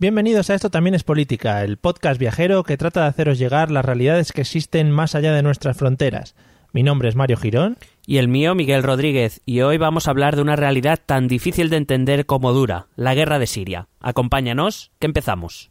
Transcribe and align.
Bienvenidos 0.00 0.48
a 0.48 0.54
Esto 0.54 0.70
también 0.70 0.94
es 0.94 1.04
política, 1.04 1.62
el 1.62 1.76
podcast 1.76 2.18
viajero 2.18 2.64
que 2.64 2.78
trata 2.78 3.02
de 3.02 3.08
haceros 3.08 3.38
llegar 3.38 3.70
las 3.70 3.84
realidades 3.84 4.32
que 4.32 4.40
existen 4.40 4.90
más 4.90 5.14
allá 5.14 5.34
de 5.34 5.42
nuestras 5.42 5.76
fronteras. 5.76 6.34
Mi 6.72 6.82
nombre 6.82 7.10
es 7.10 7.16
Mario 7.16 7.36
Girón. 7.36 7.76
Y 8.06 8.16
el 8.16 8.26
mío, 8.26 8.54
Miguel 8.54 8.82
Rodríguez, 8.82 9.42
y 9.44 9.60
hoy 9.60 9.76
vamos 9.76 10.08
a 10.08 10.12
hablar 10.12 10.36
de 10.36 10.42
una 10.42 10.56
realidad 10.56 10.98
tan 11.04 11.28
difícil 11.28 11.68
de 11.68 11.76
entender 11.76 12.24
como 12.24 12.54
dura, 12.54 12.86
la 12.96 13.14
guerra 13.14 13.38
de 13.38 13.46
Siria. 13.46 13.88
Acompáñanos, 14.00 14.90
que 15.00 15.06
empezamos. 15.06 15.70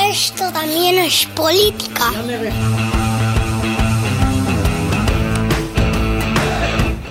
Esto 0.00 0.50
también 0.54 1.00
es 1.00 1.26
política. 1.26 2.12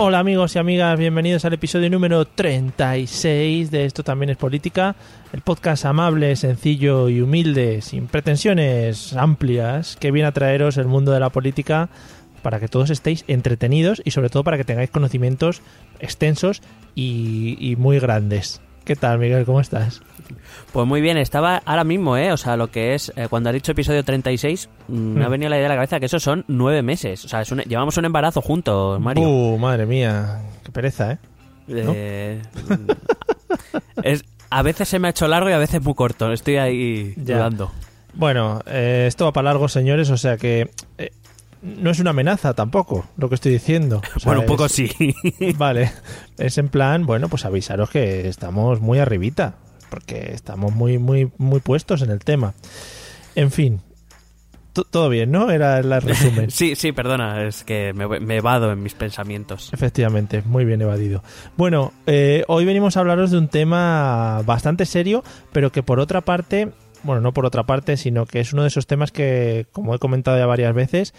Hola 0.05 0.19
amigos 0.19 0.53
y 0.53 0.59
amigas, 0.59 0.99
bienvenidos 0.99 1.45
al 1.45 1.53
episodio 1.53 1.89
número 1.89 2.25
36 2.25 3.71
de 3.71 3.85
Esto 3.85 4.03
también 4.03 4.31
es 4.31 4.35
política, 4.35 4.97
el 5.31 5.39
podcast 5.39 5.85
amable, 5.85 6.35
sencillo 6.35 7.07
y 7.07 7.21
humilde, 7.21 7.81
sin 7.81 8.07
pretensiones 8.07 9.13
amplias, 9.13 9.95
que 9.95 10.11
viene 10.11 10.27
a 10.27 10.33
traeros 10.33 10.75
el 10.75 10.87
mundo 10.87 11.13
de 11.13 11.21
la 11.21 11.29
política 11.29 11.87
para 12.41 12.59
que 12.59 12.67
todos 12.67 12.89
estéis 12.89 13.23
entretenidos 13.29 14.01
y 14.03 14.11
sobre 14.11 14.27
todo 14.27 14.43
para 14.43 14.57
que 14.57 14.65
tengáis 14.65 14.89
conocimientos 14.89 15.61
extensos 16.01 16.61
y, 16.95 17.55
y 17.61 17.77
muy 17.77 17.97
grandes. 17.99 18.59
¿Qué 18.85 18.95
tal, 18.95 19.17
Miguel? 19.19 19.45
¿Cómo 19.45 19.61
estás? 19.61 20.01
Pues 20.73 20.87
muy 20.87 20.99
bien, 21.01 21.17
estaba 21.17 21.61
ahora 21.65 21.83
mismo, 21.83 22.17
¿eh? 22.17 22.31
O 22.31 22.37
sea, 22.37 22.57
lo 22.57 22.69
que 22.69 22.95
es, 22.95 23.13
eh, 23.15 23.27
cuando 23.29 23.49
ha 23.49 23.53
dicho 23.53 23.71
episodio 23.71 24.03
36, 24.03 24.69
mm, 24.87 24.93
me 24.93 25.23
ha 25.23 25.27
Mm. 25.27 25.31
venido 25.31 25.49
la 25.49 25.57
idea 25.57 25.67
a 25.67 25.69
la 25.69 25.75
cabeza 25.75 25.99
que 25.99 26.07
esos 26.07 26.21
son 26.23 26.43
nueve 26.47 26.81
meses. 26.81 27.23
O 27.23 27.27
sea, 27.29 27.41
es 27.41 27.51
un- 27.51 27.61
llevamos 27.61 27.95
un 27.97 28.05
embarazo 28.05 28.41
juntos, 28.41 28.99
Mario. 28.99 29.27
Uh, 29.29 29.57
madre 29.57 29.85
mía, 29.85 30.41
qué 30.63 30.71
pereza, 30.71 31.13
¿eh? 31.13 31.17
Eh, 31.69 32.41
es, 34.03 34.25
a 34.49 34.61
veces 34.63 34.89
se 34.89 34.99
me 34.99 35.07
ha 35.07 35.11
hecho 35.11 35.27
largo 35.27 35.49
y 35.49 35.53
a 35.53 35.57
veces 35.57 35.81
muy 35.81 35.93
corto. 35.93 36.31
Estoy 36.33 36.57
ahí 36.57 37.13
Ya. 37.17 37.37
dudando. 37.37 37.71
Bueno, 38.15 38.61
eh, 38.67 39.05
esto 39.07 39.25
va 39.25 39.31
para 39.33 39.45
largo, 39.45 39.67
señores, 39.69 40.09
o 40.09 40.17
sea 40.17 40.37
que 40.37 40.69
eh, 40.97 41.11
no 41.63 41.89
es 41.89 41.99
una 41.99 42.09
amenaza 42.11 42.53
tampoco 42.53 43.05
lo 43.17 43.29
que 43.29 43.35
estoy 43.35 43.53
diciendo. 43.53 44.01
O 44.15 44.19
sea, 44.19 44.29
Bueno, 44.29 44.41
un 44.41 44.47
poco 44.47 44.65
es- 44.65 44.71
sí. 44.73 44.91
Vale, 45.57 45.91
es 46.37 46.57
en 46.57 46.69
plan, 46.69 47.05
bueno, 47.05 47.29
pues 47.29 47.45
avisaros 47.45 47.89
que 47.89 48.27
estamos 48.27 48.81
muy 48.81 48.99
arribita, 48.99 49.55
porque 49.89 50.31
estamos 50.33 50.73
muy, 50.75 50.97
muy, 50.99 51.31
muy 51.37 51.59
puestos 51.61 52.01
en 52.01 52.11
el 52.11 52.19
tema. 52.19 52.53
En 53.35 53.49
fin, 53.51 53.81
to- 54.73 54.83
todo 54.83 55.07
bien, 55.09 55.31
¿no? 55.31 55.49
Era 55.51 55.79
el 55.79 56.01
resumen. 56.01 56.51
sí, 56.51 56.75
sí, 56.75 56.91
perdona, 56.91 57.43
es 57.47 57.63
que 57.63 57.93
me, 57.93 58.07
me 58.19 58.37
evado 58.37 58.71
en 58.71 58.83
mis 58.83 58.93
pensamientos. 58.95 59.71
Efectivamente, 59.73 60.41
muy 60.45 60.65
bien 60.65 60.81
evadido. 60.81 61.23
Bueno, 61.57 61.93
eh, 62.07 62.43
hoy 62.47 62.65
venimos 62.65 62.97
a 62.97 63.01
hablaros 63.01 63.31
de 63.31 63.37
un 63.37 63.47
tema 63.47 64.41
bastante 64.45 64.85
serio, 64.85 65.23
pero 65.51 65.71
que 65.71 65.81
por 65.83 65.99
otra 65.99 66.21
parte, 66.21 66.71
bueno, 67.03 67.21
no 67.21 67.33
por 67.33 67.45
otra 67.45 67.63
parte, 67.63 67.97
sino 67.97 68.25
que 68.25 68.39
es 68.39 68.53
uno 68.53 68.63
de 68.63 68.69
esos 68.69 68.87
temas 68.87 69.11
que, 69.11 69.67
como 69.71 69.93
he 69.93 69.99
comentado 69.99 70.37
ya 70.37 70.45
varias 70.45 70.73
veces, 70.73 71.13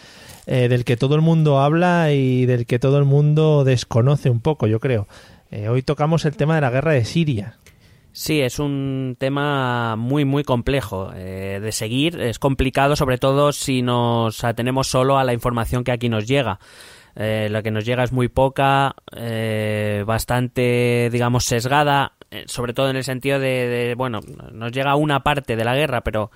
eh, 0.47 0.69
del 0.69 0.85
que 0.85 0.97
todo 0.97 1.15
el 1.15 1.21
mundo 1.21 1.61
habla 1.61 2.13
y 2.13 2.47
del 2.47 2.67
que 2.67 2.79
todo 2.79 2.99
el 2.99 3.05
mundo 3.05 3.65
desconoce 3.65 4.31
un 4.31 4.41
poco, 4.41 4.67
yo 4.67 4.81
creo. 4.81 5.07
Eh, 5.51 5.69
hoy 5.69 5.83
tocamos 5.83 6.25
el 6.25 6.37
tema 6.37 6.55
de 6.55 6.63
la 6.63 6.71
guerra 6.71 6.93
de 6.93 7.05
Siria. 7.05 7.59
Sí, 8.13 8.41
es 8.41 8.59
un 8.59 9.17
tema 9.19 9.97
muy, 9.97 10.25
muy 10.25 10.45
complejo 10.45 11.11
eh, 11.15 11.59
de 11.61 11.73
seguir. 11.73 12.21
Es 12.21 12.39
complicado, 12.39 12.97
sobre 12.97 13.19
todo 13.19 13.53
si 13.53 13.83
nos 13.83 14.45
atenemos 14.45 14.87
solo 14.87 15.19
a 15.19 15.25
la 15.25 15.33
información 15.33 15.85
que 15.85 15.93
aquí 15.93 16.09
nos 16.09 16.27
llega. 16.27 16.59
La 17.17 17.63
que 17.63 17.71
nos 17.71 17.85
llega 17.85 18.03
es 18.03 18.11
muy 18.11 18.27
poca, 18.27 18.97
bastante, 20.05 21.11
digamos, 21.13 21.45
sesgada, 21.45 22.15
sobre 22.47 22.75
todo 22.75 22.91
en 22.91 22.97
el 22.97 23.05
sentido 23.05 23.39
de, 23.39 23.69
de, 23.69 23.95
bueno, 23.95 24.21
nos 24.53 24.73
llega 24.73 24.95
una 24.97 25.21
parte 25.21 25.57
de 25.57 25.65
la 25.65 25.75
guerra, 25.75 26.03
pero 26.03 26.31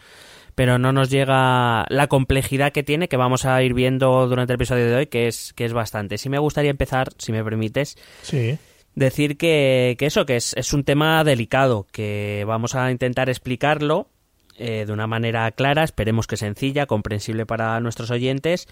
pero 0.55 0.77
no 0.77 0.93
nos 0.93 1.09
llega 1.09 1.87
la 1.89 2.09
complejidad 2.09 2.73
que 2.73 2.83
tiene, 2.83 3.07
que 3.09 3.17
vamos 3.17 3.45
a 3.45 3.63
ir 3.63 3.75
viendo 3.75 4.27
durante 4.27 4.53
el 4.53 4.57
episodio 4.57 4.87
de 4.87 4.97
hoy, 4.97 5.07
que 5.07 5.29
es, 5.29 5.53
que 5.53 5.65
es 5.65 5.73
bastante. 5.73 6.19
Sí 6.19 6.29
me 6.29 6.39
gustaría 6.41 6.73
empezar, 6.73 7.11
si 7.17 7.31
me 7.31 7.45
permites, 7.45 7.97
Sí. 8.23 8.59
decir 8.97 9.37
que, 9.37 9.95
que 10.01 10.07
eso, 10.07 10.27
que 10.27 10.35
es, 10.35 10.55
es 10.57 10.73
un 10.73 10.83
tema 10.83 11.23
delicado, 11.23 11.87
que 11.93 12.43
vamos 12.45 12.75
a 12.75 12.91
intentar 12.91 13.29
explicarlo 13.29 14.09
eh, 14.59 14.85
de 14.85 14.93
una 14.93 15.07
manera 15.07 15.49
clara, 15.53 15.85
esperemos 15.85 16.27
que 16.27 16.37
sencilla, 16.37 16.87
comprensible 16.87 17.47
para 17.47 17.79
nuestros 17.79 18.11
oyentes, 18.11 18.67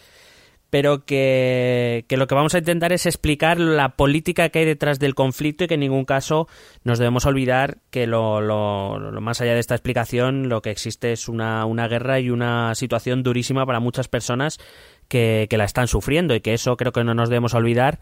pero 0.71 1.05
que, 1.05 2.05
lo 2.11 2.27
que 2.27 2.35
vamos 2.35 2.55
a 2.55 2.59
intentar 2.59 2.93
es 2.93 3.07
explicar 3.07 3.61
la 3.61 3.91
política 3.91 4.49
que 4.49 4.59
hay 4.61 4.65
detrás 4.65 4.99
del 4.99 5.15
conflicto 5.15 5.65
y 5.65 5.67
que 5.69 5.75
en 5.75 5.81
ningún 5.81 6.05
caso 6.05 6.49
nos 6.85 6.99
debemos 6.99 7.25
olvidar 7.25 7.79
que 7.91 8.07
lo, 8.07 8.41
lo- 8.41 8.99
lo 8.99 9.21
más 9.21 9.41
allá 9.41 9.55
de 9.55 9.61
esta 9.61 9.75
explicación 9.75 10.49
lo 10.49 10.63
que 10.63 10.71
existe 10.71 11.13
es 11.13 11.29
una, 11.29 11.65
guerra 11.89 12.19
y 12.21 12.31
una 12.31 12.75
situación 12.75 13.23
durísima 13.23 13.65
para 13.65 13.81
muchas 13.81 14.09
personas 14.09 14.59
que, 15.09 15.47
que 15.49 15.57
la 15.57 15.65
están 15.65 15.87
sufriendo 15.87 16.35
y 16.35 16.41
que 16.41 16.55
eso 16.55 16.77
creo 16.77 16.93
que 16.93 17.05
no 17.05 17.15
nos 17.15 17.29
debemos 17.29 17.55
olvidar 17.55 18.01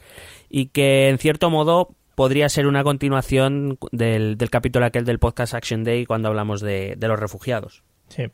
y 0.49 0.67
que 0.67 1.11
en 1.11 1.19
cierto 1.19 1.51
modo 1.51 1.95
podría 2.15 2.49
ser 2.49 2.67
una 2.67 2.83
continuación 2.83 3.79
del, 3.93 4.39
del 4.39 4.51
capítulo 4.51 4.87
aquel 4.87 5.05
del 5.05 5.19
podcast 5.19 5.53
Action 5.55 5.85
Day 5.85 6.07
cuando 6.07 6.29
hablamos 6.29 6.61
de 6.61 6.97
los 7.01 7.19
refugiados. 7.21 7.83
Sí. 8.15 8.25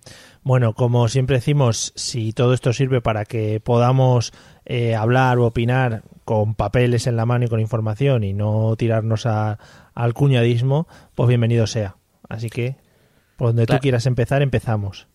Bueno, 0.42 0.74
como 0.74 1.08
siempre 1.08 1.36
decimos, 1.36 1.92
si 1.96 2.32
todo 2.32 2.52
esto 2.52 2.72
sirve 2.72 3.00
para 3.00 3.24
que 3.24 3.60
podamos 3.60 4.32
eh, 4.66 4.94
hablar 4.94 5.38
o 5.38 5.46
opinar 5.46 6.02
con 6.24 6.54
papeles 6.54 7.06
en 7.06 7.16
la 7.16 7.24
mano 7.26 7.46
y 7.46 7.48
con 7.48 7.60
información 7.60 8.22
y 8.24 8.32
no 8.34 8.76
tirarnos 8.76 9.24
a- 9.26 9.58
al 9.94 10.12
cuñadismo, 10.14 10.86
pues 11.14 11.28
bienvenido 11.28 11.66
sea. 11.66 11.96
Así 12.28 12.50
que, 12.50 12.76
por 13.36 13.48
donde 13.48 13.66
Claro. 13.66 13.78
tú 13.78 13.82
quieras 13.82 14.06
empezar, 14.06 14.42
empezamos. 14.42 15.08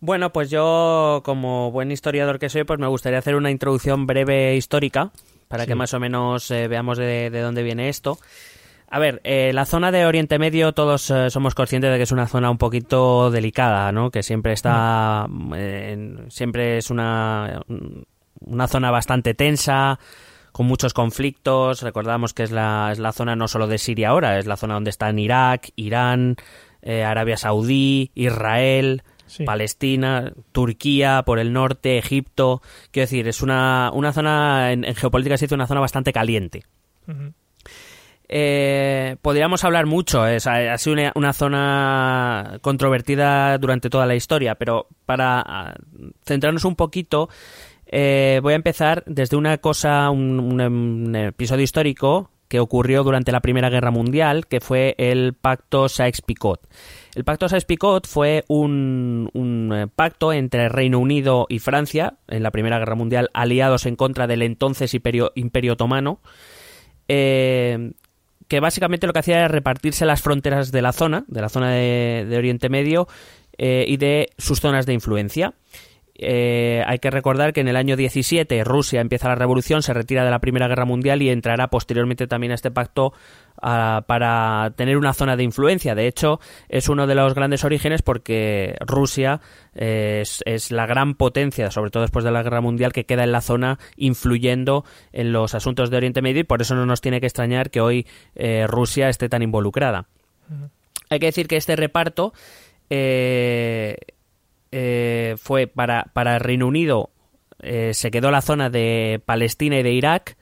Bueno, 0.00 0.32
pues 0.32 0.50
yo, 0.50 1.22
como 1.24 1.70
buen 1.70 1.90
historiador 1.90 2.38
que 2.38 2.48
soy, 2.48 2.64
pues 2.64 2.78
me 2.78 2.86
gustaría 2.86 3.18
hacer 3.18 3.34
una 3.34 3.50
introducción 3.50 4.06
breve 4.06 4.56
histórica 4.56 5.10
para 5.48 5.64
Sí. 5.64 5.68
que 5.68 5.74
más 5.74 5.94
o 5.94 6.00
menos 6.00 6.50
eh, 6.50 6.68
veamos 6.68 6.98
de, 6.98 7.30
de 7.30 7.40
dónde 7.40 7.62
viene 7.62 7.88
esto. 7.88 8.18
A 8.88 8.98
ver, 9.00 9.20
eh, 9.24 9.52
la 9.52 9.64
zona 9.66 9.90
de 9.90 10.06
Oriente 10.06 10.38
Medio 10.38 10.72
todos 10.72 11.10
eh, 11.10 11.28
somos 11.30 11.54
conscientes 11.56 11.90
de 11.90 11.96
que 11.96 12.04
es 12.04 12.12
una 12.12 12.28
zona 12.28 12.50
un 12.50 12.58
poquito 12.58 13.30
delicada, 13.30 13.90
¿no? 13.90 14.10
Que 14.10 14.22
siempre 14.22 14.52
está, 14.52 15.26
eh, 15.56 15.90
en- 15.92 16.30
siempre 16.30 16.78
es 16.78 16.90
una, 16.90 17.62
una 18.40 18.68
zona 18.68 18.90
bastante 18.92 19.34
tensa, 19.34 19.98
con 20.52 20.66
muchos 20.66 20.94
conflictos. 20.94 21.82
Recordamos 21.82 22.32
que 22.32 22.44
es 22.44 22.52
la, 22.52 22.90
es 22.92 22.98
la 23.00 23.12
zona 23.12 23.34
no 23.34 23.48
solo 23.48 23.66
de 23.66 23.78
Siria 23.78 24.10
ahora, 24.10 24.38
es 24.38 24.46
la 24.46 24.56
zona 24.56 24.74
donde 24.74 24.90
están 24.90 25.18
Irak, 25.18 25.70
Irán, 25.74 26.36
eh, 26.80 27.02
Arabia 27.04 27.36
Saudí, 27.36 28.10
Israel, 28.14 29.02
Sí. 29.26 29.42
Palestina, 29.42 30.32
Turquía 30.52 31.24
por 31.26 31.40
el 31.40 31.52
norte, 31.52 31.98
Egipto. 31.98 32.62
Quiero 32.92 33.06
decir, 33.06 33.26
es 33.26 33.42
una, 33.42 33.90
una 33.92 34.12
zona, 34.12 34.70
en, 34.70 34.84
en 34.84 34.94
geopolítica 34.94 35.36
se 35.36 35.46
dice 35.46 35.56
una 35.56 35.66
zona 35.66 35.80
bastante 35.80 36.12
caliente. 36.12 36.62
Eh, 38.28 39.16
podríamos 39.22 39.62
hablar 39.64 39.86
mucho, 39.86 40.26
es, 40.26 40.46
ha, 40.46 40.76
sido 40.78 40.96
una, 41.14 41.32
zona 41.32 42.58
controvertida 42.60 43.56
durante 43.58 43.88
toda 43.88 44.06
la 44.06 44.16
historia, 44.16 44.56
pero 44.56 44.88
para 45.04 45.40
ah, 45.46 45.74
centrarnos 46.24 46.64
un 46.64 46.74
poquito, 46.74 47.28
eh, 47.86 48.40
voy 48.42 48.54
a 48.54 48.56
empezar 48.56 49.04
desde 49.06 49.36
una 49.36 49.58
cosa, 49.58 50.10
un, 50.10 50.40
un, 50.40 50.60
un 50.60 51.16
episodio 51.16 51.62
histórico 51.62 52.30
que 52.48 52.60
ocurrió 52.60 53.02
durante 53.02 53.32
la 53.32 53.40
Primera 53.40 53.70
Guerra 53.70 53.90
Mundial, 53.90 54.46
que 54.46 54.60
fue 54.60 54.94
el 54.98 55.34
Pacto 55.34 55.88
Sykes-Picot. 55.88 56.60
El 57.14 57.24
Pacto 57.24 57.48
Sykes-Picot 57.48 58.06
fue 58.06 58.44
un, 58.48 59.30
un 59.32 59.72
eh, 59.72 59.86
pacto 59.88 60.32
entre 60.32 60.68
Reino 60.68 60.98
Unido 60.98 61.46
y 61.48 61.58
Francia 61.58 62.18
en 62.28 62.42
la 62.42 62.50
Primera 62.50 62.78
Guerra 62.78 62.94
Mundial, 62.94 63.30
aliados 63.34 63.86
en 63.86 63.96
contra 63.96 64.26
del 64.26 64.42
entonces 64.42 64.94
Imperio, 64.94 65.32
Imperio 65.34 65.74
Otomano, 65.74 66.20
eh, 67.08 67.92
que 68.48 68.60
básicamente 68.60 69.06
lo 69.06 69.12
que 69.12 69.18
hacía 69.20 69.38
era 69.38 69.48
repartirse 69.48 70.06
las 70.06 70.22
fronteras 70.22 70.72
de 70.72 70.82
la 70.82 70.92
zona, 70.92 71.24
de 71.28 71.40
la 71.40 71.48
zona 71.48 71.70
de, 71.72 72.34
Oriente 72.36 72.68
Medio 72.68 73.08
eh, 73.58 73.84
y 73.88 73.96
de 73.96 74.30
sus 74.38 74.60
zonas 74.60 74.86
de 74.86 74.92
influencia. 74.92 75.54
Eh, 76.18 76.82
hay 76.86 76.98
que 76.98 77.10
recordar 77.10 77.52
que 77.52 77.60
en 77.60 77.68
el 77.68 77.76
año 77.76 77.96
17 77.96 78.64
Rusia 78.64 79.00
empieza 79.00 79.28
la 79.28 79.34
revolución, 79.34 79.82
se 79.82 79.92
retira 79.92 80.24
de 80.24 80.30
la 80.30 80.38
Primera 80.38 80.68
Guerra 80.68 80.84
Mundial 80.84 81.22
y 81.22 81.30
entrará 81.30 81.68
posteriormente 81.68 82.26
también 82.26 82.52
a 82.52 82.54
este 82.54 82.70
pacto 82.70 83.12
ah, 83.60 84.04
para 84.06 84.72
tener 84.76 84.96
una 84.96 85.12
zona 85.12 85.36
de 85.36 85.42
influencia. 85.42 85.94
De 85.94 86.06
hecho, 86.06 86.40
es 86.68 86.88
uno 86.88 87.06
de 87.06 87.14
los 87.14 87.34
grandes 87.34 87.64
orígenes 87.64 88.02
porque 88.02 88.76
Rusia 88.80 89.40
eh, 89.74 90.22
es, 90.44 90.70
la 90.70 90.86
gran 90.86 91.14
potencia, 91.14 91.70
sobre 91.70 91.90
todo 91.90 92.02
después 92.02 92.24
de 92.24 92.30
la 92.30 92.42
Guerra 92.42 92.60
Mundial, 92.60 92.92
que 92.92 93.04
queda 93.04 93.24
en 93.24 93.32
la 93.32 93.40
zona 93.40 93.78
influyendo 93.96 94.84
en 95.12 95.32
los 95.32 95.54
asuntos 95.54 95.90
de 95.90 95.98
Oriente 95.98 96.22
Medio 96.22 96.40
y 96.40 96.44
por 96.44 96.62
eso 96.62 96.74
no 96.74 96.86
nos 96.86 97.00
tiene 97.00 97.20
que 97.20 97.26
extrañar 97.26 97.70
que 97.70 97.80
hoy 97.80 98.06
eh, 98.34 98.66
Rusia 98.66 99.08
esté 99.08 99.28
tan 99.28 99.42
involucrada. 99.42 100.06
Hay 101.10 101.18
que 101.18 101.26
decir 101.26 101.46
que 101.46 101.56
este 101.56 101.76
reparto 101.76 102.32
eh, 102.90 103.96
eh, 104.72 105.34
fue 105.38 105.66
para, 105.66 106.10
para 106.12 106.34
el 106.34 106.40
Reino 106.40 106.66
Unido, 106.66 107.10
eh, 107.62 107.94
se 107.94 108.10
quedó 108.10 108.30
la 108.30 108.42
zona 108.42 108.70
de 108.70 109.20
Palestina 109.24 109.78
y 109.78 109.82
de 109.82 109.92
Irak. 109.92 110.36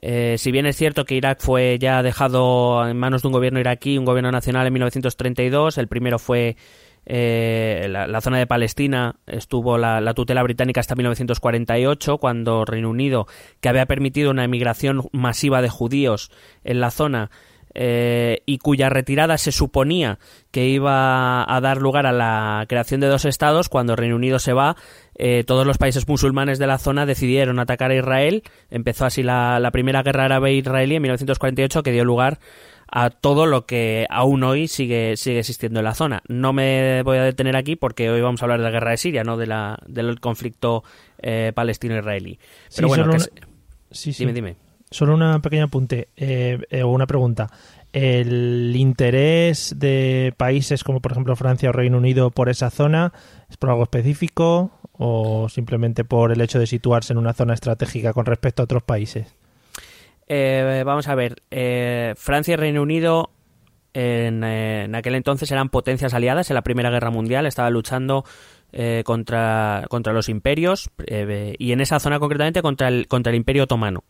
Eh, 0.00 0.36
si 0.38 0.52
bien 0.52 0.66
es 0.66 0.76
cierto 0.76 1.04
que 1.04 1.16
Irak 1.16 1.40
fue 1.40 1.78
ya 1.80 2.02
dejado 2.02 2.86
en 2.86 2.96
manos 2.96 3.22
de 3.22 3.28
un 3.28 3.32
gobierno 3.32 3.58
iraquí, 3.58 3.98
un 3.98 4.04
gobierno 4.04 4.30
nacional 4.30 4.66
en 4.66 4.72
1932, 4.74 5.78
el 5.78 5.88
primero 5.88 6.18
fue 6.18 6.56
la, 7.06 8.20
zona 8.20 8.38
de 8.38 8.46
Palestina 8.46 9.16
estuvo 9.26 9.78
la, 9.78 10.02
la, 10.02 10.12
tutela 10.12 10.42
británica 10.42 10.80
hasta 10.80 10.94
1948, 10.94 12.18
cuando 12.18 12.66
Reino 12.66 12.90
Unido, 12.90 13.26
que 13.60 13.70
había 13.70 13.86
permitido 13.86 14.30
una 14.30 14.44
emigración 14.44 15.08
masiva 15.12 15.62
de 15.62 15.70
judíos 15.70 16.30
en 16.64 16.80
la 16.80 16.90
zona, 16.90 17.30
eh, 17.74 18.42
y 18.46 18.58
cuya 18.58 18.88
retirada 18.88 19.38
se 19.38 19.52
suponía 19.52 20.18
que 20.50 20.66
iba 20.66 21.44
a 21.54 21.60
dar 21.60 21.78
lugar 21.78 22.06
a 22.06 22.12
la 22.12 22.64
creación 22.68 23.00
de 23.00 23.06
dos 23.06 23.24
estados, 23.24 23.68
cuando 23.68 23.96
Reino 23.96 24.16
Unido 24.16 24.38
se 24.38 24.52
va, 24.52 24.76
eh, 25.14 25.44
todos 25.46 25.66
los 25.66 25.78
países 25.78 26.06
musulmanes 26.08 26.58
de 26.58 26.66
la 26.66 26.78
zona 26.78 27.06
decidieron 27.06 27.58
atacar 27.58 27.90
a 27.90 27.96
Israel. 27.96 28.42
Empezó 28.70 29.04
así 29.04 29.22
la, 29.22 29.68
primera 29.72 30.02
guerra 30.02 30.24
árabe-israelí 30.24 30.96
en 30.96 31.02
1948, 31.02 31.82
que 31.82 31.92
dio 31.92 32.04
lugar 32.04 32.38
a 32.90 33.10
todo 33.10 33.44
lo 33.44 33.66
que 33.66 34.06
aún 34.08 34.42
hoy 34.44 34.66
sigue, 34.66 35.16
sigue 35.16 35.40
existiendo 35.40 35.80
en 35.80 35.84
la 35.84 35.94
zona. 35.94 36.22
No 36.28 36.52
me 36.52 37.02
voy 37.02 37.18
a 37.18 37.24
detener 37.24 37.56
aquí 37.56 37.76
porque 37.76 38.10
hoy 38.10 38.22
vamos 38.22 38.40
a 38.40 38.46
hablar 38.46 38.60
de 38.60 38.64
la 38.64 38.70
guerra 38.70 38.92
de 38.92 38.96
Siria, 38.96 39.24
no 39.24 39.36
de 39.36 39.46
la, 39.46 39.78
del 39.86 40.20
conflicto 40.20 40.84
eh, 41.20 41.52
palestino-israelí. 41.54 42.38
Pero 42.74 42.88
bueno, 42.88 43.10
dime, 44.18 44.32
dime. 44.32 44.67
Solo 44.90 45.14
una 45.14 45.40
pequeña 45.40 45.64
apunte 45.64 46.08
eh, 46.16 46.58
eh, 46.70 46.82
o 46.82 46.88
una 46.88 47.06
pregunta. 47.06 47.50
¿El 47.92 48.74
interés 48.76 49.74
de 49.78 50.34
países 50.36 50.84
como 50.84 51.00
por 51.00 51.12
ejemplo 51.12 51.36
Francia 51.36 51.70
o 51.70 51.72
Reino 51.72 51.98
Unido 51.98 52.30
por 52.30 52.48
esa 52.48 52.70
zona 52.70 53.12
es 53.50 53.56
por 53.56 53.70
algo 53.70 53.82
específico 53.82 54.70
o 54.92 55.48
simplemente 55.48 56.04
por 56.04 56.32
el 56.32 56.40
hecho 56.40 56.58
de 56.58 56.66
situarse 56.66 57.12
en 57.12 57.18
una 57.18 57.32
zona 57.32 57.54
estratégica 57.54 58.12
con 58.12 58.26
respecto 58.26 58.62
a 58.62 58.64
otros 58.64 58.82
países? 58.82 59.34
Eh, 60.26 60.82
vamos 60.84 61.08
a 61.08 61.14
ver, 61.14 61.42
Francia 62.16 62.54
y 62.54 62.56
Reino 62.56 62.82
Unido 62.82 63.30
en, 63.94 64.44
aquel 64.94 65.14
entonces 65.14 65.50
eran 65.50 65.70
potencias 65.70 66.12
aliadas 66.12 66.50
en 66.50 66.54
la 66.54 66.62
Primera 66.62 66.90
Guerra 66.90 67.10
Mundial, 67.10 67.46
estaban 67.46 67.72
luchando 67.72 68.24
contra, 69.04 69.86
contra 69.88 70.12
los 70.12 70.28
imperios 70.28 70.90
y 71.58 71.72
en 71.72 71.80
esa 71.80 72.00
zona 72.00 72.18
concretamente 72.18 72.60
contra 72.60 72.88
el, 72.88 73.08
contra 73.08 73.30
el 73.30 73.36
Imperio 73.36 73.64
Otomano 73.64 74.04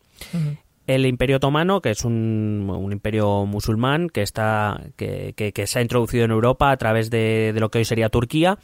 el 0.89 1.05
Imperio 1.05 1.37
Otomano, 1.37 1.81
que 1.81 1.91
es 1.91 2.03
un, 2.03 2.89
imperio 2.91 3.45
musulmán 3.45 4.09
que, 4.09 4.23
está, 4.23 4.81
que, 4.95 5.33
que, 5.35 5.67
se 5.67 5.77
ha 5.77 5.81
introducido 5.83 6.25
en 6.25 6.31
Europa 6.31 6.71
a 6.71 6.77
través 6.77 7.11
de, 7.11 7.53
lo 7.55 7.69
que 7.69 7.77
hoy 7.77 7.85
sería 7.85 8.09
Turquía, 8.09 8.57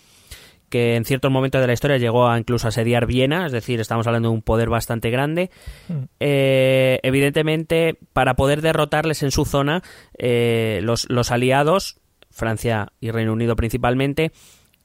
que 0.69 0.95
en 0.95 1.05
ciertos 1.05 1.29
momentos 1.29 1.61
de 1.61 1.67
la 1.67 1.73
historia 1.73 1.97
llegó 1.97 2.27
a 2.27 2.39
incluso 2.39 2.65
a 2.65 2.69
asediar 2.69 3.05
Viena, 3.05 3.45
es 3.45 3.51
decir, 3.51 3.79
estamos 3.79 4.07
hablando 4.07 4.29
de 4.29 4.33
un 4.33 4.41
poder 4.41 4.69
bastante 4.69 5.11
grande. 5.11 5.51
Mm. 5.87 6.03
Eh, 6.19 6.99
evidentemente, 7.03 7.99
para 8.11 8.33
poder 8.33 8.63
derrotarles 8.63 9.21
en 9.21 9.29
su 9.29 9.45
zona, 9.45 9.83
eh, 10.17 10.79
los, 10.81 11.07
los, 11.07 11.29
aliados, 11.29 11.99
Francia 12.31 12.91
y 12.99 13.11
Reino 13.11 13.33
Unido 13.33 13.55
principalmente, 13.55 14.31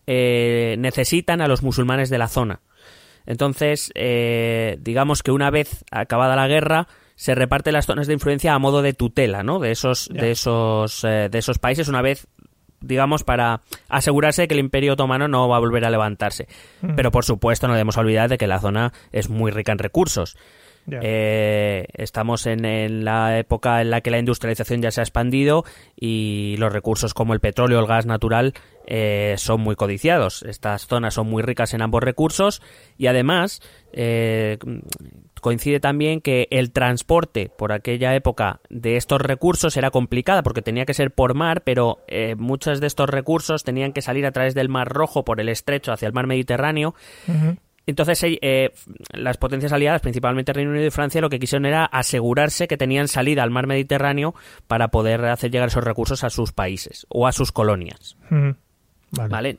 eh, 0.06 0.76
necesitan 0.78 1.40
a 1.40 1.48
los 1.48 1.62
musulmanes 1.62 2.10
de 2.10 2.18
la 2.18 2.28
zona. 2.28 2.60
Entonces, 3.24 3.92
digamos 3.94 5.22
que 5.22 5.30
una 5.30 5.50
vez 5.50 5.84
acabada 5.90 6.36
la 6.36 6.48
guerra, 6.48 6.88
se 7.20 7.34
reparte 7.34 7.70
las 7.70 7.84
zonas 7.84 8.06
de 8.06 8.14
influencia 8.14 8.54
a 8.54 8.58
modo 8.58 8.80
de 8.80 8.94
tutela, 8.94 9.42
¿no? 9.42 9.58
De 9.58 9.72
esos, 9.72 10.08
de 10.10 10.30
esos, 10.30 11.04
eh, 11.04 11.28
de 11.30 11.38
esos 11.38 11.58
países 11.58 11.86
una 11.86 12.00
vez 12.00 12.26
digamos, 12.80 13.24
para 13.24 13.60
asegurarse 13.90 14.40
de 14.40 14.48
que 14.48 14.54
el 14.54 14.60
Imperio 14.60 14.94
Otomano 14.94 15.28
no 15.28 15.46
va 15.46 15.56
a 15.56 15.60
volver 15.60 15.84
a 15.84 15.90
levantarse. 15.90 16.48
Mm. 16.80 16.94
Pero 16.96 17.10
por 17.10 17.26
supuesto 17.26 17.68
no 17.68 17.74
debemos 17.74 17.98
olvidar 17.98 18.30
de 18.30 18.38
que 18.38 18.46
la 18.46 18.58
zona 18.58 18.94
es 19.12 19.28
muy 19.28 19.50
rica 19.50 19.70
en 19.70 19.78
recursos. 19.78 20.38
Eh, 20.90 21.86
estamos 21.92 22.46
en, 22.46 23.04
la 23.04 23.38
época 23.38 23.82
en 23.82 23.90
la 23.90 24.00
que 24.00 24.10
la 24.10 24.18
industrialización 24.18 24.80
ya 24.80 24.90
se 24.90 25.02
ha 25.02 25.04
expandido 25.04 25.64
y 25.94 26.56
los 26.58 26.72
recursos 26.72 27.12
como 27.12 27.34
el 27.34 27.40
petróleo 27.40 27.78
o 27.78 27.80
el 27.82 27.86
gas 27.86 28.06
natural 28.06 28.54
eh, 28.86 29.34
son 29.36 29.60
muy 29.60 29.76
codiciados. 29.76 30.42
Estas 30.42 30.86
zonas 30.86 31.12
son 31.12 31.28
muy 31.28 31.42
ricas 31.42 31.74
en 31.74 31.82
ambos 31.82 32.02
recursos 32.02 32.62
y 32.96 33.08
además 33.08 33.60
coincide 35.40 35.80
también 35.80 36.20
que 36.20 36.48
el 36.50 36.72
transporte 36.72 37.50
por 37.56 37.72
aquella 37.72 38.14
época 38.14 38.60
de 38.68 38.96
estos 38.96 39.20
recursos 39.20 39.76
era 39.76 39.90
complicada 39.90 40.42
porque 40.42 40.62
tenía 40.62 40.86
que 40.86 40.94
ser 40.94 41.10
por 41.10 41.34
mar, 41.34 41.62
pero 41.62 41.98
eh, 42.08 42.34
muchos 42.36 42.80
de 42.80 42.86
estos 42.86 43.08
recursos 43.08 43.64
tenían 43.64 43.92
que 43.92 44.02
salir 44.02 44.26
a 44.26 44.32
través 44.32 44.54
del 44.54 44.68
Mar 44.68 44.88
Rojo 44.88 45.24
por 45.24 45.40
el 45.40 45.48
estrecho 45.48 45.92
hacia 45.92 46.06
el 46.06 46.12
mar 46.12 46.26
Mediterráneo. 46.26 46.94
Entonces, 47.86 48.22
eh, 48.22 48.38
eh, 48.42 48.70
las 49.12 49.36
potencias 49.36 49.72
aliadas, 49.72 50.00
principalmente 50.00 50.52
Reino 50.52 50.70
Unido 50.70 50.86
y 50.86 50.90
Francia, 50.90 51.20
lo 51.20 51.30
que 51.30 51.40
quisieron 51.40 51.66
era 51.66 51.84
asegurarse 51.84 52.68
que 52.68 52.76
tenían 52.76 53.08
salida 53.08 53.42
al 53.42 53.50
mar 53.50 53.66
Mediterráneo 53.66 54.34
para 54.66 54.88
poder 54.88 55.24
hacer 55.24 55.50
llegar 55.50 55.68
esos 55.68 55.84
recursos 55.84 56.22
a 56.22 56.30
sus 56.30 56.52
países 56.52 57.06
o 57.08 57.26
a 57.26 57.32
sus 57.32 57.52
colonias. 57.52 58.16
¿Vale? 59.10 59.58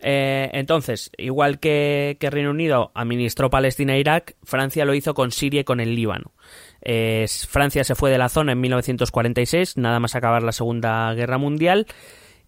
Eh, 0.00 0.50
entonces, 0.52 1.10
igual 1.18 1.58
que, 1.58 2.16
Reino 2.20 2.50
Unido 2.50 2.92
administró 2.94 3.50
Palestina 3.50 3.94
e 3.96 4.00
Irak, 4.00 4.36
Francia 4.42 4.84
lo 4.84 4.94
hizo 4.94 5.14
con 5.14 5.32
Siria 5.32 5.62
y 5.62 5.64
con 5.64 5.80
el 5.80 5.94
Líbano. 5.94 6.32
Francia 7.48 7.84
se 7.84 7.94
fue 7.94 8.10
de 8.10 8.18
la 8.18 8.28
zona 8.28 8.52
en 8.52 8.60
1946, 8.60 9.76
nada 9.76 10.00
más 10.00 10.14
acabar 10.14 10.42
la 10.42 10.52
Segunda 10.52 11.12
Guerra 11.14 11.36
Mundial, 11.36 11.86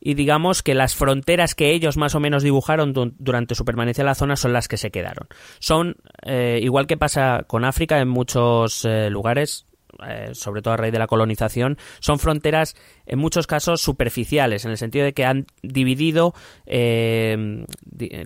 y 0.00 0.14
digamos 0.14 0.62
que 0.62 0.74
las 0.74 0.96
fronteras 0.96 1.54
que 1.54 1.72
ellos 1.72 1.96
más 1.96 2.14
o 2.14 2.20
menos 2.20 2.42
dibujaron 2.42 2.94
durante 3.18 3.54
su 3.54 3.64
permanencia 3.64 4.02
en 4.02 4.06
la 4.06 4.14
zona 4.14 4.36
son 4.36 4.52
las 4.52 4.66
que 4.66 4.78
se 4.78 4.90
quedaron. 4.90 5.28
Son, 5.58 5.96
eh, 6.22 6.58
igual 6.62 6.86
que 6.86 6.96
pasa 6.96 7.44
con 7.46 7.64
África 7.64 8.00
en 8.00 8.08
muchos 8.08 8.84
eh, 8.86 9.10
lugares, 9.10 9.66
eh, 10.06 10.30
sobre 10.32 10.62
todo 10.62 10.74
a 10.74 10.76
raíz 10.76 10.92
de 10.92 10.98
la 10.98 11.06
colonización, 11.06 11.78
son 12.00 12.18
fronteras 12.18 12.76
en 13.06 13.18
muchos 13.18 13.46
casos 13.46 13.80
superficiales, 13.80 14.64
en 14.64 14.70
el 14.70 14.78
sentido 14.78 15.04
de 15.04 15.12
que 15.12 15.24
han 15.24 15.46
dividido 15.62 16.34
eh, 16.66 17.64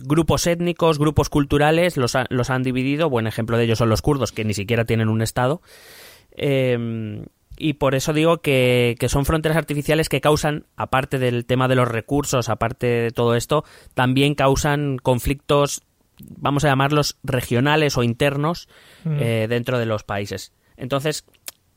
grupos 0.02 0.46
étnicos, 0.46 0.98
grupos 0.98 1.28
culturales, 1.28 1.96
los, 1.96 2.16
los, 2.28 2.50
han 2.50 2.62
dividido. 2.62 3.10
Buen 3.10 3.26
ejemplo 3.26 3.56
de 3.56 3.64
ellos 3.64 3.78
son 3.78 3.88
los 3.88 4.02
kurdos, 4.02 4.32
que 4.32 4.44
ni 4.44 4.54
siquiera 4.54 4.84
tienen 4.84 5.08
un 5.08 5.22
Estado. 5.22 5.62
Eh, 6.32 7.24
y 7.56 7.74
por 7.74 7.94
eso 7.94 8.12
digo 8.12 8.38
que, 8.38 8.96
que, 8.98 9.08
son 9.08 9.24
fronteras 9.24 9.56
artificiales 9.56 10.08
que 10.08 10.20
causan, 10.20 10.66
aparte 10.76 11.18
del 11.18 11.46
tema 11.46 11.68
de 11.68 11.76
los 11.76 11.86
recursos, 11.86 12.48
aparte 12.48 12.86
de 12.86 13.10
todo 13.10 13.36
esto, 13.36 13.64
también 13.94 14.34
causan 14.34 14.98
conflictos, 14.98 15.82
vamos 16.18 16.64
a 16.64 16.68
llamarlos 16.68 17.16
regionales 17.22 17.96
o 17.96 18.02
internos 18.02 18.68
mm. 19.04 19.18
dentro 19.48 19.78
de 19.78 19.86
los 19.86 20.02
países. 20.02 20.52
Entonces, 20.76 21.24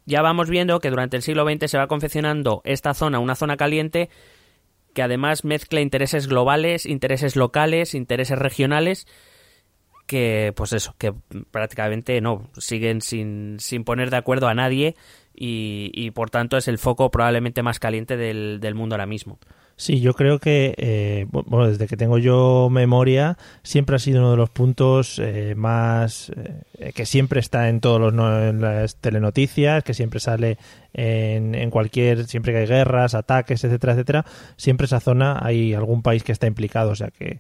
ya 0.08 0.22
vamos 0.22 0.50
viendo 0.50 0.80
que 0.80 0.90
durante 0.90 1.18
el 1.18 1.22
siglo 1.22 1.46
XX 1.46 1.70
se 1.70 1.78
va 1.78 1.88
confeccionando 1.88 2.62
esta 2.64 2.94
zona, 2.94 3.20
una 3.20 3.36
zona 3.36 3.58
caliente, 3.58 4.10
que 4.94 5.04
además 5.04 5.44
mezcla 5.44 5.82
intereses 5.82 6.28
globales, 6.28 6.86
intereses 6.86 7.36
locales, 7.36 7.94
intereses 7.94 8.40
regionales, 8.40 9.06
que 10.08 10.54
pues 10.56 10.72
eso, 10.72 10.96
que 10.98 11.14
prácticamente 11.52 12.22
no, 12.22 12.50
siguen 12.58 13.02
sin, 13.02 13.58
sin 13.60 13.84
poner 13.84 14.10
de 14.10 14.16
acuerdo 14.16 14.48
a 14.48 14.54
nadie 14.54 14.96
y, 15.36 16.10
por 16.12 16.30
tanto 16.30 16.58
es 16.58 16.70
el 16.70 16.80
foco 16.80 17.12
probablemente 17.12 17.62
más 17.62 17.78
caliente 17.78 18.16
del, 18.16 18.60
del 18.62 18.76
mundo 18.76 18.96
ahora 18.96 19.06
mismo. 19.06 19.40
Sí, 19.80 20.02
yo 20.02 20.16
creo 20.16 20.40
que, 20.40 20.74
eh, 20.78 21.28
bueno, 21.30 21.68
desde 21.68 21.86
que 21.86 21.96
tengo 21.98 22.18
yo 22.18 22.68
memoria, 22.72 23.38
siempre 23.62 23.96
ha 23.96 24.00
sido 24.00 24.22
uno 24.22 24.32
de 24.32 24.38
los 24.38 24.50
puntos 24.50 25.20
eh, 25.20 25.54
más. 25.56 26.32
Eh, 26.80 26.94
que 26.94 27.06
siempre 27.06 27.40
está 27.40 27.70
en 27.70 27.80
todos 27.80 28.02
los 28.02 28.12
en 28.12 28.60
las 28.60 28.96
telenoticias, 28.96 29.84
que 29.84 29.94
siempre 29.94 30.20
sale 30.20 30.58
en, 30.94 31.54
en 31.54 31.70
cualquier. 31.70 32.26
siempre 32.26 32.54
que 32.54 32.60
hay 32.60 32.66
guerras, 32.66 33.14
ataques, 33.14 33.64
etcétera, 33.64 33.94
etcétera. 33.94 34.26
Siempre 34.56 34.86
esa 34.86 35.00
zona 35.00 35.38
hay 35.46 35.76
algún 35.76 36.02
país 36.02 36.24
que 36.24 36.32
está 36.32 36.48
implicado, 36.48 36.90
o 36.90 36.96
sea 36.96 37.12
que, 37.12 37.38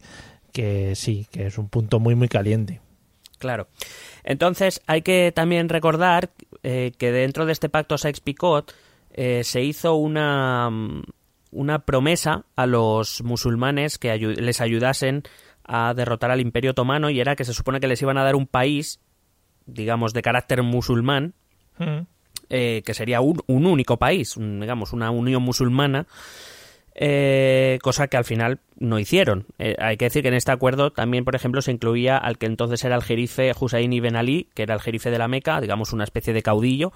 que 0.53 0.93
sí, 0.93 1.25
que 1.31 1.47
es 1.47 1.57
un 1.57 1.69
punto 1.69 1.99
muy, 1.99 2.13
muy 2.13 2.27
caliente. 2.27 2.81
Claro. 3.39 3.67
Entonces, 4.23 4.83
hay 4.85 5.01
que 5.01 5.31
también 5.35 5.69
recordar 5.69 6.29
que 6.61 7.11
dentro 7.11 7.47
de 7.47 7.53
este 7.53 7.69
pacto 7.69 7.97
Sykes-Picot 7.97 8.73
se 9.43 9.63
hizo 9.63 9.95
una 9.95 10.69
una 11.51 11.79
promesa 11.85 12.45
a 12.55 12.65
los 12.65 13.21
musulmanes 13.23 13.97
que 13.97 14.17
les 14.17 14.61
ayudasen 14.61 15.23
a 15.63 15.93
derrotar 15.93 16.31
al 16.31 16.41
Imperio 16.41 16.71
Otomano 16.71 17.09
y 17.09 17.19
era 17.19 17.35
que 17.35 17.45
se 17.45 17.53
supone 17.53 17.79
que 17.79 17.87
les 17.87 18.01
iban 18.01 18.17
a 18.17 18.23
dar 18.23 18.35
un 18.35 18.47
país, 18.47 18.99
digamos, 19.65 20.13
de 20.13 20.21
carácter 20.21 20.63
musulmán, 20.63 21.33
Mm. 21.79 22.07
eh, 22.49 22.81
que 22.85 22.93
sería 22.93 23.21
un, 23.21 23.41
un 23.47 23.65
único 23.65 23.97
país, 23.97 24.35
un- 24.37 24.59
digamos, 24.61 24.93
una 24.93 25.11
unión 25.11 25.43
musulmana, 25.43 26.07
eh, 26.95 27.77
cosa 27.81 28.07
que 28.07 28.17
al 28.17 28.25
final 28.25 28.59
no 28.79 28.99
hicieron. 28.99 29.45
Eh, 29.59 29.75
hay 29.79 29.97
que 29.97 30.05
decir 30.05 30.21
que 30.21 30.27
en 30.27 30.33
este 30.33 30.51
acuerdo 30.51 30.91
también, 30.91 31.25
por 31.25 31.35
ejemplo, 31.35 31.61
se 31.61 31.71
incluía 31.71 32.17
al 32.17 32.37
que 32.37 32.45
entonces 32.45 32.83
era 32.83 32.95
el 32.95 33.03
jerife 33.03 33.51
Hussein 33.59 33.91
ibn 33.93 34.15
Ali, 34.15 34.49
que 34.53 34.63
era 34.63 34.73
el 34.73 34.79
jerife 34.81 35.09
de 35.11 35.17
la 35.17 35.27
Meca, 35.27 35.59
digamos 35.61 35.93
una 35.93 36.03
especie 36.03 36.33
de 36.33 36.41
caudillo, 36.43 36.93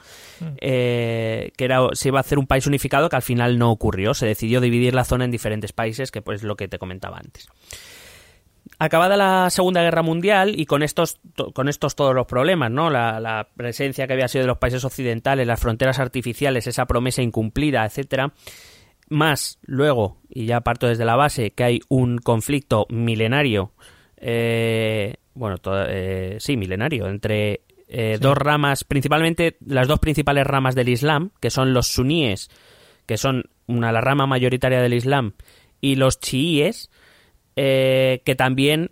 eh, 0.59 1.51
que 1.57 1.65
era, 1.65 1.79
se 1.93 2.09
iba 2.09 2.19
a 2.19 2.21
hacer 2.21 2.39
un 2.39 2.47
país 2.47 2.67
unificado 2.67 3.09
que 3.09 3.15
al 3.15 3.21
final 3.21 3.57
no 3.57 3.71
ocurrió. 3.71 4.13
Se 4.13 4.25
decidió 4.25 4.61
dividir 4.61 4.93
la 4.93 5.03
zona 5.03 5.25
en 5.25 5.31
diferentes 5.31 5.73
países, 5.73 6.11
que 6.11 6.21
pues 6.21 6.43
lo 6.43 6.55
que 6.55 6.67
te 6.67 6.77
comentaba 6.77 7.17
antes. 7.17 7.47
Acabada 8.79 9.15
la 9.15 9.49
Segunda 9.51 9.83
Guerra 9.83 10.01
Mundial 10.01 10.59
y 10.59 10.65
con 10.65 10.81
estos, 10.81 11.19
to- 11.35 11.51
con 11.51 11.69
estos 11.69 11.95
todos 11.95 12.15
los 12.15 12.25
problemas, 12.25 12.71
¿no? 12.71 12.89
La, 12.89 13.19
la 13.19 13.47
presencia 13.55 14.07
que 14.07 14.13
había 14.13 14.27
sido 14.27 14.43
de 14.43 14.47
los 14.47 14.57
países 14.57 14.83
occidentales, 14.83 15.45
las 15.45 15.59
fronteras 15.59 15.99
artificiales, 15.99 16.65
esa 16.65 16.85
promesa 16.87 17.21
incumplida, 17.21 17.85
etcétera, 17.85 18.33
más 19.11 19.59
luego, 19.61 20.17
y 20.29 20.45
ya 20.45 20.61
parto 20.61 20.87
desde 20.87 21.05
la 21.05 21.15
base, 21.15 21.51
que 21.51 21.63
hay 21.63 21.79
un 21.89 22.17
conflicto 22.17 22.87
milenario, 22.89 23.73
eh, 24.17 25.15
bueno, 25.33 25.57
eh, 25.87 26.37
sí, 26.39 26.57
milenario, 26.57 27.07
entre 27.07 27.61
eh, 27.87 28.17
dos 28.21 28.37
ramas, 28.37 28.85
principalmente 28.85 29.57
las 29.65 29.87
dos 29.87 29.99
principales 29.99 30.47
ramas 30.47 30.75
del 30.75 30.89
Islam, 30.89 31.31
que 31.41 31.49
son 31.49 31.73
los 31.73 31.87
suníes, 31.87 32.49
que 33.05 33.17
son 33.17 33.49
una, 33.67 33.91
la 33.91 33.99
rama 33.99 34.25
mayoritaria 34.27 34.81
del 34.81 34.93
Islam, 34.93 35.33
y 35.81 35.95
los 35.95 36.19
chiíes, 36.19 36.89
eh, 37.57 38.21
que 38.23 38.35
también 38.35 38.91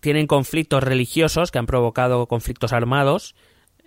tienen 0.00 0.26
conflictos 0.26 0.82
religiosos 0.82 1.50
que 1.50 1.58
han 1.58 1.66
provocado 1.66 2.26
conflictos 2.26 2.72
armados, 2.72 3.34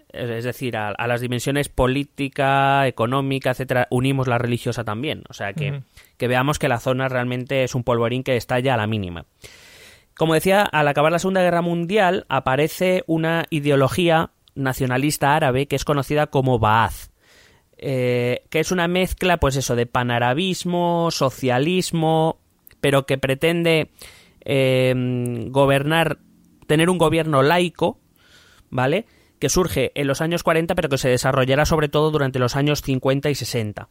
es 0.09 0.43
decir, 0.43 0.77
a, 0.77 0.89
a 0.89 1.07
las 1.07 1.21
dimensiones 1.21 1.69
política, 1.69 2.87
económica, 2.87 3.51
etcétera, 3.51 3.87
unimos 3.89 4.27
la 4.27 4.37
religiosa 4.37 4.83
también. 4.83 5.23
O 5.29 5.33
sea 5.33 5.53
que, 5.53 5.81
que 6.17 6.27
veamos 6.27 6.59
que 6.59 6.69
la 6.69 6.79
zona 6.79 7.09
realmente 7.09 7.63
es 7.63 7.75
un 7.75 7.83
polvorín 7.83 8.23
que 8.23 8.35
estalla 8.37 8.73
a 8.73 8.77
la 8.77 8.87
mínima. 8.87 9.25
Como 10.15 10.33
decía, 10.33 10.63
al 10.63 10.87
acabar 10.87 11.11
la 11.11 11.19
Segunda 11.19 11.41
Guerra 11.41 11.61
Mundial 11.61 12.25
aparece 12.29 13.03
una 13.05 13.45
ideología 13.51 14.31
nacionalista 14.55 15.35
árabe 15.35 15.67
que 15.67 15.75
es 15.75 15.85
conocida 15.85 16.27
como 16.27 16.57
Baath. 16.57 17.11
eh, 17.77 18.43
que 18.49 18.59
es 18.59 18.71
una 18.71 18.87
mezcla, 18.87 19.37
pues 19.37 19.55
eso, 19.55 19.75
de 19.75 19.85
panarabismo, 19.85 21.09
socialismo, 21.11 22.39
pero 22.81 23.05
que 23.05 23.17
pretende 23.17 23.91
eh, 24.43 24.93
gobernar, 25.49 26.17
tener 26.65 26.89
un 26.89 26.97
gobierno 26.97 27.43
laico, 27.43 27.99
¿vale? 28.69 29.05
Que 29.39 29.50
surge 29.50 29.91
en 29.96 30.08
los 30.08 30.22
años 30.22 30.44
40, 30.44 30.75
pero 30.75 30.89
que 30.89 30.98
se 30.98 31.10
desarrollará 31.10 31.65
sobre 31.65 31.89
todo 31.89 32.12
durante 32.12 32.39
los 32.39 32.56
años 32.56 32.82
50 32.82 33.29
y 33.29 33.36
60. 33.36 33.89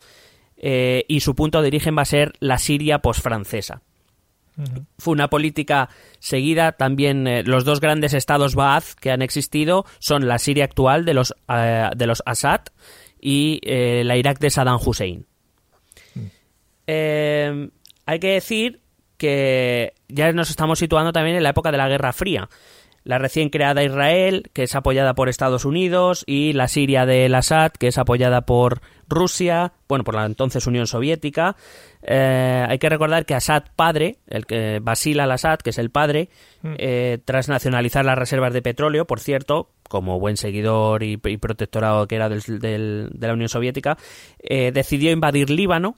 Eh, 0.59 1.05
y 1.09 1.21
su 1.21 1.35
punto 1.35 1.63
de 1.63 1.69
origen 1.69 1.97
va 1.97 2.03
a 2.03 2.07
ser 2.07 2.33
la 2.41 2.59
Siria 2.59 3.01
posfrancesa. 3.01 3.83
Fue 4.99 5.13
una 5.13 5.29
política 5.29 5.91
seguida 6.19 6.73
también. 6.73 7.27
eh, 7.27 7.43
los 7.43 7.67
dos 7.67 7.79
grandes 7.79 8.15
estados 8.15 8.55
Baath 8.55 8.95
que 8.99 9.11
han 9.11 9.21
existido 9.21 9.85
son 9.99 10.27
la 10.27 10.39
Siria 10.39 10.65
actual 10.65 11.05
de 11.05 11.13
los, 11.13 11.35
eh, 11.49 11.91
de 11.95 12.07
los 12.07 12.23
Assad 12.25 12.63
y 13.21 13.61
la 13.63 14.17
Irak 14.17 14.39
de 14.39 14.51
Saddam 14.51 14.79
Hussein. 14.83 15.27
Eh, 16.87 17.71
hay 18.05 18.19
que 18.19 18.33
decir 18.33 18.81
que 19.17 19.95
ya 20.09 20.33
nos 20.33 20.51
estamos 20.51 20.79
situando 20.79 21.13
también 21.13 21.37
en 21.37 21.43
la 21.43 21.51
época 21.51 21.73
de 21.73 21.79
la 21.79 21.89
Guerra 21.89 22.13
Fría. 22.13 22.49
La 23.07 23.19
recién 23.19 23.51
creada 23.51 23.85
Israel, 23.85 24.51
que 24.53 24.65
es 24.65 24.75
apoyada 24.75 25.15
por 25.15 25.29
Estados 25.29 25.65
Unidos, 25.65 26.25
y 26.27 26.55
la 26.55 26.67
Siria 26.67 27.07
del 27.07 27.37
Assad, 27.37 27.71
que 27.71 27.87
es 27.87 27.99
apoyada 27.99 28.41
por 28.41 28.81
Rusia, 29.09 29.75
bueno, 29.89 30.03
por 30.03 30.17
la 30.17 30.27
entonces 30.27 30.67
Unión 30.67 30.89
Soviética. 30.89 31.55
Eh, 32.03 32.67
hay 32.69 32.79
que 32.81 32.89
recordar 32.89 33.25
que 33.25 33.35
Assad 33.37 33.63
padre, 33.77 34.17
el 34.27 34.45
que 34.45 34.81
Basil 34.83 35.21
al-Assad, 35.21 35.61
que 35.61 35.71
es 35.71 35.79
el 35.79 35.91
padre, 35.91 36.31
eh, 36.65 37.19
tras 37.25 37.49
nacionalizar 37.49 38.05
las 38.05 38.19
reservas 38.19 38.53
de 38.53 38.63
petróleo, 38.63 39.07
por 39.07 39.21
cierto, 39.21 39.71
como 39.89 40.19
buen 40.19 40.37
seguidor 40.37 41.05
y, 41.05 41.21
y 41.25 41.37
protectorado 41.37 42.09
que 42.09 42.17
era 42.17 42.29
del- 42.29 42.59
del- 42.59 43.11
de 43.15 43.27
la 43.29 43.35
Unión 43.35 43.49
Soviética, 43.49 43.97
eh, 44.41 44.73
decidió 44.73 45.13
invadir 45.13 45.49
Líbano, 45.49 45.97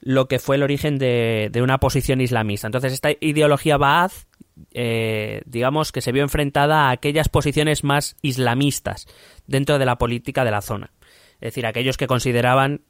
lo 0.00 0.28
que 0.28 0.38
fue 0.38 0.56
el 0.56 0.62
origen 0.62 0.98
de, 0.98 1.48
de 1.50 1.62
una 1.62 1.78
posición 1.78 2.20
islamista. 2.20 2.68
Entonces, 2.68 2.92
esta 2.92 3.10
ideología 3.18 3.78
Baath, 3.78 4.12
eh, 4.72 5.42
digamos 5.46 5.92
que 5.92 6.00
se 6.00 6.12
vio 6.12 6.22
enfrentada 6.22 6.88
a 6.88 6.90
aquellas 6.90 7.28
posiciones 7.28 7.84
más 7.84 8.16
islamistas 8.22 9.06
dentro 9.46 9.78
de 9.78 9.86
la 9.86 9.96
política 9.96 10.44
de 10.44 10.50
la 10.50 10.62
zona. 10.62 10.90
Es 11.40 11.52
decir, 11.52 11.66
aquellos 11.66 11.96
que 11.96 12.06
consideraban, 12.06 12.82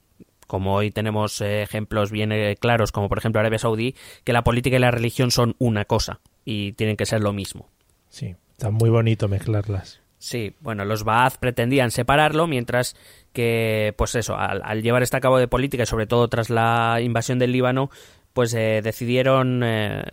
como 0.47 0.75
hoy 0.75 0.91
tenemos 0.91 1.41
eh, 1.41 1.63
ejemplos 1.63 2.11
bien 2.11 2.33
eh, 2.33 2.57
claros, 2.59 2.93
como 2.93 3.09
por 3.09 3.19
ejemplo 3.19 3.41
Arabia 3.41 3.59
Saudí, 3.59 3.95
que 4.25 4.33
la 4.33 4.45
política 4.45 4.77
y 4.77 4.81
la 4.81 4.91
religión 4.91 5.31
son 5.31 5.55
una 5.59 5.85
cosa 5.85 6.21
y 6.45 6.73
tienen 6.73 6.97
que 6.97 7.07
ser 7.07 7.21
lo 7.21 7.33
mismo. 7.33 7.69
Sí, 8.09 8.35
está 8.53 8.71
muy 8.71 8.91
bonito 8.91 9.29
mezclarlas. 9.29 10.01
Sí, 10.21 10.57
bueno, 10.61 10.85
los 10.85 11.05
Baath 11.05 11.37
pretendían 11.37 11.93
separarlo, 11.93 12.49
mientras 12.49 12.97
que, 13.33 13.95
pues 13.97 14.17
eso, 14.17 14.37
al, 14.37 14.63
al 14.65 14.83
llevar 14.83 15.05
este 15.05 15.17
a 15.17 15.21
cabo 15.21 15.39
de 15.39 15.47
política 15.47 15.85
y 15.85 15.87
sobre 15.87 16.09
todo 16.09 16.27
tras 16.27 16.51
la 16.51 16.99
invasión 17.01 17.39
del 17.39 17.53
Líbano, 17.53 17.91
pues 18.39 18.55
eh, 18.55 18.83
decidieron 18.85 19.63
eh, 19.65 20.05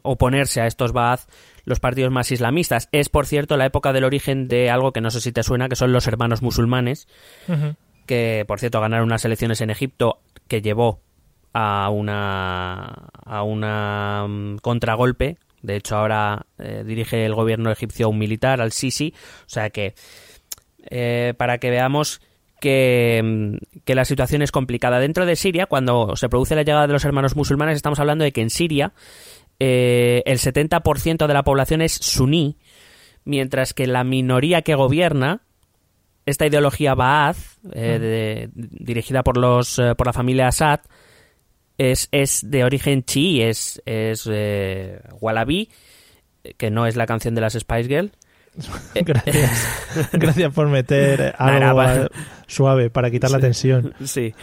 oponerse 0.00 0.62
a 0.62 0.66
estos 0.66 0.92
Baath 0.92 1.28
los 1.66 1.78
partidos 1.78 2.10
más 2.10 2.32
islamistas. 2.32 2.88
Es, 2.90 3.10
por 3.10 3.26
cierto, 3.26 3.58
la 3.58 3.66
época 3.66 3.92
del 3.92 4.04
origen 4.04 4.48
de 4.48 4.70
algo 4.70 4.92
que 4.92 5.02
no 5.02 5.10
sé 5.10 5.20
si 5.20 5.30
te 5.30 5.42
suena, 5.42 5.68
que 5.68 5.76
son 5.76 5.92
los 5.92 6.06
hermanos 6.06 6.40
musulmanes, 6.40 7.06
que, 8.06 8.46
por 8.48 8.60
cierto, 8.60 8.80
ganaron 8.80 9.08
unas 9.08 9.26
elecciones 9.26 9.60
en 9.60 9.68
Egipto 9.68 10.20
que 10.48 10.62
llevó 10.62 11.02
a 11.52 11.90
una 11.90 13.10
a 13.22 13.42
una 13.42 14.24
mm, 14.26 14.56
contragolpe. 14.62 15.36
De 15.60 15.76
hecho, 15.76 15.98
ahora 15.98 16.46
eh, 16.58 16.82
dirige 16.82 17.26
el 17.26 17.34
gobierno 17.34 17.70
egipcio 17.70 18.06
a 18.06 18.08
un 18.08 18.18
militar, 18.18 18.62
al 18.62 18.72
Sisi. 18.72 19.12
O 19.40 19.50
sea 19.50 19.68
que, 19.68 19.94
para 21.36 21.58
que 21.58 21.68
veamos 21.68 22.22
que, 22.60 23.20
mm, 23.24 23.82
que 23.84 23.94
la 23.94 24.04
situación 24.04 24.42
es 24.42 24.52
complicada. 24.52 24.98
Dentro 24.98 25.26
de 25.26 25.36
Siria, 25.36 25.66
cuando 25.66 26.16
se 26.16 26.28
produce 26.28 26.54
la 26.54 26.62
llegada 26.62 26.86
de 26.86 26.92
los 26.92 27.04
hermanos 27.04 27.36
musulmanes, 27.36 27.76
estamos 27.76 27.98
hablando 27.98 28.24
de 28.24 28.32
que 28.32 28.42
en 28.42 28.50
Siria 28.50 28.92
eh, 29.58 30.22
el 30.26 30.38
70% 30.38 31.26
de 31.26 31.34
la 31.34 31.42
población 31.42 31.80
es 31.82 31.92
suní, 31.92 32.58
mientras 33.24 33.72
que 33.72 33.86
la 33.86 34.04
minoría 34.04 34.62
que 34.62 34.74
gobierna, 34.74 35.42
esta 36.26 36.46
ideología 36.46 36.94
Baath, 36.94 37.36
eh, 37.72 38.48
dirigida 38.52 39.22
por 39.22 39.38
los 39.38 39.78
eh, 39.78 39.94
por 39.94 40.06
la 40.08 40.12
familia 40.12 40.48
Assad, 40.48 40.80
es, 41.78 42.08
es 42.10 42.50
de 42.50 42.64
origen 42.64 43.04
chií, 43.04 43.42
es, 43.42 43.80
es 43.86 44.26
Wallaby, 45.20 45.70
que 46.56 46.70
no 46.70 46.86
es 46.86 46.96
la 46.96 47.06
canción 47.06 47.34
de 47.34 47.40
las 47.42 47.54
Spice 47.54 47.88
Girls. 47.88 48.12
Gracias. 48.94 50.08
Gracias 50.12 50.52
por 50.52 50.68
meter 50.68 51.34
algo 51.38 51.82
eh, 51.82 52.08
suave 52.46 52.90
para 52.90 53.10
quitar 53.10 53.30
la 53.30 53.38
tensión. 53.38 53.94
Sí. 54.04 54.34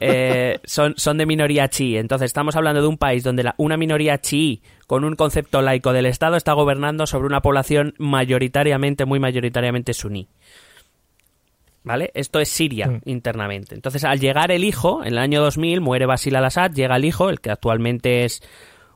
Eh, 0.00 0.60
son, 0.64 0.94
son 0.96 1.18
de 1.18 1.26
minoría 1.26 1.68
chií. 1.68 1.96
Entonces, 1.98 2.26
estamos 2.26 2.56
hablando 2.56 2.80
de 2.80 2.88
un 2.88 2.96
país 2.96 3.22
donde 3.22 3.42
la- 3.42 3.54
una 3.58 3.76
minoría 3.76 4.18
chií, 4.18 4.62
con 4.86 5.04
un 5.04 5.14
concepto 5.14 5.60
laico 5.60 5.92
del 5.92 6.06
Estado, 6.06 6.36
está 6.36 6.52
gobernando 6.54 7.06
sobre 7.06 7.26
una 7.26 7.42
población 7.42 7.94
mayoritariamente, 7.98 9.04
muy 9.04 9.20
mayoritariamente 9.20 9.92
suní. 9.92 10.28
¿Vale? 11.82 12.10
Esto 12.14 12.40
es 12.40 12.48
Siria 12.48 12.86
Mm. 12.88 13.00
internamente. 13.04 13.74
Entonces, 13.74 14.04
al 14.04 14.18
llegar 14.20 14.50
el 14.50 14.64
hijo, 14.64 15.02
en 15.02 15.08
el 15.12 15.18
año 15.18 15.42
2000, 15.42 15.82
muere 15.82 16.06
Basil 16.06 16.34
al-Assad, 16.36 16.70
llega 16.72 16.96
el 16.96 17.04
hijo, 17.04 17.28
el 17.28 17.40
que 17.42 17.50
actualmente 17.50 18.24
es, 18.24 18.42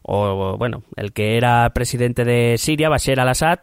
o 0.01 0.57
bueno, 0.59 0.85
el 0.97 1.13
que 1.13 1.37
era 1.37 1.69
presidente 1.75 2.25
de 2.25 2.57
Siria, 2.57 2.89
Bashar 2.89 3.21
al-Assad. 3.21 3.59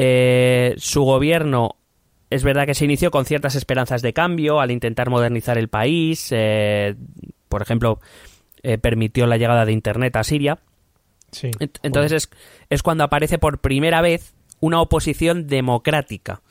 Eh, 0.00 0.74
su 0.78 1.02
gobierno 1.02 1.74
es 2.30 2.44
verdad 2.44 2.66
que 2.66 2.74
se 2.74 2.84
inició 2.84 3.10
con 3.10 3.24
ciertas 3.24 3.56
esperanzas 3.56 4.00
de 4.00 4.12
cambio 4.12 4.60
al 4.60 4.70
intentar 4.70 5.10
modernizar 5.10 5.58
el 5.58 5.66
país. 5.68 6.28
eh, 6.30 6.94
por 7.48 7.62
ejemplo, 7.62 7.98
eh, 8.62 8.78
permitió 8.78 9.26
la 9.26 9.38
llegada 9.38 9.64
de 9.64 9.72
Internet 9.72 10.14
a 10.14 10.22
Siria. 10.22 10.58
Sí. 11.32 11.48
Ent- 11.58 11.80
Entonces 11.82 12.12
es, 12.12 12.30
es 12.70 12.82
cuando 12.84 13.02
aparece 13.02 13.38
por 13.38 13.58
primera 13.58 14.00
vez 14.00 14.34
una 14.60 14.80
oposición 14.80 15.46
democrática. 15.48 16.42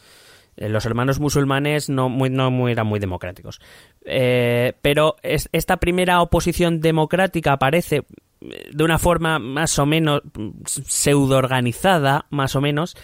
Eh, 0.57 0.67
Los 0.67 0.85
hermanos 0.85 1.19
musulmanes 1.21 1.87
no, 1.89 2.09
muy, 2.09 2.29
no 2.29 2.51
muy- 2.51 2.73
eran 2.73 2.87
muy 2.87 2.99
democráticos. 2.99 3.61
Pero 4.03 5.15
es- 5.23 5.47
esta 5.53 5.77
primera 5.77 6.21
oposición 6.21 6.81
democrática 6.81 7.53
aparece 7.53 8.03
de 8.41 8.83
una 8.83 8.99
forma 8.99 9.39
más 9.39 9.79
o 9.79 9.85
menos 9.85 10.21
pseudo 10.65 11.37
organizada, 11.37 12.25
más 12.29 12.55
o 12.55 12.61
menos. 12.61 12.95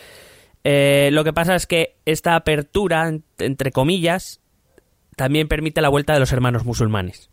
Eh, 0.63 1.09
lo 1.11 1.23
que 1.23 1.33
pasa 1.33 1.55
es 1.55 1.67
que 1.67 1.97
esta 2.05 2.35
apertura, 2.35 3.07
en- 3.09 3.23
entre 3.39 3.71
comillas, 3.71 4.39
también 5.15 5.47
permite 5.47 5.81
la 5.81 5.89
vuelta 5.89 6.13
de 6.13 6.19
los 6.19 6.31
hermanos 6.31 6.63
musulmanes. 6.65 7.29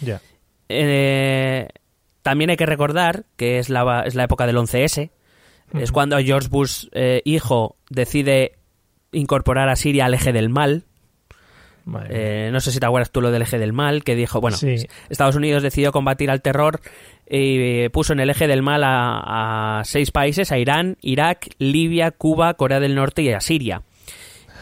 Ya. 0.00 0.20
Eh, 0.68 1.68
también 2.22 2.50
hay 2.50 2.56
que 2.56 2.66
recordar 2.66 3.24
que 3.36 3.58
es 3.58 3.68
la, 3.68 4.02
es 4.06 4.14
la 4.14 4.24
época 4.24 4.46
del 4.46 4.56
11S, 4.56 5.10
Es 5.78 5.90
cuando 5.90 6.18
George 6.18 6.48
Bush, 6.50 6.88
eh, 6.92 7.22
hijo, 7.24 7.76
decide 7.88 8.58
incorporar 9.10 9.70
a 9.70 9.76
Siria 9.76 10.04
al 10.04 10.12
eje 10.14 10.32
del 10.32 10.50
mal. 10.50 10.84
Eh, 12.10 12.50
no 12.52 12.60
sé 12.60 12.70
si 12.72 12.78
te 12.78 12.84
acuerdas 12.86 13.10
tú 13.10 13.20
lo 13.22 13.30
del 13.30 13.40
eje 13.42 13.58
del 13.58 13.72
mal, 13.72 14.04
que 14.04 14.14
dijo, 14.14 14.40
bueno, 14.40 14.56
Sí. 14.58 14.86
Estados 15.08 15.34
Unidos 15.34 15.62
decidió 15.62 15.90
combatir 15.90 16.30
al 16.30 16.42
terror 16.42 16.80
y 17.28 17.88
puso 17.90 18.12
en 18.12 18.20
el 18.20 18.30
eje 18.30 18.46
del 18.46 18.62
mal 18.62 18.82
a, 18.84 19.78
a 19.80 19.84
seis 19.84 20.10
países, 20.10 20.52
a 20.52 20.58
Irán, 20.58 20.96
Irak, 21.00 21.48
Libia, 21.58 22.10
Cuba, 22.10 22.54
Corea 22.54 22.80
del 22.80 22.94
Norte 22.94 23.22
y 23.22 23.30
a 23.32 23.40
Siria. 23.40 23.82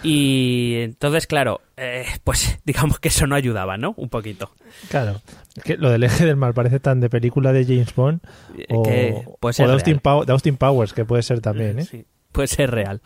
Y 0.02 0.76
entonces, 0.78 1.26
claro, 1.26 1.60
eh, 1.76 2.06
pues 2.24 2.58
digamos 2.64 2.98
que 3.00 3.08
eso 3.08 3.26
no 3.26 3.34
ayudaba, 3.34 3.76
¿no? 3.76 3.94
Un 3.96 4.08
poquito. 4.08 4.50
Claro. 4.88 5.20
Es 5.56 5.62
que 5.64 5.76
lo 5.76 5.90
del 5.90 6.04
eje 6.04 6.24
del 6.24 6.36
mal 6.36 6.54
parece 6.54 6.80
tan 6.80 7.00
de 7.00 7.10
película 7.10 7.52
de 7.52 7.64
James 7.64 7.94
Bond 7.94 8.20
o, 8.70 8.82
que 8.82 9.24
puede 9.40 9.62
o 9.62 9.66
de, 9.66 9.72
Austin. 9.74 9.98
Pow- 10.00 10.24
de 10.24 10.32
Austin 10.32 10.56
Powers, 10.56 10.92
que 10.92 11.04
puede 11.04 11.22
ser 11.22 11.40
también, 11.40 11.80
¿eh? 11.80 11.84
Sí, 11.84 12.06
puede 12.32 12.48
ser 12.48 12.70
real. 12.70 13.00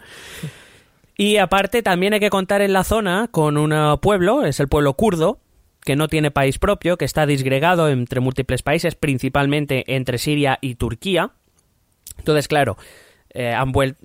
Y 1.17 1.39
aparte 1.39 1.83
también 1.83 2.13
hay 2.13 2.21
que 2.21 2.31
contar 2.31 2.61
en 2.61 2.73
la 2.73 2.85
zona 2.85 3.29
con 3.31 3.57
un 3.57 3.73
eh, 3.73 3.97
pueblo, 4.01 4.45
es 4.45 4.61
el 4.61 4.69
pueblo 4.69 4.95
kurdo, 4.95 5.39
que 5.85 5.97
no 5.97 6.09
tiene 6.09 6.31
país 6.31 6.59
propio, 6.59 6.97
que 6.97 7.05
está 7.05 7.27
disgregado 7.27 7.89
entre 7.89 8.21
múltiples 8.21 8.63
países, 8.63 8.95
principalmente 8.95 9.85
entre 9.95 10.19
Siria 10.19 10.59
y 10.61 10.77
Turquía. 10.77 11.33
Entonces, 12.19 12.49
claro, 12.49 12.77
eh, 13.35 13.55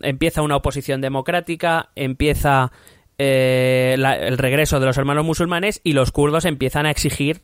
empieza 0.01 0.41
una 0.41 0.55
oposición 0.57 1.01
democrática, 1.01 1.89
empieza 1.95 2.71
eh, 3.21 3.95
la- 3.97 4.15
el 4.17 4.37
regreso 4.37 4.79
de 4.79 4.85
los 4.85 4.97
hermanos 4.97 5.25
musulmanes 5.25 5.81
y 5.83 5.91
los 5.91 6.11
kurdos 6.13 6.45
empiezan 6.45 6.85
a 6.85 6.91
exigir 6.91 7.41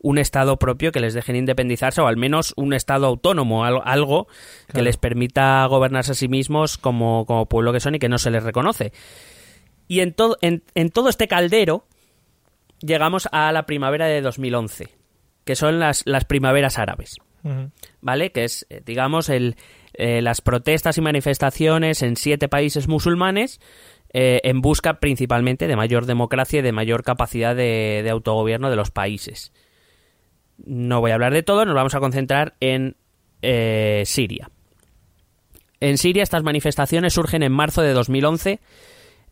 un 0.00 0.18
estado 0.18 0.58
propio 0.58 0.92
que 0.92 1.00
les 1.00 1.14
dejen 1.14 1.34
independizarse 1.36 2.02
o 2.02 2.06
al 2.06 2.18
menos 2.18 2.52
un 2.58 2.74
estado 2.74 3.06
autónomo, 3.06 3.64
al- 3.64 3.80
algo 3.86 4.26
que 4.66 4.72
Claro. 4.74 4.84
les 4.84 4.98
permita 4.98 5.64
gobernarse 5.64 6.12
a 6.12 6.14
sí 6.14 6.28
mismos 6.28 6.76
como, 6.76 7.24
como 7.24 7.46
pueblo 7.46 7.72
que 7.72 7.80
son 7.80 7.94
y 7.94 7.98
que 7.98 8.10
no 8.10 8.18
se 8.18 8.30
les 8.30 8.42
reconoce. 8.42 8.92
Y 9.88 10.00
en, 10.00 10.12
todo 10.12 10.36
en, 10.42 10.62
en 10.74 10.90
todo 10.90 11.08
este 11.08 11.26
caldero 11.26 11.86
llegamos 12.84 13.28
a 13.32 13.52
la 13.52 13.66
primavera 13.66 14.06
de 14.06 14.20
2011, 14.20 14.88
que 15.44 15.56
son 15.56 15.78
las, 15.78 16.02
las 16.06 16.24
primaveras 16.24 16.78
árabes. 16.78 17.16
¿vale? 18.00 18.32
Que 18.32 18.44
es, 18.44 18.66
eh, 18.70 18.80
digamos, 18.86 19.28
el, 19.28 19.56
eh, 19.92 20.22
las 20.22 20.40
protestas 20.40 20.96
y 20.96 21.02
manifestaciones 21.02 22.02
en 22.02 22.16
siete 22.16 22.48
países 22.48 22.88
musulmanes 22.88 23.60
eh, 24.14 24.40
en 24.44 24.62
busca 24.62 24.98
principalmente 24.98 25.66
de 25.66 25.76
mayor 25.76 26.06
democracia 26.06 26.60
y 26.60 26.62
de 26.62 26.72
mayor 26.72 27.02
capacidad 27.02 27.54
de, 27.54 28.00
de 28.02 28.10
autogobierno 28.10 28.70
de 28.70 28.76
los 28.76 28.90
países. 28.90 29.52
No 30.56 31.00
voy 31.00 31.10
a 31.10 31.14
hablar 31.14 31.34
de 31.34 31.42
todo, 31.42 31.64
nos 31.64 31.74
vamos 31.74 31.94
a 31.94 32.00
concentrar 32.00 32.54
en 32.60 32.96
eh, 33.42 34.04
Siria. 34.06 34.50
En 35.80 35.98
Siria 35.98 36.22
estas 36.22 36.42
manifestaciones 36.42 37.12
surgen 37.12 37.42
en 37.42 37.52
marzo 37.52 37.82
de 37.82 37.92
2011 37.92 38.60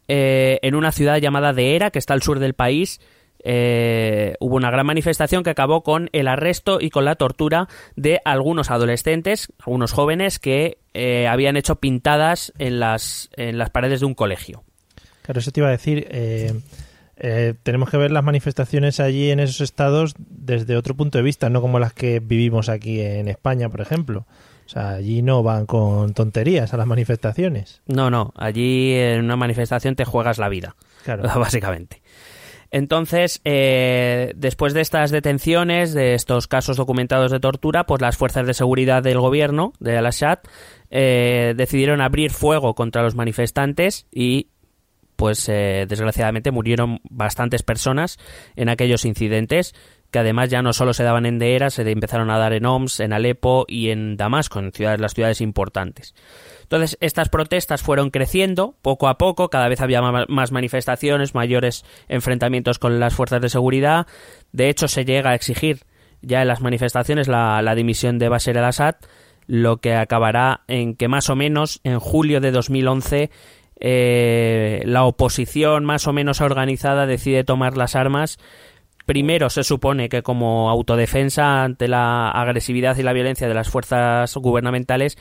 eh, 0.08 0.58
en 0.62 0.74
una 0.74 0.92
ciudad 0.92 1.18
llamada 1.18 1.52
Deera, 1.52 1.90
que 1.90 1.98
está 1.98 2.14
al 2.14 2.22
sur 2.22 2.38
del 2.38 2.54
país. 2.54 3.00
Eh, 3.44 4.34
hubo 4.40 4.56
una 4.56 4.70
gran 4.70 4.86
manifestación 4.86 5.42
que 5.42 5.50
acabó 5.50 5.82
con 5.82 6.08
el 6.12 6.28
arresto 6.28 6.78
y 6.80 6.90
con 6.90 7.04
la 7.04 7.16
tortura 7.16 7.68
de 7.96 8.20
algunos 8.24 8.70
adolescentes, 8.70 9.52
algunos 9.58 9.92
jóvenes 9.92 10.38
que 10.38 10.78
eh, 10.94 11.26
habían 11.26 11.56
hecho 11.56 11.76
pintadas 11.76 12.52
en 12.58 12.80
las, 12.80 13.30
en 13.36 13.58
las 13.58 13.70
paredes 13.70 14.00
de 14.00 14.06
un 14.06 14.14
colegio. 14.14 14.64
Claro, 15.22 15.40
eso 15.40 15.50
te 15.50 15.60
iba 15.60 15.68
a 15.68 15.72
decir. 15.72 16.06
eh, 16.10 16.52
eh, 17.24 17.54
tenemos 17.62 17.88
que 17.88 17.96
ver 17.96 18.10
las 18.10 18.24
manifestaciones 18.24 18.98
allí 18.98 19.30
en 19.30 19.38
esos 19.38 19.60
estados 19.60 20.14
desde 20.18 20.76
otro 20.76 20.96
punto 20.96 21.18
de 21.18 21.24
vista, 21.24 21.50
no 21.50 21.60
como 21.60 21.78
las 21.78 21.92
que 21.92 22.18
vivimos 22.18 22.68
aquí 22.68 23.00
en 23.00 23.28
España, 23.28 23.68
por 23.68 23.80
ejemplo. 23.80 24.26
O 24.66 24.68
sea, 24.68 24.90
allí 24.90 25.22
no 25.22 25.42
van 25.44 25.66
con 25.66 26.14
tonterías 26.14 26.74
a 26.74 26.76
las 26.76 26.86
manifestaciones. 26.86 27.80
No, 27.86 28.10
no, 28.10 28.32
allí 28.36 28.94
en 28.94 29.24
una 29.24 29.36
manifestación 29.36 29.94
te 29.94 30.04
juegas 30.04 30.38
la 30.38 30.48
vida. 30.48 30.74
Claro. 31.04 31.22
básicamente. 31.38 32.02
Entonces, 32.72 33.42
eh, 33.44 34.32
después 34.34 34.72
de 34.72 34.80
estas 34.80 35.10
detenciones, 35.10 35.92
de 35.92 36.14
estos 36.14 36.48
casos 36.48 36.78
documentados 36.78 37.30
de 37.30 37.38
tortura, 37.38 37.84
pues 37.84 38.00
las 38.00 38.16
fuerzas 38.16 38.46
de 38.46 38.54
seguridad 38.54 39.02
del 39.02 39.20
gobierno 39.20 39.74
de 39.78 39.98
Al-Assad 39.98 40.38
eh, 40.90 41.52
decidieron 41.54 42.00
abrir 42.00 42.30
fuego 42.30 42.74
contra 42.74 43.02
los 43.02 43.14
manifestantes 43.14 44.06
y, 44.10 44.48
pues, 45.16 45.50
eh, 45.50 45.84
desgraciadamente 45.86 46.50
murieron 46.50 47.00
bastantes 47.10 47.62
personas 47.62 48.18
en 48.56 48.70
aquellos 48.70 49.04
incidentes 49.04 49.74
que 50.12 50.18
además 50.18 50.50
ya 50.50 50.60
no 50.60 50.74
solo 50.74 50.92
se 50.92 51.02
daban 51.02 51.24
en 51.24 51.38
Deera, 51.38 51.70
se 51.70 51.90
empezaron 51.90 52.30
a 52.30 52.38
dar 52.38 52.52
en 52.52 52.66
Homs, 52.66 53.00
en 53.00 53.14
Alepo 53.14 53.64
y 53.66 53.88
en 53.88 54.18
Damasco, 54.18 54.58
en 54.58 54.70
ciudades, 54.70 55.00
las 55.00 55.14
ciudades 55.14 55.40
importantes. 55.40 56.14
Entonces, 56.62 56.98
estas 57.00 57.30
protestas 57.30 57.82
fueron 57.82 58.10
creciendo 58.10 58.76
poco 58.82 59.08
a 59.08 59.16
poco, 59.16 59.48
cada 59.48 59.68
vez 59.68 59.80
había 59.80 60.02
más 60.02 60.52
manifestaciones, 60.52 61.34
mayores 61.34 61.84
enfrentamientos 62.08 62.78
con 62.78 63.00
las 63.00 63.14
fuerzas 63.14 63.40
de 63.40 63.48
seguridad. 63.48 64.06
De 64.52 64.68
hecho, 64.68 64.86
se 64.86 65.06
llega 65.06 65.30
a 65.30 65.34
exigir 65.34 65.80
ya 66.20 66.42
en 66.42 66.48
las 66.48 66.60
manifestaciones 66.60 67.26
la, 67.26 67.62
la 67.62 67.74
dimisión 67.74 68.18
de 68.18 68.28
Bashar 68.28 68.58
al-Assad, 68.58 68.96
lo 69.46 69.78
que 69.78 69.94
acabará 69.94 70.60
en 70.68 70.94
que 70.94 71.08
más 71.08 71.30
o 71.30 71.36
menos 71.36 71.80
en 71.84 71.98
julio 71.98 72.40
de 72.40 72.52
2011 72.52 73.30
eh, 73.84 74.82
la 74.84 75.02
oposición 75.02 75.84
más 75.84 76.06
o 76.06 76.12
menos 76.12 76.40
organizada 76.40 77.04
decide 77.04 77.42
tomar 77.42 77.76
las 77.76 77.96
armas 77.96 78.38
Primero 79.06 79.50
se 79.50 79.64
supone 79.64 80.08
que 80.08 80.22
como 80.22 80.70
autodefensa 80.70 81.64
ante 81.64 81.88
la 81.88 82.30
agresividad 82.30 82.96
y 82.96 83.02
la 83.02 83.12
violencia 83.12 83.48
de 83.48 83.54
las 83.54 83.68
fuerzas 83.68 84.34
gubernamentales 84.36 85.18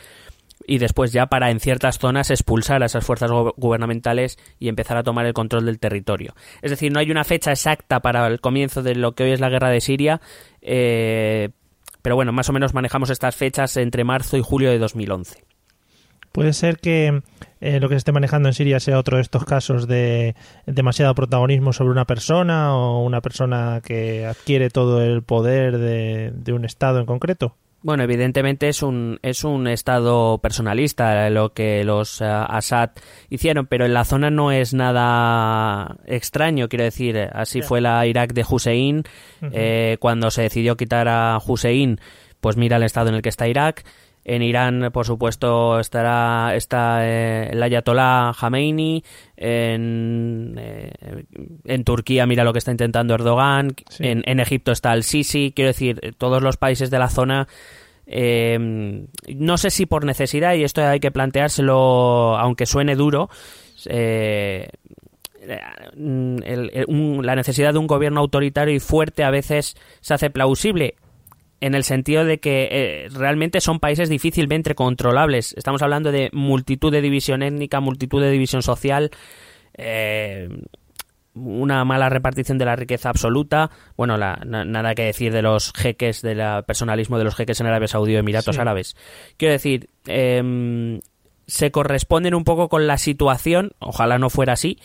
y 0.67 0.77
después 0.77 1.11
ya 1.11 1.27
para 1.27 1.51
en 1.51 1.59
ciertas 1.59 1.97
zonas 1.97 2.29
expulsar 2.29 2.83
a 2.83 2.85
esas 2.85 3.05
fuerzas 3.05 3.31
gubernamentales 3.57 4.37
y 4.59 4.69
empezar 4.69 4.97
a 4.97 5.03
tomar 5.03 5.25
el 5.25 5.33
control 5.33 5.65
del 5.65 5.79
territorio. 5.79 6.35
Es 6.61 6.71
decir, 6.71 6.91
no 6.91 6.99
hay 6.99 7.11
una 7.11 7.23
fecha 7.23 7.51
exacta 7.51 7.99
para 7.99 8.27
el 8.27 8.39
comienzo 8.39 8.83
de 8.83 8.95
lo 8.95 9.13
que 9.13 9.23
hoy 9.23 9.31
es 9.31 9.39
la 9.39 9.49
guerra 9.49 9.69
de 9.69 9.81
Siria, 9.81 10.21
eh, 10.61 11.49
pero 12.01 12.15
bueno, 12.15 12.31
más 12.31 12.49
o 12.49 12.53
menos 12.53 12.73
manejamos 12.73 13.09
estas 13.09 13.35
fechas 13.35 13.77
entre 13.77 14.03
marzo 14.03 14.37
y 14.37 14.41
julio 14.41 14.71
de 14.71 14.79
2011. 14.79 15.50
Puede 16.31 16.53
ser 16.53 16.77
que 16.77 17.21
eh, 17.59 17.79
lo 17.79 17.89
que 17.89 17.95
se 17.95 17.99
esté 17.99 18.11
manejando 18.11 18.49
en 18.49 18.53
Siria 18.53 18.79
sea 18.79 18.97
otro 18.97 19.17
de 19.17 19.23
estos 19.23 19.45
casos 19.45 19.87
de 19.87 20.35
demasiado 20.65 21.13
protagonismo 21.13 21.73
sobre 21.73 21.91
una 21.91 22.05
persona 22.05 22.75
o 22.75 23.03
una 23.03 23.21
persona 23.21 23.81
que 23.83 24.25
adquiere 24.25 24.69
todo 24.69 25.01
el 25.01 25.23
poder 25.23 25.77
de, 25.77 26.31
de 26.33 26.53
un 26.53 26.65
Estado 26.65 26.99
en 26.99 27.05
concreto. 27.05 27.55
Bueno, 27.83 28.03
evidentemente 28.03 28.69
es 28.69 28.83
un, 28.83 29.19
es 29.23 29.43
un 29.43 29.65
estado 29.65 30.37
personalista 30.37 31.27
lo 31.31 31.53
que 31.53 31.83
los 31.83 32.21
eh, 32.21 32.25
Assad 32.25 32.91
hicieron, 33.29 33.65
pero 33.65 33.85
en 33.85 33.93
la 33.95 34.05
zona 34.05 34.29
no 34.29 34.51
es 34.51 34.75
nada 34.75 35.97
extraño, 36.05 36.69
quiero 36.69 36.83
decir, 36.83 37.17
así 37.33 37.63
fue 37.63 37.81
la 37.81 38.05
Irak 38.05 38.33
de 38.33 38.45
Hussein, 38.47 39.03
eh, 39.51 39.97
cuando 39.99 40.29
se 40.29 40.43
decidió 40.43 40.77
quitar 40.77 41.07
a 41.07 41.39
Hussein, 41.43 41.99
pues 42.39 42.55
mira 42.55 42.77
el 42.77 42.83
estado 42.83 43.09
en 43.09 43.15
el 43.15 43.23
que 43.23 43.29
está 43.29 43.47
Irak, 43.47 43.83
en 44.23 44.41
Irán, 44.43 44.89
por 44.93 45.05
supuesto, 45.05 45.79
estará 45.79 46.55
está 46.55 46.99
eh, 47.07 47.49
el 47.51 47.63
Ayatollah. 47.63 48.34
En, 49.38 50.55
eh, 50.57 50.91
en 51.65 51.84
Turquía, 51.84 52.25
mira 52.27 52.43
lo 52.43 52.53
que 52.53 52.60
está 52.60 52.71
intentando 52.71 53.15
Erdogan. 53.15 53.73
Sí. 53.89 54.07
En, 54.07 54.21
en 54.25 54.39
Egipto 54.39 54.71
está 54.71 54.93
el 54.93 55.03
Sisi. 55.03 55.51
Quiero 55.55 55.69
decir, 55.69 56.15
todos 56.17 56.41
los 56.43 56.57
países 56.57 56.89
de 56.91 56.99
la 56.99 57.10
zona. 57.10 57.47
eh, 58.05 59.05
no 59.36 59.57
sé 59.57 59.69
si 59.69 59.86
por 59.86 60.05
necesidad, 60.05 60.53
y 60.55 60.63
esto 60.63 60.81
hay 60.86 60.99
que 60.99 61.12
planteárselo, 61.12 62.38
aunque 62.38 62.65
suene 62.65 62.95
duro. 62.95 63.29
eh, 63.88 64.67
el- 65.43 66.69
el- 66.73 66.86
un- 66.88 67.25
la 67.25 67.36
necesidad 67.36 67.73
de 67.73 67.79
un 67.79 67.88
gobierno 67.88 68.19
autoritario 68.19 68.75
y 68.75 68.79
fuerte 68.79 69.23
a 69.23 69.31
veces 69.31 69.75
se 70.01 70.13
hace 70.13 70.29
plausible 70.29 70.95
en 71.62 71.76
el 71.76 71.84
sentido 71.84 72.26
de 72.26 72.39
que 72.39 72.67
eh, 72.71 73.08
realmente 73.13 73.62
son 73.62 73.80
países 73.80 74.10
difícilmente 74.10 74.76
controlables. 74.76 75.54
Estamos 75.58 75.82
hablando 75.82 76.12
de 76.12 76.30
multitud 76.34 76.91
de 76.91 77.02
división 77.02 77.43
étnica, 77.43 77.80
multitud 77.80 78.21
de 78.21 78.32
división 78.32 78.62
social, 78.63 79.12
eh, 79.78 80.50
una 81.34 81.86
mala 81.86 82.10
repartición 82.10 82.58
de 82.58 82.65
la 82.65 82.76
riqueza 82.76 83.10
absoluta. 83.10 83.71
Bueno, 83.95 84.17
la- 84.17 84.41
na- 84.45 84.65
nada 84.65 84.95
que 84.95 85.04
decir 85.06 85.32
de 85.32 85.41
los 85.41 85.71
jeques, 85.74 86.21
del 86.21 86.41
personalismo 86.65 87.17
de 87.17 87.24
los 87.24 87.36
jeques 87.36 87.62
en 87.62 87.67
Arabia 87.67 87.88
Saudí 87.88 88.15
o 88.15 88.19
Emiratos 88.19 88.56
Sí. 88.56 88.62
Árabes. 88.62 88.97
Quiero 89.38 89.54
decir, 89.54 89.89
em, 90.08 91.00
se 91.47 91.71
corresponden 91.71 92.36
un 92.36 92.43
poco 92.43 92.67
con 92.67 92.86
la 92.86 92.97
situación, 92.97 93.71
ojalá 93.80 94.17
no 94.17 94.30
fuera 94.30 94.54
así, 94.54 94.78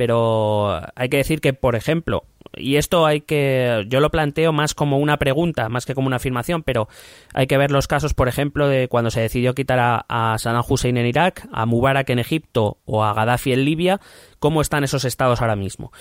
pero 0.00 0.80
hay 0.94 1.10
que 1.10 1.18
decir 1.18 1.42
que, 1.42 1.52
por 1.52 1.76
ejemplo, 1.76 2.24
y 2.56 2.76
esto 2.76 3.04
hay 3.04 3.20
que, 3.20 3.84
yo 3.86 4.00
lo 4.00 4.08
planteo 4.08 4.50
más 4.50 4.72
como 4.72 4.96
una 4.96 5.18
pregunta, 5.18 5.68
más 5.68 5.84
que 5.84 5.94
como 5.94 6.06
una 6.06 6.16
afirmación, 6.16 6.62
pero 6.62 6.88
hay 7.34 7.46
que 7.46 7.58
ver 7.58 7.70
los 7.70 7.86
casos, 7.86 8.14
por 8.14 8.26
ejemplo, 8.26 8.66
de 8.66 8.88
cuando 8.88 9.10
se 9.10 9.20
decidió 9.20 9.54
quitar 9.54 9.78
a, 9.78 10.06
a 10.08 10.38
Saddam 10.38 10.64
Hussein 10.66 10.96
en 10.96 11.04
Irak, 11.04 11.46
a 11.52 11.66
Mubarak 11.66 12.08
en 12.08 12.18
Egipto 12.18 12.78
o 12.86 13.04
a 13.04 13.12
Gaddafi 13.12 13.52
en 13.52 13.66
Libia, 13.66 14.00
cómo 14.38 14.62
están 14.62 14.84
esos 14.84 15.04
estados 15.04 15.42
ahora 15.42 15.54
mismo. 15.54 15.92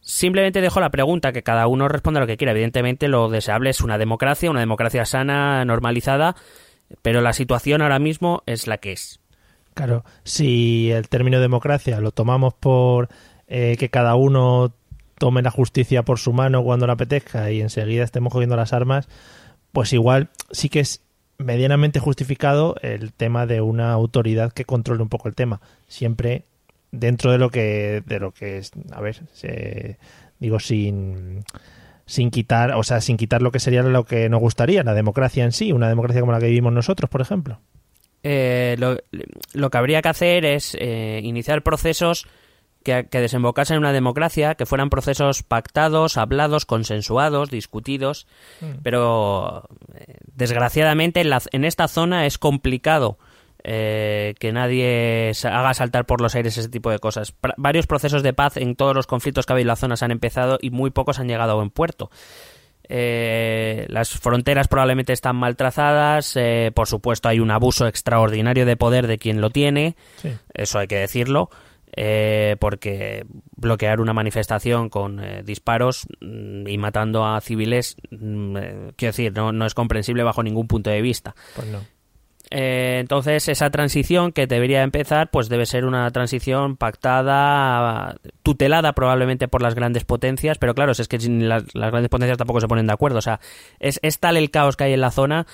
Simplemente 0.00 0.60
dejo 0.60 0.80
la 0.80 0.90
pregunta, 0.90 1.30
que 1.30 1.44
cada 1.44 1.68
uno 1.68 1.86
responda 1.86 2.18
lo 2.18 2.26
que 2.26 2.36
quiera. 2.36 2.50
Evidentemente 2.50 3.06
lo 3.06 3.28
deseable 3.28 3.70
es 3.70 3.80
una 3.80 3.96
democracia, 3.96 4.50
una 4.50 4.58
democracia 4.58 5.04
sana, 5.04 5.64
normalizada, 5.64 6.34
pero 7.00 7.20
la 7.20 7.32
situación 7.32 7.80
ahora 7.80 8.00
mismo 8.00 8.42
es 8.46 8.66
la 8.66 8.78
que 8.78 8.90
es. 8.90 9.19
Claro, 9.74 10.04
si 10.24 10.90
el 10.90 11.08
término 11.08 11.40
democracia 11.40 12.00
lo 12.00 12.10
tomamos 12.10 12.54
por 12.54 13.08
eh, 13.46 13.76
que 13.78 13.88
cada 13.88 14.14
uno 14.14 14.72
tome 15.18 15.42
la 15.42 15.50
justicia 15.50 16.02
por 16.02 16.18
su 16.18 16.32
mano 16.32 16.62
cuando 16.62 16.86
le 16.86 16.92
apetezca 16.92 17.50
y 17.50 17.60
enseguida 17.60 18.04
estemos 18.04 18.32
cogiendo 18.32 18.56
las 18.56 18.72
armas, 18.72 19.08
pues 19.72 19.92
igual 19.92 20.30
sí 20.50 20.68
que 20.68 20.80
es 20.80 21.02
medianamente 21.38 22.00
justificado 22.00 22.76
el 22.82 23.12
tema 23.12 23.46
de 23.46 23.60
una 23.60 23.92
autoridad 23.92 24.52
que 24.52 24.64
controle 24.64 25.02
un 25.02 25.08
poco 25.08 25.28
el 25.28 25.34
tema. 25.34 25.60
Siempre 25.88 26.44
dentro 26.92 27.32
de 27.32 27.38
lo 27.38 27.50
que 27.50 28.02
de 28.06 28.18
lo 28.18 28.32
que 28.32 28.58
es 28.58 28.72
a 28.92 29.00
ver 29.00 29.22
se, 29.32 29.98
digo 30.38 30.58
sin 30.58 31.44
sin 32.06 32.30
quitar 32.30 32.74
o 32.74 32.82
sea 32.82 33.00
sin 33.00 33.16
quitar 33.16 33.42
lo 33.42 33.52
que 33.52 33.60
sería 33.60 33.82
lo 33.82 34.04
que 34.04 34.28
nos 34.28 34.40
gustaría 34.40 34.82
la 34.82 34.94
democracia 34.94 35.44
en 35.44 35.52
sí 35.52 35.72
una 35.72 35.88
democracia 35.88 36.20
como 36.20 36.32
la 36.32 36.40
que 36.40 36.46
vivimos 36.46 36.72
nosotros 36.72 37.08
por 37.08 37.20
ejemplo 37.20 37.60
eh, 38.22 38.76
lo, 38.78 38.96
lo, 39.52 39.70
que 39.70 39.78
habría 39.78 40.02
que 40.02 40.08
hacer 40.08 40.44
es 40.44 40.76
eh, 40.78 41.20
iniciar 41.22 41.62
procesos 41.62 42.26
que, 42.82 43.06
que, 43.10 43.20
desembocasen 43.20 43.76
en 43.76 43.80
una 43.80 43.92
democracia, 43.92 44.54
que 44.54 44.66
fueran 44.66 44.90
procesos 44.90 45.42
pactados, 45.42 46.16
hablados, 46.16 46.66
consensuados, 46.66 47.50
discutidos, 47.50 48.26
mm. 48.60 48.82
pero 48.82 49.68
eh, 49.94 50.16
desgraciadamente 50.34 51.20
en, 51.20 51.30
la, 51.30 51.42
en, 51.52 51.64
esta 51.64 51.88
zona 51.88 52.26
es 52.26 52.38
complicado 52.38 53.18
eh, 53.62 54.34
que 54.38 54.52
nadie 54.52 55.32
haga 55.44 55.74
saltar 55.74 56.06
por 56.06 56.22
los 56.22 56.34
aires 56.34 56.56
ese 56.56 56.68
tipo 56.68 56.90
de 56.90 56.98
cosas. 56.98 57.32
Pra 57.32 57.54
varios 57.58 57.86
procesos 57.86 58.22
de 58.22 58.32
paz 58.32 58.56
en 58.56 58.74
todos 58.74 58.94
los 58.94 59.06
conflictos 59.06 59.44
que 59.44 59.52
ha 59.52 59.54
habido 59.54 59.64
en 59.64 59.68
la 59.68 59.76
zona 59.76 59.96
se 59.96 60.04
han 60.06 60.12
empezado 60.12 60.58
y 60.60 60.70
muy 60.70 60.90
pocos 60.90 61.18
han 61.18 61.28
llegado 61.28 61.52
a 61.52 61.56
buen 61.56 61.70
puerto. 61.70 62.10
Eh, 62.92 63.86
las 63.88 64.10
fronteras 64.10 64.66
probablemente 64.66 65.12
están 65.12 65.36
mal 65.36 65.54
trazadas, 65.54 66.34
eh, 66.34 66.72
por 66.74 66.88
supuesto 66.88 67.28
hay 67.28 67.38
un 67.38 67.52
abuso 67.52 67.86
extraordinario 67.86 68.66
de 68.66 68.76
poder 68.76 69.06
de 69.06 69.16
quien 69.16 69.40
lo 69.40 69.50
tiene, 69.50 69.94
sí. 70.16 70.30
eso 70.54 70.80
hay 70.80 70.88
que 70.88 70.96
decirlo, 70.96 71.50
eh, 71.94 72.56
porque 72.58 73.26
bloquear 73.54 74.00
una 74.00 74.12
manifestación 74.12 74.88
con 74.88 75.22
eh, 75.22 75.44
disparos 75.44 76.08
mm, 76.20 76.66
y 76.66 76.78
matando 76.78 77.24
a 77.24 77.40
civiles, 77.40 77.96
mm, 78.10 78.56
quiero 78.96 79.12
decir, 79.12 79.32
no, 79.32 79.52
no, 79.52 79.66
es 79.66 79.74
comprensible 79.74 80.24
bajo 80.24 80.42
ningún 80.42 80.66
punto 80.66 80.90
de 80.90 81.00
vista. 81.00 81.36
Pues 81.54 81.68
no. 81.68 81.78
Eh, 82.50 82.98
entonces, 83.00 83.48
esa 83.48 83.70
transición 83.70 84.32
que 84.32 84.48
debería 84.48 84.82
empezar, 84.82 85.30
pues 85.30 85.48
debe 85.48 85.66
ser 85.66 85.84
una 85.84 86.10
transición 86.10 86.76
pactada, 86.76 88.16
tutelada 88.42 88.92
probablemente 88.92 89.46
por 89.46 89.62
las 89.62 89.76
grandes 89.76 90.04
potencias, 90.04 90.58
pero 90.58 90.74
claro, 90.74 90.90
es 90.92 91.06
que 91.06 91.18
las, 91.18 91.64
las 91.74 91.90
grandes 91.90 92.08
potencias 92.08 92.38
tampoco 92.38 92.60
se 92.60 92.66
ponen 92.66 92.88
de 92.88 92.92
acuerdo. 92.92 93.18
O 93.18 93.22
sea, 93.22 93.40
es, 93.78 94.00
es 94.02 94.18
tal 94.18 94.36
el 94.36 94.50
caos 94.50 94.76
que 94.76 94.84
hay 94.84 94.92
en 94.94 95.00
la 95.00 95.12
zona 95.12 95.46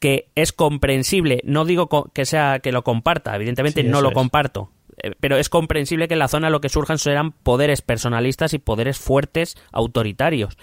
que 0.00 0.28
es 0.34 0.52
comprensible. 0.52 1.42
No 1.44 1.66
digo 1.66 1.88
que 2.12 2.24
sea 2.24 2.58
que 2.60 2.72
lo 2.72 2.82
comparta, 2.82 3.36
evidentemente 3.36 3.82
sí, 3.82 3.88
no 3.88 4.00
lo 4.00 4.08
es. 4.08 4.14
comparto, 4.14 4.70
eh, 5.02 5.12
pero 5.20 5.36
es 5.36 5.50
comprensible 5.50 6.08
que 6.08 6.14
en 6.14 6.20
la 6.20 6.28
zona 6.28 6.48
lo 6.48 6.62
que 6.62 6.70
surjan 6.70 6.98
serán 6.98 7.32
poderes 7.32 7.82
personalistas 7.82 8.54
y 8.54 8.58
poderes 8.58 8.98
fuertes 8.98 9.56
autoritarios. 9.72 10.56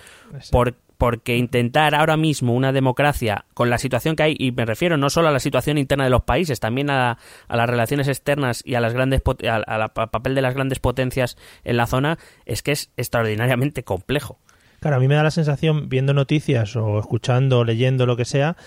Porque 0.97 1.38
intentar 1.38 1.95
ahora 1.95 2.17
mismo 2.17 2.53
una 2.53 2.71
democracia 2.71 3.45
con 3.53 3.69
la 3.69 3.77
situación 3.77 4.15
que 4.15 4.23
hay, 4.23 4.36
y 4.38 4.51
me 4.51 4.65
refiero 4.65 4.97
no 4.97 5.10
solo 5.10 5.27
a 5.27 5.31
la 5.31 5.39
situación 5.39 5.77
interna 5.77 6.03
de 6.03 6.10
los 6.10 6.23
países, 6.23 6.60
también 6.60 6.89
a, 6.89 7.17
las 7.49 7.69
relaciones 7.69 8.07
externas 8.07 8.63
y 8.65 8.75
a 8.75 8.81
las 8.81 8.93
grandes 8.93 9.21
al 9.45 9.91
papel 9.91 10.36
de 10.36 10.41
las 10.41 10.53
grandes 10.53 10.79
potencias 10.79 11.38
en 11.63 11.77
la 11.77 11.88
zona, 11.88 12.17
es 12.45 12.63
que 12.63 12.71
es 12.71 12.91
extraordinariamente 12.97 13.83
complejo. 13.83 14.39
Claro, 14.79 14.97
a 14.97 14.99
mí 14.99 15.07
me 15.07 15.15
da 15.15 15.23
la 15.23 15.31
sensación, 15.31 15.89
viendo 15.89 16.13
noticias 16.13 16.75
o 16.75 16.99
escuchando, 16.99 17.63
leyendo, 17.63 18.05
lo 18.05 18.15
que 18.15 18.25
sea, 18.25 18.57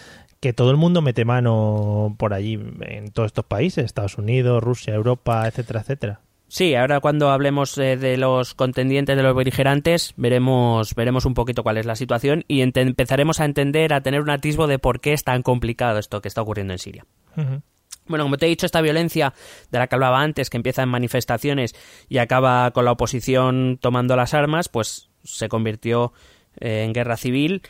que 0.40 0.52
todo 0.52 0.70
el 0.70 0.76
mundo 0.76 1.02
mete 1.02 1.24
mano 1.24 2.16
por 2.18 2.34
allí 2.34 2.58
en 2.80 3.10
todos 3.12 3.26
estos 3.26 3.44
países, 3.44 3.84
Estados 3.84 4.18
Unidos, 4.18 4.62
Rusia, 4.62 4.94
Europa, 4.94 5.46
etcétera, 5.46 5.80
etcétera. 5.80 6.20
Sí, 6.50 6.74
ahora 6.74 6.98
cuando 6.98 7.30
hablemos 7.30 7.78
eh, 7.78 7.96
de 7.96 8.16
los 8.16 8.54
contendientes, 8.54 9.16
de 9.16 9.22
los 9.22 9.36
beligerantes, 9.36 10.14
veremos, 10.16 10.96
veremos 10.96 11.24
un 11.24 11.34
poquito 11.34 11.62
cuál 11.62 11.78
es 11.78 11.86
la 11.86 11.94
situación 11.94 12.44
y 12.48 12.60
empezaremos 12.60 13.38
a 13.38 13.44
entender, 13.44 13.92
a 13.92 14.00
tener 14.00 14.20
un 14.20 14.30
atisbo 14.30 14.66
de 14.66 14.80
por 14.80 15.00
qué 15.00 15.12
es 15.12 15.22
tan 15.22 15.44
complicado 15.44 16.00
esto 16.00 16.20
que 16.20 16.26
está 16.26 16.42
ocurriendo 16.42 16.72
en 16.72 16.80
Siria. 16.80 17.06
Uh 17.36 17.40
-huh. 17.42 17.62
Bueno, 18.08 18.24
como 18.24 18.36
te 18.36 18.46
he 18.46 18.48
dicho, 18.48 18.66
esta 18.66 18.80
violencia 18.80 19.32
de 19.70 19.78
la 19.78 19.86
que 19.86 19.94
hablaba 19.94 20.20
antes, 20.22 20.50
que 20.50 20.56
empieza 20.56 20.82
en 20.82 20.88
manifestaciones 20.88 21.76
y 22.08 22.18
acaba 22.18 22.72
con 22.72 22.84
la 22.84 22.90
oposición 22.90 23.78
tomando 23.80 24.16
las 24.16 24.34
armas, 24.34 24.68
pues 24.68 25.08
se 25.22 25.48
convirtió 25.48 26.12
eh, 26.58 26.82
en 26.84 26.92
guerra 26.92 27.16
civil 27.16 27.62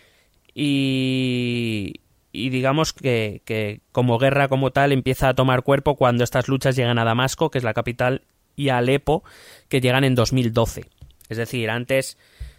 y, 0.55 2.01
y 2.33 2.49
digamos 2.49 2.95
que, 2.95 3.43
que, 3.45 3.83
como 3.93 4.17
guerra 4.17 4.49
como 4.49 4.71
tal 4.71 4.93
empieza 4.93 5.29
a 5.29 5.35
tomar 5.35 5.65
cuerpo 5.65 5.97
cuando 5.97 6.25
estas 6.25 6.49
luchas 6.49 6.77
llegan 6.77 6.99
a 6.99 7.05
Damasco, 7.05 7.51
que 7.51 7.59
es 7.59 7.65
la 7.65 7.75
capital 7.75 8.23
y 8.61 8.69
Alepo, 8.69 9.25
que 9.69 9.81
llegan 9.81 10.05
en 10.05 10.15
2012. 10.15 10.85
Es 11.31 11.39
decir, 11.39 11.71
antes, 11.71 12.19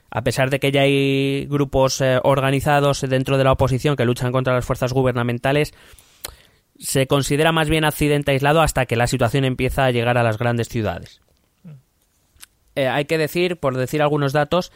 a 0.10 0.24
pesar 0.24 0.50
de 0.50 0.60
que 0.60 0.72
ya 0.72 0.82
hay 0.82 1.46
grupos 1.46 2.02
eh, 2.02 2.20
organizados 2.24 3.02
dentro 3.02 3.38
de 3.38 3.44
la 3.44 3.52
oposición 3.52 3.96
que 3.96 4.06
luchan 4.06 4.32
contra 4.32 4.56
las 4.56 4.66
fuerzas 4.66 4.94
gubernamentales, 4.94 5.74
se 6.80 7.06
considera 7.06 7.52
más 7.52 7.70
bien 7.70 7.86
accidente 7.86 8.32
aislado 8.32 8.62
hasta 8.62 8.88
que 8.88 8.96
la 8.96 9.06
situación 9.06 9.46
empieza 9.46 9.86
a 9.86 9.92
llegar 9.92 10.18
a 10.18 10.24
las 10.24 10.40
grandes 10.40 10.70
ciudades. 10.70 11.22
Eh, 12.74 12.88
hay 12.88 13.06
que 13.06 13.20
decir, 13.20 13.58
por 13.58 13.78
decir 13.78 14.02
algunos 14.02 14.34
datos, 14.34 14.72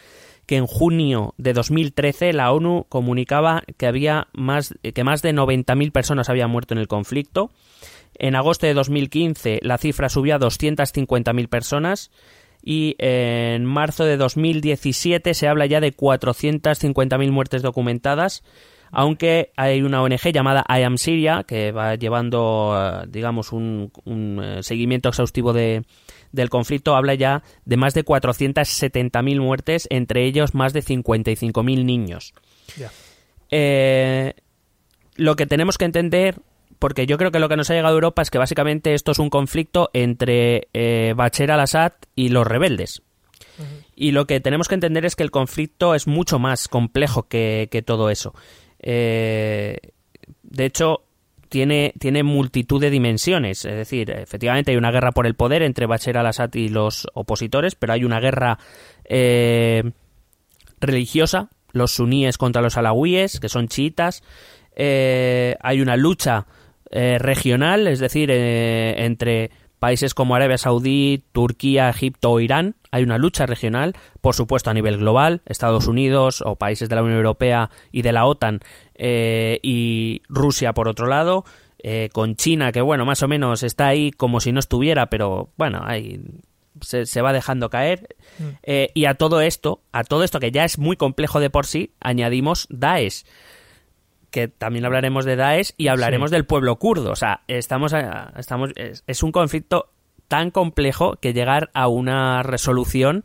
que 0.45 0.57
en 0.57 0.67
junio 0.67 1.33
de 1.37 1.53
2013 1.53 2.33
la 2.33 2.51
ONU 2.51 2.85
comunicaba 2.87 3.63
que 3.77 3.87
había 3.87 4.27
más 4.33 4.75
que 4.93 5.03
más 5.03 5.23
de 5.23 5.33
90.000 5.33 5.91
personas 5.91 6.29
habían 6.29 6.51
muerto 6.51 6.75
en 6.75 6.79
el 6.79 6.87
conflicto 6.87 7.49
en 8.19 8.35
agosto 8.35 8.65
de 8.65 8.73
2015 8.73 9.59
la 9.61 9.77
cifra 9.77 10.09
subió 10.09 10.35
a 10.35 10.39
250.000 10.39 11.47
personas 11.47 12.11
y 12.63 12.95
en 12.97 13.63
marzo 13.63 14.05
de 14.05 14.17
2017 14.17 15.33
se 15.33 15.47
habla 15.47 15.67
ya 15.67 15.79
de 15.79 15.95
450.000 15.95 17.31
muertes 17.31 17.61
documentadas, 17.61 18.43
aunque 18.91 19.51
hay 19.55 19.83
una 19.83 20.01
ONG 20.01 20.31
llamada 20.33 20.65
I 20.67 20.81
Am 20.81 20.97
Syria 20.97 21.43
que 21.47 21.71
va 21.71 21.95
llevando, 21.95 23.03
digamos, 23.07 23.51
un, 23.51 23.91
un 24.05 24.41
eh, 24.43 24.63
seguimiento 24.63 25.09
exhaustivo 25.09 25.53
de, 25.53 25.83
del 26.31 26.49
conflicto, 26.49 26.95
habla 26.95 27.13
ya 27.13 27.43
de 27.65 27.77
más 27.77 27.93
de 27.93 28.03
470.000 28.03 29.39
muertes, 29.39 29.87
entre 29.91 30.25
ellos 30.25 30.55
más 30.55 30.73
de 30.73 30.81
55.000 30.81 31.85
niños. 31.85 32.33
Yeah. 32.77 32.91
Eh, 33.51 34.33
lo 35.15 35.35
que 35.35 35.45
tenemos 35.45 35.77
que 35.77 35.85
entender 35.85 36.41
porque 36.79 37.05
yo 37.05 37.17
creo 37.17 37.31
que 37.31 37.39
lo 37.39 37.49
que 37.49 37.55
nos 37.55 37.69
ha 37.69 37.73
llegado 37.73 37.93
a 37.93 37.95
Europa 37.95 38.21
es 38.21 38.29
que 38.29 38.37
básicamente 38.37 38.93
esto 38.93 39.11
es 39.11 39.19
un 39.19 39.29
conflicto 39.29 39.89
entre 39.93 40.67
eh, 40.73 41.13
Bashar 41.15 41.51
al-Assad 41.51 41.93
y 42.15 42.29
los 42.29 42.45
rebeldes. 42.45 43.01
Uh 43.57 43.61
-huh. 43.61 43.85
Y 43.95 44.11
lo 44.11 44.27
que 44.27 44.39
tenemos 44.39 44.67
que 44.67 44.75
entender 44.75 45.05
es 45.05 45.15
que 45.15 45.23
el 45.23 45.31
conflicto 45.31 45.95
es 45.95 46.07
mucho 46.07 46.39
más 46.39 46.67
complejo 46.67 47.23
que, 47.27 47.69
que 47.71 47.81
todo 47.81 48.09
eso. 48.09 48.33
Eh, 48.79 49.77
de 50.43 50.65
hecho, 50.65 51.05
tiene, 51.49 51.93
tiene 51.99 52.23
multitud 52.23 52.81
de 52.81 52.89
dimensiones. 52.89 53.63
Es 53.65 53.75
decir, 53.75 54.11
efectivamente 54.11 54.71
hay 54.71 54.77
una 54.77 54.91
guerra 54.91 55.11
por 55.11 55.25
el 55.25 55.35
poder 55.35 55.61
entre 55.61 55.85
Bashar 55.85 56.17
al-Assad 56.17 56.53
y 56.53 56.69
los 56.69 57.07
opositores, 57.13 57.75
pero 57.75 57.93
hay 57.93 58.03
una 58.03 58.19
guerra 58.19 58.59
eh, 59.05 59.91
religiosa, 60.81 61.49
los 61.71 61.91
suníes 61.91 62.37
contra 62.37 62.61
los 62.61 62.77
alawíes, 62.77 63.39
que 63.39 63.49
son 63.49 63.67
chiitas. 63.67 64.23
Eh, 64.75 65.55
hay 65.61 65.81
una 65.81 65.95
lucha 65.95 66.45
eh, 66.91 67.17
regional, 67.19 67.87
es 67.87 67.99
decir, 67.99 68.29
eh, 68.31 69.05
entre 69.05 69.51
países 69.79 70.13
como 70.13 70.35
Arabia 70.35 70.57
Saudí, 70.57 71.23
Turquía, 71.31 71.89
Egipto 71.89 72.31
o 72.31 72.39
Irán. 72.39 72.75
Hay 72.91 73.03
una 73.03 73.17
lucha 73.17 73.45
regional, 73.45 73.93
por 74.21 74.33
supuesto 74.33 74.69
a 74.69 74.73
nivel 74.73 74.97
global, 74.97 75.41
Estados 75.45 75.87
Unidos 75.87 76.41
o 76.45 76.55
países 76.55 76.89
de 76.89 76.95
la 76.95 77.03
Unión 77.03 77.17
Europea 77.17 77.69
y 77.91 78.01
de 78.01 78.11
la 78.11 78.25
OTAN 78.25 78.61
eh, 78.95 79.59
y 79.61 80.21
Rusia 80.27 80.73
por 80.73 80.87
otro 80.87 81.07
lado, 81.07 81.45
eh, 81.83 82.09
con 82.13 82.35
China 82.35 82.71
que 82.71 82.81
bueno, 82.81 83.05
más 83.05 83.21
o 83.21 83.27
menos 83.27 83.63
está 83.63 83.87
ahí 83.87 84.11
como 84.11 84.39
si 84.39 84.51
no 84.51 84.59
estuviera, 84.59 85.09
pero 85.09 85.49
bueno, 85.57 85.81
hay 85.83 86.21
se, 86.81 87.05
se, 87.05 87.21
va 87.21 87.31
dejando 87.33 87.69
caer. 87.69 88.15
Mm. 88.39 88.43
Eh, 88.63 88.91
y 88.93 89.05
a 89.05 89.13
todo 89.13 89.41
esto, 89.41 89.81
a 89.91 90.03
todo 90.03 90.23
esto 90.23 90.39
que 90.39 90.51
ya 90.51 90.65
es 90.65 90.77
muy 90.79 90.97
complejo 90.97 91.39
de 91.39 91.49
por 91.49 91.65
sí, 91.65 91.91
añadimos 91.99 92.67
Daesh 92.69 93.23
que 94.35 94.49
también 94.49 94.83
hablaremos 94.83 95.23
de 95.23 95.37
Daesh 95.37 95.71
y 95.77 95.87
hablaremos 95.87 96.29
sí. 96.29 96.35
del 96.35 96.45
pueblo 96.45 96.75
kurdo. 96.75 97.11
O 97.11 97.15
sea, 97.15 97.43
estamos, 97.47 97.93
estamos 98.37 98.71
es, 98.75 99.05
es, 99.07 99.23
un 99.23 99.31
conflicto 99.31 99.93
tan 100.27 100.51
complejo 100.51 101.15
que 101.21 101.31
llegar 101.31 101.69
a 101.73 101.87
una 101.87 102.43
resolución 102.43 103.23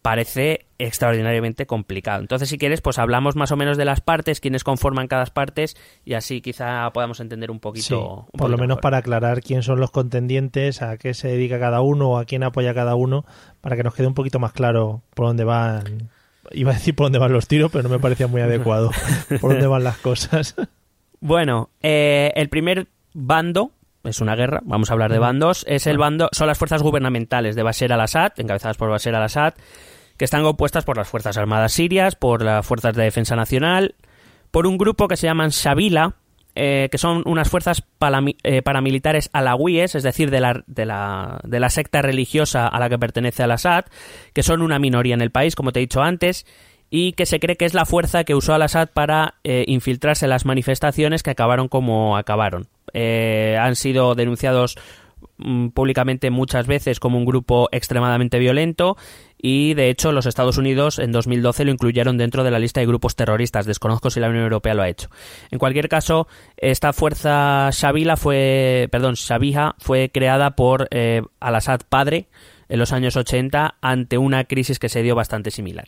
parece 0.00 0.64
extraordinariamente 0.78 1.66
complicado. 1.66 2.22
Entonces, 2.22 2.48
si 2.48 2.56
quieres, 2.56 2.80
pues 2.80 2.98
hablamos 2.98 3.36
más 3.36 3.52
o 3.52 3.56
menos 3.58 3.76
de 3.76 3.84
las 3.84 4.00
partes, 4.00 4.40
quiénes 4.40 4.64
conforman 4.64 5.08
cada 5.08 5.26
partes 5.26 5.76
y 6.06 6.14
así 6.14 6.40
quizá 6.40 6.90
podamos 6.94 7.20
entender 7.20 7.50
un 7.50 7.60
poquito. 7.60 7.84
Sí, 7.86 7.92
un 7.92 8.00
por 8.00 8.30
poquito 8.30 8.48
lo 8.48 8.56
menos 8.56 8.68
mejor. 8.76 8.80
para 8.80 8.96
aclarar 8.96 9.42
quién 9.42 9.62
son 9.62 9.78
los 9.78 9.90
contendientes, 9.90 10.80
a 10.80 10.96
qué 10.96 11.12
se 11.12 11.28
dedica 11.28 11.60
cada 11.60 11.82
uno 11.82 12.12
o 12.12 12.16
a 12.16 12.24
quién 12.24 12.44
apoya 12.44 12.72
cada 12.72 12.94
uno, 12.94 13.26
para 13.60 13.76
que 13.76 13.82
nos 13.82 13.94
quede 13.94 14.06
un 14.06 14.14
poquito 14.14 14.38
más 14.38 14.54
claro 14.54 15.02
por 15.12 15.26
dónde 15.26 15.44
van 15.44 16.08
Iba 16.52 16.72
a 16.72 16.74
decir 16.74 16.94
por 16.94 17.06
dónde 17.06 17.18
van 17.18 17.32
los 17.32 17.48
tiros, 17.48 17.70
pero 17.70 17.82
no 17.82 17.88
me 17.88 17.98
parecía 17.98 18.26
muy 18.26 18.40
adecuado. 18.40 18.90
por 19.40 19.52
dónde 19.52 19.66
van 19.66 19.84
las 19.84 19.98
cosas. 19.98 20.54
Bueno, 21.20 21.70
eh, 21.82 22.32
el 22.34 22.48
primer 22.48 22.88
bando 23.12 23.72
es 24.04 24.20
una 24.20 24.34
guerra, 24.34 24.60
vamos 24.64 24.90
a 24.90 24.94
hablar 24.94 25.12
de 25.12 25.18
bandos, 25.18 25.64
es 25.68 25.86
el 25.86 25.98
bando, 25.98 26.30
son 26.32 26.46
las 26.46 26.56
fuerzas 26.56 26.82
gubernamentales 26.82 27.54
de 27.54 27.62
Bashar 27.62 27.92
al-Assad, 27.92 28.32
encabezadas 28.38 28.78
por 28.78 28.88
Bashar 28.88 29.14
al-Assad, 29.14 29.54
que 30.16 30.24
están 30.24 30.42
compuestas 30.42 30.84
por 30.84 30.96
las 30.96 31.08
Fuerzas 31.08 31.36
Armadas 31.36 31.72
Sirias, 31.72 32.14
por 32.14 32.42
las 32.42 32.64
Fuerzas 32.64 32.94
de 32.94 33.04
Defensa 33.04 33.36
Nacional, 33.36 33.94
por 34.50 34.66
un 34.66 34.78
grupo 34.78 35.08
que 35.08 35.16
se 35.16 35.26
llaman 35.26 35.50
Shabila, 35.50 36.14
eh, 36.54 36.88
que 36.90 36.98
son 36.98 37.22
unas 37.26 37.48
fuerzas 37.48 37.82
eh, 38.42 38.62
paramilitares 38.62 39.30
alawíes, 39.32 39.94
es 39.94 40.02
decir, 40.02 40.30
de 40.30 40.40
la, 40.40 40.62
de, 40.66 40.86
la, 40.86 41.40
de 41.44 41.60
la 41.60 41.70
secta 41.70 42.02
religiosa 42.02 42.66
a 42.66 42.78
la 42.80 42.88
que 42.88 42.98
pertenece 42.98 43.42
al-Assad, 43.42 43.84
que 44.32 44.42
son 44.42 44.62
una 44.62 44.78
minoría 44.78 45.14
en 45.14 45.20
el 45.20 45.30
país, 45.30 45.54
como 45.54 45.72
te 45.72 45.80
he 45.80 45.82
dicho 45.82 46.02
antes, 46.02 46.46
y 46.90 47.12
que 47.12 47.26
se 47.26 47.38
cree 47.38 47.56
que 47.56 47.66
es 47.66 47.74
la 47.74 47.86
fuerza 47.86 48.24
que 48.24 48.34
usó 48.34 48.54
al-Assad 48.54 48.88
para 48.92 49.34
eh, 49.44 49.64
infiltrarse 49.68 50.26
en 50.26 50.30
las 50.30 50.44
manifestaciones 50.44 51.22
que 51.22 51.30
acabaron 51.30 51.68
como 51.68 52.16
acabaron. 52.16 52.66
han 52.92 53.76
sido 53.76 54.14
denunciados 54.14 54.76
públicamente 55.74 56.30
muchas 56.30 56.66
veces 56.66 57.00
como 57.00 57.18
un 57.18 57.24
grupo 57.24 57.68
extremadamente 57.72 58.38
violento 58.38 58.96
y 59.38 59.74
de 59.74 59.88
hecho 59.88 60.12
los 60.12 60.26
Estados 60.26 60.58
Unidos 60.58 60.98
en 60.98 61.12
2012 61.12 61.64
lo 61.64 61.72
incluyeron 61.72 62.18
dentro 62.18 62.44
de 62.44 62.50
la 62.50 62.58
lista 62.58 62.80
de 62.80 62.86
grupos 62.86 63.16
terroristas. 63.16 63.66
Desconozco 63.66 64.10
si 64.10 64.20
la 64.20 64.28
Unión 64.28 64.44
Europea 64.44 64.74
lo 64.74 64.82
ha 64.82 64.88
hecho. 64.88 65.08
En 65.50 65.58
cualquier 65.58 65.88
caso, 65.88 66.28
esta 66.56 66.92
fuerza 66.92 67.70
Shabila 67.72 68.16
fue, 68.16 68.88
perdón, 68.90 69.14
fue 69.78 70.10
creada 70.10 70.56
por 70.56 70.88
eh, 70.90 71.22
Al-Assad 71.40 71.80
padre 71.88 72.28
en 72.68 72.78
los 72.78 72.92
años 72.92 73.16
80 73.16 73.76
ante 73.80 74.18
una 74.18 74.44
crisis 74.44 74.78
que 74.78 74.88
se 74.88 75.02
dio 75.02 75.14
bastante 75.14 75.50
similar. 75.50 75.86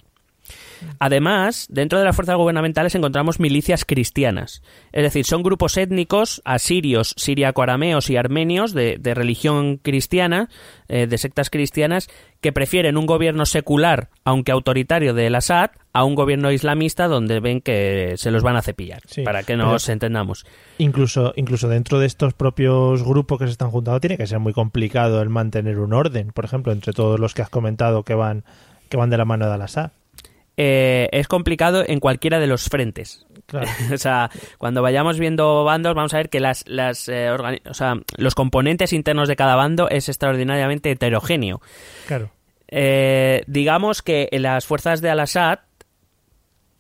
Además, 0.98 1.66
dentro 1.68 1.98
de 1.98 2.04
las 2.04 2.14
fuerzas 2.14 2.36
gubernamentales 2.36 2.94
encontramos 2.94 3.40
milicias 3.40 3.84
cristianas, 3.84 4.62
es 4.92 5.02
decir, 5.02 5.24
son 5.24 5.42
grupos 5.42 5.76
étnicos 5.76 6.42
asirios, 6.44 7.14
siriaco-arameos 7.16 8.10
y 8.10 8.16
armenios 8.16 8.72
de, 8.72 8.98
religión 9.14 9.78
cristiana, 9.78 10.48
eh, 10.88 11.06
de 11.06 11.18
sectas 11.18 11.50
cristianas, 11.50 12.08
que 12.40 12.52
prefieren 12.52 12.96
un 12.96 13.06
gobierno 13.06 13.46
secular, 13.46 14.08
aunque 14.24 14.52
autoritario, 14.52 15.14
del 15.14 15.34
Assad, 15.34 15.70
a 15.92 16.04
un 16.04 16.14
gobierno 16.14 16.50
islamista 16.50 17.06
donde 17.06 17.40
ven 17.40 17.60
que 17.60 18.14
se 18.16 18.30
los 18.30 18.42
van 18.42 18.56
a 18.56 18.62
cepillar, 18.62 19.02
para 19.24 19.42
que 19.42 19.56
nos 19.56 19.88
entendamos. 19.88 20.44
Incluso, 20.78 21.32
incluso 21.36 21.68
dentro 21.68 21.98
de 21.98 22.06
estos 22.06 22.34
propios 22.34 23.02
grupos 23.04 23.38
que 23.38 23.46
se 23.46 23.52
están 23.52 23.70
juntando, 23.70 24.00
tiene 24.00 24.16
que 24.16 24.26
ser 24.26 24.38
muy 24.38 24.52
complicado 24.52 25.22
el 25.22 25.28
mantener 25.28 25.78
un 25.78 25.92
orden, 25.92 26.32
por 26.32 26.44
ejemplo, 26.44 26.72
entre 26.72 26.92
todos 26.92 27.20
los 27.20 27.34
que 27.34 27.42
has 27.42 27.50
comentado 27.50 28.02
que 28.02 28.14
van, 28.14 28.44
que 28.88 28.96
van 28.96 29.10
de 29.10 29.18
la 29.18 29.24
mano 29.24 29.46
de 29.46 29.52
Al-Assad. 29.52 29.92
Eh, 30.56 31.08
es 31.12 31.28
complicado 31.28 31.82
en 31.86 32.00
cualquiera 32.00 32.38
de 32.38 32.46
los 32.46 32.68
frentes. 32.68 33.26
o 33.92 33.96
sea, 33.96 34.30
cuando 34.58 34.82
vayamos 34.82 35.18
viendo 35.18 35.64
bandos, 35.64 35.94
vamos 35.94 36.14
a 36.14 36.18
ver 36.18 36.28
que 36.28 36.40
las, 36.40 36.64
las 36.66 37.08
eh, 37.08 37.30
o 37.30 37.74
sea, 37.74 37.94
los 38.16 38.34
componentes 38.34 38.92
internos 38.92 39.28
de 39.28 39.36
cada 39.36 39.56
bando 39.56 39.88
es 39.88 40.08
extraordinariamente 40.08 40.90
heterogéneo. 40.90 41.60
Claro. 42.06 42.30
Eh, 42.68 43.44
digamos 43.46 44.02
que 44.02 44.28
las 44.32 44.64
fuerzas 44.66 45.00
de 45.00 45.10
Al-Assad, 45.10 45.60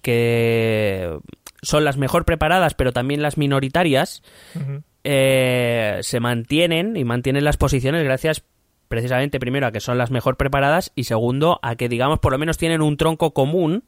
que 0.00 1.18
son 1.60 1.84
las 1.84 1.96
mejor 1.96 2.24
preparadas, 2.24 2.74
pero 2.74 2.92
también 2.92 3.22
las 3.22 3.36
minoritarias, 3.36 4.22
se 5.04 6.20
mantienen 6.20 6.96
y 6.96 7.04
mantienen 7.04 7.44
las 7.44 7.56
posiciones 7.56 8.04
gracias 8.04 8.44
precisamente 8.92 9.40
primero 9.40 9.66
a 9.66 9.72
que 9.72 9.80
son 9.80 9.96
las 9.96 10.10
mejor 10.10 10.36
preparadas 10.36 10.92
y 10.94 11.04
segundo 11.04 11.58
a 11.62 11.76
que 11.76 11.88
digamos 11.88 12.18
por 12.18 12.30
lo 12.30 12.38
menos 12.38 12.58
tienen 12.58 12.82
un 12.82 12.98
tronco 12.98 13.32
común 13.32 13.84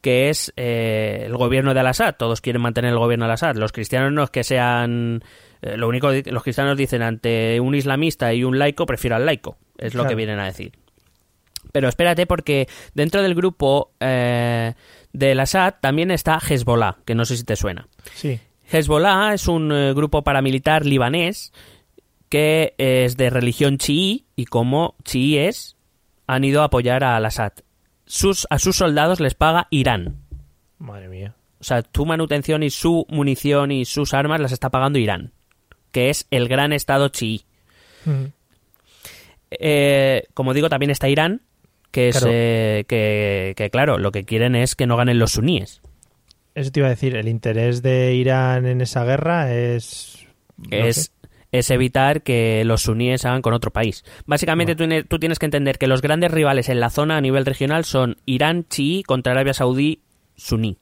que 0.00 0.30
es 0.30 0.54
eh, 0.56 1.24
el 1.26 1.36
gobierno 1.36 1.74
de 1.74 1.80
Al-Assad. 1.80 2.14
Todos 2.16 2.40
quieren 2.40 2.62
mantener 2.62 2.92
el 2.92 2.98
gobierno 2.98 3.26
de 3.26 3.32
Al-Assad. 3.32 3.56
Los 3.56 3.72
cristianos 3.72 4.10
no 4.10 4.22
es 4.22 4.30
que 4.30 4.44
sean... 4.44 5.22
Eh, 5.60 5.76
lo 5.76 5.86
único 5.86 6.08
que 6.08 6.32
los 6.32 6.42
cristianos 6.42 6.78
dicen 6.78 7.02
ante 7.02 7.60
un 7.60 7.74
islamista 7.74 8.32
y 8.32 8.42
un 8.42 8.58
laico, 8.58 8.86
prefiero 8.86 9.16
al 9.16 9.26
laico. 9.26 9.58
Es 9.76 9.94
lo 9.94 10.06
que 10.06 10.14
vienen 10.14 10.38
a 10.38 10.46
decir. 10.46 10.72
Pero 11.70 11.90
espérate 11.90 12.24
porque 12.24 12.68
dentro 12.94 13.20
del 13.20 13.34
grupo 13.34 13.90
eh, 14.00 14.72
del 15.12 15.40
Assad 15.40 15.74
también 15.82 16.10
está 16.10 16.38
Hezbollah, 16.38 16.96
que 17.04 17.14
no 17.14 17.26
sé 17.26 17.36
si 17.36 17.44
te 17.44 17.54
suena. 17.54 17.86
Sí. 18.14 18.40
Hezbollah 18.72 19.34
es 19.34 19.46
un 19.46 19.70
eh, 19.72 19.92
grupo 19.92 20.24
paramilitar 20.24 20.86
libanés 20.86 21.52
que 22.28 22.74
es 22.78 23.16
de 23.16 23.30
religión 23.30 23.78
chií 23.78 24.26
y 24.36 24.46
como 24.46 24.96
chiíes 25.04 25.76
han 26.26 26.44
ido 26.44 26.62
a 26.62 26.64
apoyar 26.64 27.04
a 27.04 27.16
Al-Assad. 27.16 27.52
Sus, 28.04 28.46
a 28.50 28.58
sus 28.58 28.76
soldados 28.76 29.20
les 29.20 29.34
paga 29.34 29.66
Irán. 29.70 30.16
Madre 30.78 31.08
mía. 31.08 31.34
O 31.60 31.64
sea, 31.64 31.82
tu 31.82 32.06
manutención 32.06 32.62
y 32.62 32.70
su 32.70 33.06
munición 33.08 33.72
y 33.72 33.84
sus 33.84 34.14
armas 34.14 34.40
las 34.40 34.52
está 34.52 34.70
pagando 34.70 34.98
Irán, 34.98 35.32
que 35.90 36.10
es 36.10 36.26
el 36.30 36.48
gran 36.48 36.72
estado 36.72 37.08
chií. 37.08 37.44
Eh, 39.50 40.24
como 40.34 40.54
digo, 40.54 40.68
también 40.68 40.90
está 40.90 41.08
Irán, 41.08 41.42
que 41.90 42.10
es 42.10 42.24
eh, 42.26 42.84
que, 42.86 43.54
que, 43.56 43.70
claro, 43.70 43.98
lo 43.98 44.12
que 44.12 44.24
quieren 44.24 44.54
es 44.54 44.76
que 44.76 44.86
no 44.86 44.96
ganen 44.96 45.18
los 45.18 45.32
suníes. 45.32 45.80
Eso 46.54 46.70
te 46.70 46.80
iba 46.80 46.86
a 46.86 46.90
decir, 46.90 47.16
el 47.16 47.28
interés 47.28 47.82
de 47.82 48.14
Irán 48.14 48.66
en 48.66 48.80
esa 48.80 49.04
guerra 49.04 49.52
es... 49.54 50.26
es, 50.70 51.12
es 51.52 51.70
evitar 51.70 52.22
que 52.22 52.62
los 52.64 52.82
suníes 52.82 53.24
hagan 53.24 53.42
con 53.42 53.54
otro 53.54 53.70
país. 53.70 54.04
Básicamente 54.26 54.74
tú, 54.74 55.18
tienes 55.18 55.38
que 55.38 55.46
entender 55.46 55.78
que 55.78 55.86
los 55.86 56.02
grandes 56.02 56.30
rivales 56.30 56.68
en 56.68 56.80
la 56.80 56.90
zona 56.90 57.16
a 57.16 57.20
nivel 57.20 57.46
regional 57.46 57.84
son 57.84 58.16
Irán, 58.26 58.66
chií 58.68 59.02
contra 59.02 59.32
Arabia 59.32 59.54
Saudí, 59.54 60.02
suní. 60.36 60.78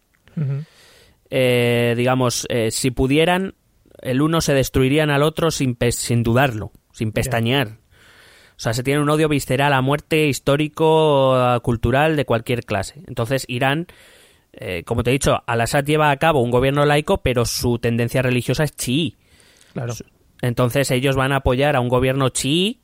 Eh, 1.31 1.95
digamos, 1.97 2.47
eh, 2.51 2.71
si 2.71 2.91
pudieran, 2.91 3.55
el 4.03 4.23
uno 4.23 4.41
se 4.41 4.55
destruirían 4.55 5.11
al 5.11 5.23
otro 5.23 5.51
sin, 5.51 5.77
sin 5.91 6.23
dudarlo, 6.23 6.73
sin 6.93 7.13
pestañear. 7.13 7.79
O 8.57 8.59
sea, 8.59 8.73
se 8.73 8.83
tiene 8.83 9.01
un 9.01 9.11
odio 9.11 9.29
visceral 9.29 9.73
a 9.75 9.83
muerte 9.83 10.27
histórico, 10.27 11.61
cultural, 11.63 12.17
de 12.17 12.25
cualquier 12.25 12.65
clase. 12.65 13.03
Entonces, 13.07 13.45
Irán, 13.49 13.87
eh, 14.53 14.83
como 14.85 15.03
te 15.03 15.11
he 15.11 15.13
dicho, 15.13 15.43
Al-Assad 15.47 15.85
lleva 15.85 16.11
a 16.11 16.17
cabo 16.17 16.41
un 16.41 16.51
gobierno 16.51 16.87
laico, 16.87 17.19
pero 17.19 17.45
su 17.45 17.79
tendencia 17.79 18.23
religiosa 18.23 18.65
es 18.65 18.75
chií. 18.75 19.17
Claro. 19.75 19.93
Entonces 20.43 20.91
ellos 20.91 21.17
van 21.17 21.33
a 21.33 21.37
apoyar 21.37 21.77
a 21.77 21.81
un 21.81 21.89
gobierno 21.89 22.29
chií, 22.29 22.81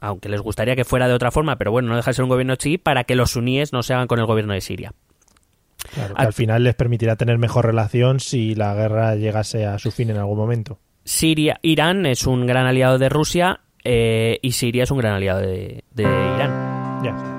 aunque 0.00 0.28
les 0.28 0.40
gustaría 0.40 0.76
que 0.76 0.84
fuera 0.84 1.08
de 1.08 1.14
otra 1.14 1.30
forma, 1.30 1.56
pero 1.56 1.70
bueno, 1.70 1.88
no 1.88 1.96
deja 1.96 2.10
de 2.10 2.14
ser 2.14 2.22
un 2.24 2.28
gobierno 2.28 2.56
chií 2.56 2.78
para 2.78 3.04
que 3.04 3.14
los 3.14 3.32
suníes 3.32 3.72
no 3.72 3.82
se 3.82 3.94
hagan 3.94 4.06
con 4.06 4.18
el 4.18 4.26
gobierno 4.26 4.54
de 4.54 4.60
Siria. 4.60 4.92
Claro, 5.92 6.14
que 6.14 6.22
al, 6.22 6.32
final 6.32 6.64
les 6.64 6.74
permitirá 6.74 7.16
tener 7.16 7.38
mejor 7.38 7.66
relación 7.66 8.18
si 8.18 8.54
la 8.54 8.74
guerra 8.74 9.14
llegase 9.14 9.66
a 9.66 9.78
su 9.78 9.90
fin 9.92 10.10
en 10.10 10.16
algún 10.16 10.36
momento. 10.36 10.78
Siria, 11.04 11.60
Irán 11.62 12.06
es 12.06 12.26
un 12.26 12.46
gran 12.46 12.66
aliado 12.66 12.98
de 12.98 13.08
Rusia 13.08 13.60
eh, 13.84 14.40
y 14.42 14.52
Siria 14.52 14.82
es 14.82 14.90
un 14.90 14.98
gran 14.98 15.14
aliado 15.14 15.40
de, 15.40 15.84
de 15.92 16.02
Irán. 16.02 17.04
Ya. 17.04 17.35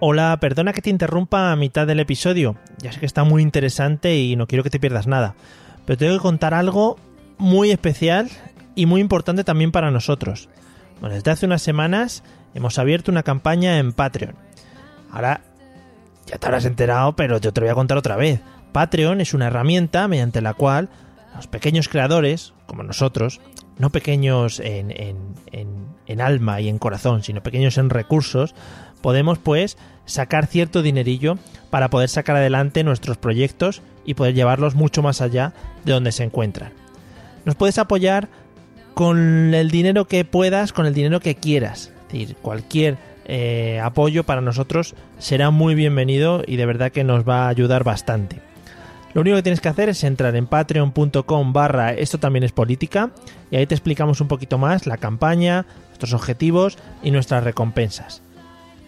Hola, 0.00 0.36
perdona 0.40 0.72
que 0.72 0.80
te 0.80 0.90
interrumpa 0.90 1.50
a 1.50 1.56
mitad 1.56 1.84
del 1.84 1.98
episodio. 1.98 2.54
Ya 2.78 2.92
sé 2.92 3.00
que 3.00 3.06
está 3.06 3.24
muy 3.24 3.42
interesante 3.42 4.16
y 4.16 4.36
no 4.36 4.46
quiero 4.46 4.62
que 4.62 4.70
te 4.70 4.78
pierdas 4.78 5.08
nada. 5.08 5.34
Pero 5.86 5.98
tengo 5.98 6.14
que 6.14 6.22
contar 6.22 6.54
algo 6.54 6.96
muy 7.36 7.72
especial 7.72 8.30
y 8.76 8.86
muy 8.86 9.00
importante 9.00 9.42
también 9.42 9.72
para 9.72 9.90
nosotros. 9.90 10.48
Bueno, 11.00 11.16
desde 11.16 11.32
hace 11.32 11.46
unas 11.46 11.62
semanas 11.62 12.22
hemos 12.54 12.78
abierto 12.78 13.10
una 13.10 13.24
campaña 13.24 13.78
en 13.78 13.92
Patreon. 13.92 14.36
Ahora 15.10 15.40
ya 16.26 16.38
te 16.38 16.46
habrás 16.46 16.64
enterado, 16.64 17.16
pero 17.16 17.40
te 17.40 17.48
lo 17.48 17.64
voy 17.64 17.72
a 17.72 17.74
contar 17.74 17.98
otra 17.98 18.14
vez. 18.14 18.40
Patreon 18.70 19.20
es 19.20 19.34
una 19.34 19.48
herramienta 19.48 20.06
mediante 20.06 20.40
la 20.40 20.54
cual 20.54 20.90
los 21.34 21.48
pequeños 21.48 21.88
creadores, 21.88 22.54
como 22.66 22.84
nosotros, 22.84 23.40
no 23.78 23.90
pequeños 23.90 24.60
en, 24.60 24.94
en 26.08 26.20
alma 26.20 26.60
y 26.60 26.68
en 26.68 26.78
corazón, 26.78 27.22
sino 27.22 27.42
pequeños 27.42 27.78
en 27.78 27.90
recursos, 27.90 28.54
podemos 28.98 29.38
pues 29.38 29.76
sacar 30.06 30.46
cierto 30.46 30.82
dinerillo 30.82 31.38
para 31.70 31.90
poder 31.90 32.08
sacar 32.08 32.36
adelante 32.36 32.84
nuestros 32.84 33.16
proyectos 33.16 33.82
y 34.04 34.14
poder 34.14 34.34
llevarlos 34.34 34.74
mucho 34.74 35.02
más 35.02 35.20
allá 35.20 35.52
de 35.84 35.92
donde 35.92 36.12
se 36.12 36.24
encuentran. 36.24 36.72
Nos 37.44 37.54
puedes 37.54 37.78
apoyar 37.78 38.28
con 38.94 39.54
el 39.54 39.70
dinero 39.70 40.06
que 40.06 40.24
puedas, 40.24 40.72
con 40.72 40.86
el 40.86 40.94
dinero 40.94 41.20
que 41.20 41.34
quieras. 41.34 41.92
Es 42.06 42.12
decir, 42.12 42.36
cualquier 42.40 42.96
eh, 43.26 43.80
apoyo 43.82 44.24
para 44.24 44.40
nosotros 44.40 44.94
será 45.18 45.50
muy 45.50 45.74
bienvenido 45.74 46.42
y 46.46 46.56
de 46.56 46.66
verdad 46.66 46.90
que 46.90 47.04
nos 47.04 47.28
va 47.28 47.44
a 47.44 47.48
ayudar 47.48 47.84
bastante. 47.84 48.40
Lo 49.14 49.22
único 49.22 49.36
que 49.36 49.42
tienes 49.42 49.60
que 49.60 49.68
hacer 49.68 49.88
es 49.88 50.04
entrar 50.04 50.36
en 50.36 50.46
patreon.com 50.46 51.52
barra 51.52 51.92
esto 51.92 52.18
también 52.18 52.44
es 52.44 52.52
política 52.52 53.10
y 53.50 53.56
ahí 53.56 53.66
te 53.66 53.74
explicamos 53.74 54.20
un 54.20 54.28
poquito 54.28 54.58
más 54.58 54.86
la 54.86 54.98
campaña, 54.98 55.66
nuestros 55.88 56.12
objetivos 56.12 56.78
y 57.02 57.10
nuestras 57.10 57.44
recompensas 57.44 58.22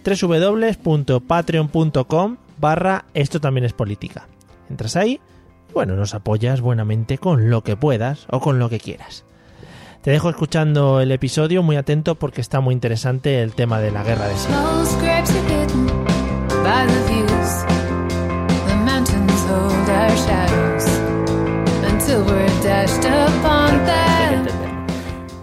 www.patreon.com 0.05 2.37
barra 2.59 3.05
esto 3.15 3.41
también 3.41 3.65
es 3.65 3.73
política. 3.73 4.27
Entras 4.69 4.97
ahí, 4.97 5.21
bueno, 5.73 5.97
nos 5.97 6.15
apoyas 6.15 6.61
buenamente 6.61 7.19
con 7.19 7.51
lo 7.51 7.63
que 7.63 7.77
puedas 7.77 8.27
o 8.31 8.41
con 8.41 8.59
lo 8.59 8.69
que 8.69 8.81
quieras. 8.81 9.25
Te 10.03 10.11
dejo 10.11 10.31
escuchando 10.31 11.01
el 11.01 11.13
episodio 11.13 11.63
muy 11.63 11.77
atento 11.77 12.15
porque 12.15 12.41
está 12.41 12.61
muy 12.61 12.73
interesante 12.73 13.43
el 13.43 13.55
tema 13.55 13.81
de 13.81 13.91
la 13.91 14.03
guerra 14.03 14.29
de 14.29 14.37
Siria. 14.37 14.57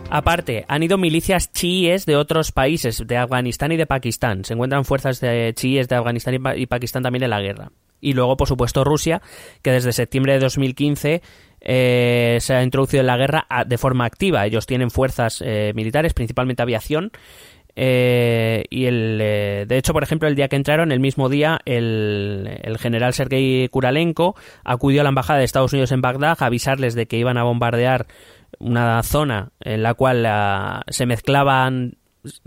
Aparte, 0.09 0.63
han 0.69 0.83
ido 0.83 0.97
milicias 0.97 1.51
chiíes 1.51 2.05
de 2.05 2.15
otros 2.15 2.51
países, 2.53 3.03
de 3.05 3.17
Afganistán 3.17 3.71
y 3.73 3.77
de 3.77 3.85
Pakistán. 3.85 4.45
Se 4.45 4.53
encuentran 4.53 4.85
fuerzas 4.85 5.19
de 5.19 5.53
chiíes 5.55 5.89
de 5.89 5.95
Afganistán 5.95 6.33
y, 6.35 6.39
Pa- 6.39 6.55
y 6.55 6.65
Pakistán 6.65 7.03
también 7.03 7.23
en 7.23 7.29
la 7.29 7.41
guerra. 7.41 7.71
Y 7.99 8.13
luego, 8.13 8.37
por 8.37 8.47
supuesto, 8.47 8.83
Rusia, 8.83 9.21
que 9.61 9.71
desde 9.71 9.91
septiembre 9.91 10.33
de 10.33 10.39
2015 10.39 11.21
eh, 11.59 12.37
se 12.39 12.53
ha 12.53 12.63
introducido 12.63 13.01
en 13.01 13.07
la 13.07 13.17
guerra 13.17 13.45
a- 13.49 13.65
de 13.65 13.77
forma 13.77 14.05
activa. 14.05 14.45
Ellos 14.45 14.65
tienen 14.65 14.91
fuerzas 14.91 15.43
eh, 15.45 15.73
militares, 15.75 16.13
principalmente 16.13 16.61
aviación. 16.61 17.11
eh, 17.75 18.63
y 18.69 18.85
el, 18.85 19.19
eh, 19.21 19.65
de 19.67 19.77
hecho, 19.77 19.93
por 19.93 20.03
ejemplo, 20.03 20.27
el 20.27 20.35
día 20.35 20.47
que 20.47 20.55
entraron, 20.55 20.91
el 20.91 20.99
mismo 20.99 21.27
día, 21.29 21.59
el, 21.65 22.59
el 22.63 22.77
general 22.79 23.13
Sergei 23.13 23.67
Kuralenko 23.69 24.35
acudió 24.63 25.01
a 25.01 25.03
la 25.03 25.09
embajada 25.09 25.39
de 25.39 25.45
Estados 25.45 25.73
Unidos 25.73 25.91
en 25.91 26.01
Bagdad 26.01 26.37
a 26.39 26.45
avisarles 26.45 26.95
de 26.95 27.07
que 27.07 27.17
iban 27.17 27.37
a 27.37 27.43
bombardear 27.43 28.07
una 28.59 29.01
zona 29.03 29.49
en 29.59 29.83
la 29.83 29.93
cual 29.93 30.25
ah, 30.25 30.83
se 30.89 31.05
mezclaban 31.05 31.97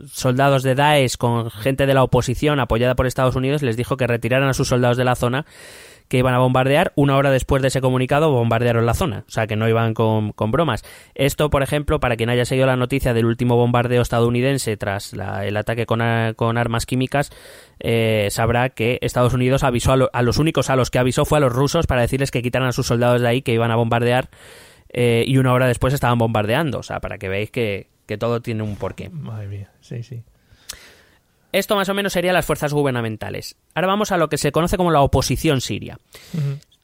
soldados 0.07 0.63
de 0.63 0.75
Daesh 0.75 1.17
con 1.17 1.51
gente 1.51 1.87
de 1.87 1.95
la 1.95 2.03
oposición 2.03 2.61
apoyada 2.61 2.95
por 2.95 3.07
Estados 3.07 3.37
Unidos, 3.37 3.63
les 3.63 3.77
dijo 3.77 3.97
que 3.97 4.07
retiraran 4.07 4.49
a 4.49 4.55
sus 4.55 4.69
soldados 4.69 4.97
de 4.97 5.05
la 5.05 5.15
zona 5.17 5.47
que 6.09 6.19
iban 6.19 6.35
a 6.35 6.39
bombardear. 6.39 6.93
Una 6.97 7.17
hora 7.17 7.31
después 7.31 7.63
de 7.63 7.69
ese 7.69 7.81
comunicado 7.81 8.31
bombardearon 8.33 8.85
la 8.85 8.95
zona, 8.95 9.25
o 9.27 9.31
sea 9.31 9.47
que 9.47 9.55
no 9.57 9.69
iban 9.69 9.95
con, 9.95 10.33
con 10.33 10.51
bromas. 10.51 10.83
Esto, 11.15 11.49
por 11.51 11.63
ejemplo, 11.63 12.01
para 12.01 12.17
quien 12.17 12.29
haya 12.31 12.45
seguido 12.45 12.67
la 12.67 12.77
noticia 12.77 13.15
del 13.15 13.27
último 13.27 13.57
bombardeo 13.57 14.03
estadounidense 14.03 14.77
tras 14.77 15.13
la- 15.15 15.47
el 15.47 15.57
ataque 15.57 15.87
con, 15.87 16.01
con 16.35 16.59
armas 16.59 16.85
químicas, 16.85 17.31
eh, 17.79 18.27
sabrá 18.33 18.71
que 18.71 18.99
Estados 19.03 19.33
Unidos 19.35 19.63
avisó 19.63 19.93
a, 19.93 19.97
lo- 19.97 20.11
a 20.13 20.23
los 20.23 20.39
únicos 20.39 20.69
a 20.69 20.77
los 20.77 20.91
que 20.91 20.99
avisó 20.99 21.25
fue 21.25 21.39
a 21.39 21.41
los 21.43 21.53
rusos 21.53 21.87
para 21.87 22.03
decirles 22.03 22.31
que 22.33 22.43
quitaran 22.43 22.69
a 22.69 22.73
sus 22.73 22.89
soldados 22.89 23.23
de 23.23 23.29
ahí 23.29 23.41
que 23.43 23.55
iban 23.55 23.71
a 23.71 23.77
bombardear 23.77 24.29
eh, 24.93 25.25
y 25.27 25.39
una 25.39 25.53
hora 25.53 25.67
después 25.67 25.95
estaban 25.95 26.19
bombardeando, 26.19 26.79
o 26.79 26.83
sea, 26.83 27.01
para 27.01 27.19
que 27.19 27.29
veáis 27.29 27.51
que, 27.51 27.89
que 28.07 28.19
todo 28.19 28.43
tiene 28.43 28.63
un 28.63 28.77
porqué. 28.77 29.09
Madre 29.09 29.47
mía, 29.47 29.73
sí, 29.81 30.03
sí. 30.03 30.23
Esto 31.53 31.75
más 31.75 31.89
o 31.89 31.95
menos 31.95 32.13
serían 32.13 32.35
las 32.35 32.47
fuerzas 32.47 32.73
gubernamentales. 32.73 33.57
Ahora 33.75 33.89
vamos 33.89 34.13
a 34.13 34.17
lo 34.17 34.29
que 34.29 34.39
se 34.39 34.53
conoce 34.53 34.77
como 34.77 34.91
la 34.91 35.01
oposición 35.01 35.61
siria. 35.61 35.99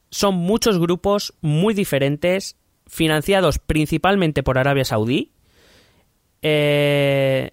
Son 0.09 0.35
muchos 0.35 0.77
grupos 0.77 1.33
muy 1.41 1.73
diferentes, 1.73 2.57
financiados 2.85 3.59
principalmente 3.59 4.43
por 4.43 4.57
Arabia 4.57 4.83
Saudí. 4.83 5.31
Eh, 6.41 7.51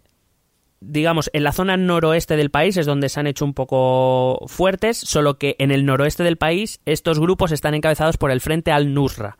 digamos, 0.80 1.30
en 1.32 1.44
la 1.44 1.52
zona 1.52 1.76
noroeste 1.76 2.36
del 2.36 2.50
país 2.50 2.76
es 2.76 2.86
donde 2.86 3.08
se 3.08 3.20
han 3.20 3.26
hecho 3.26 3.44
un 3.44 3.54
poco 3.54 4.44
fuertes, 4.48 4.98
solo 4.98 5.38
que 5.38 5.56
en 5.58 5.70
el 5.70 5.86
noroeste 5.86 6.24
del 6.24 6.36
país 6.36 6.80
estos 6.84 7.18
grupos 7.20 7.52
están 7.52 7.74
encabezados 7.74 8.16
por 8.16 8.30
el 8.30 8.40
Frente 8.40 8.72
al-Nusra, 8.72 9.38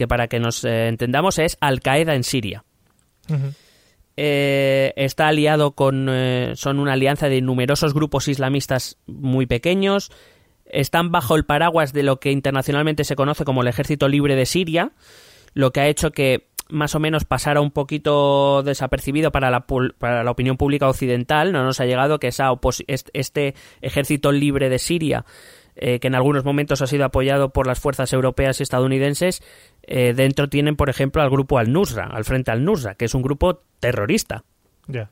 que 0.00 0.08
para 0.08 0.28
que 0.28 0.40
nos 0.40 0.64
eh, 0.64 0.88
entendamos 0.88 1.38
es 1.38 1.58
Al-Qaeda 1.60 2.14
en 2.14 2.24
Siria. 2.24 2.64
Eh, 4.16 4.94
está 4.96 5.28
aliado 5.28 5.72
con. 5.72 6.06
eh, 6.08 6.52
son 6.56 6.78
una 6.78 6.94
alianza 6.94 7.28
de 7.28 7.42
numerosos 7.42 7.92
grupos 7.92 8.26
islamistas 8.26 8.96
muy 9.06 9.44
pequeños. 9.44 10.10
Están 10.64 11.12
bajo 11.12 11.36
el 11.36 11.44
paraguas 11.44 11.92
de 11.92 12.02
lo 12.02 12.18
que 12.18 12.32
internacionalmente 12.32 13.04
se 13.04 13.14
conoce 13.14 13.44
como 13.44 13.60
el 13.60 13.68
Ejército 13.68 14.08
Libre 14.08 14.36
de 14.36 14.46
Siria, 14.46 14.92
lo 15.52 15.70
que 15.70 15.80
ha 15.80 15.88
hecho 15.88 16.12
que 16.12 16.48
más 16.70 16.94
o 16.94 16.98
menos 16.98 17.26
pasara 17.26 17.60
un 17.60 17.70
poquito 17.70 18.62
desapercibido 18.62 19.30
para 19.32 19.50
la, 19.50 19.66
para 19.66 20.24
la 20.24 20.30
opinión 20.30 20.56
pública 20.56 20.88
occidental. 20.88 21.52
No 21.52 21.62
nos 21.62 21.78
ha 21.80 21.84
llegado 21.84 22.18
que 22.18 22.28
esa 22.28 22.48
este 23.12 23.54
Ejército 23.82 24.32
Libre 24.32 24.70
de 24.70 24.78
Siria, 24.78 25.26
eh, 25.82 25.98
que 25.98 26.08
en 26.08 26.14
algunos 26.14 26.44
momentos 26.44 26.82
ha 26.82 26.86
sido 26.86 27.06
apoyado 27.06 27.50
por 27.50 27.66
las 27.66 27.80
fuerzas 27.80 28.12
europeas 28.12 28.60
y 28.60 28.62
estadounidenses, 28.62 29.42
eh, 29.82 30.12
dentro 30.14 30.50
tienen, 30.50 30.76
por 30.76 30.90
ejemplo, 30.90 31.22
al 31.22 31.30
grupo 31.30 31.58
Al-Nusra, 31.58 32.04
al 32.04 32.24
frente 32.24 32.50
Al-Nusra, 32.50 32.96
que 32.96 33.06
es 33.06 33.14
un 33.14 33.22
grupo 33.22 33.62
terrorista. 33.80 34.44
Ya. 34.86 35.10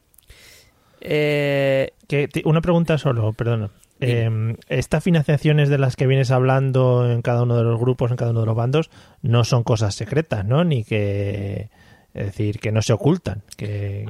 Eh, 1.00 1.94
Que, 2.07 2.28
una 2.44 2.61
pregunta 2.61 2.98
solo, 2.98 3.33
perdona. 3.33 3.70
Eh, 4.00 4.57
estas 4.68 5.02
financiaciones 5.02 5.70
de 5.70 5.78
las 5.78 5.96
que 5.96 6.07
vienes 6.07 6.31
hablando 6.31 7.11
en 7.11 7.22
cada 7.22 7.42
uno 7.42 7.57
de 7.57 7.64
los 7.64 7.81
grupos, 7.81 8.11
en 8.11 8.18
cada 8.18 8.33
uno 8.33 8.40
de 8.40 8.46
los 8.46 8.54
bandos, 8.54 8.90
no 9.22 9.44
son 9.44 9.64
cosas 9.64 9.94
secretas, 9.94 10.44
¿no? 10.44 10.64
Ni 10.64 10.85
que. 10.85 11.70
Es 12.14 12.26
decir, 12.26 12.59
que 12.61 12.72
no 12.72 12.83
se 12.83 12.92
ocultan. 12.92 13.42
Que 13.57 14.07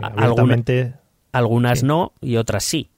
algunas 1.32 1.82
no 1.82 2.12
y 2.20 2.36
otras 2.36 2.64
sí. 2.64 2.90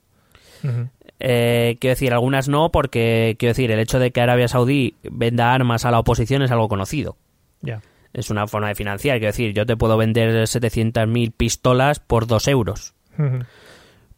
Ujú. 0.65 0.89
Eh, 1.21 1.77
quiero 1.81 1.93
decir, 1.93 2.13
algunas 2.13 2.49
no 2.49 2.71
porque, 2.73 3.37
quiero 3.39 3.51
decir, 3.51 3.71
el 3.71 3.79
hecho 3.79 3.99
de 3.99 4.11
que 4.11 4.21
Arabia 4.23 4.49
Saudí 4.49 4.95
venda 5.03 5.53
armas 5.53 5.85
a 5.85 5.91
la 5.91 5.99
oposición 5.99 6.43
es 6.43 6.51
algo 6.51 6.69
conocido. 6.69 7.17
Ya. 7.61 7.83
Es 8.13 8.31
una 8.31 8.47
forma 8.47 8.69
de 8.69 8.75
financiar. 8.75 9.19
Quiero 9.19 9.33
decir, 9.33 9.53
yo 9.53 9.67
te 9.67 9.77
puedo 9.77 9.97
vender 9.97 10.33
700.000 10.47 11.33
pistolas 11.37 12.01
por 12.01 12.27
dos 12.27 12.49
euros. 12.49 12.95
Ujú. 13.19 13.45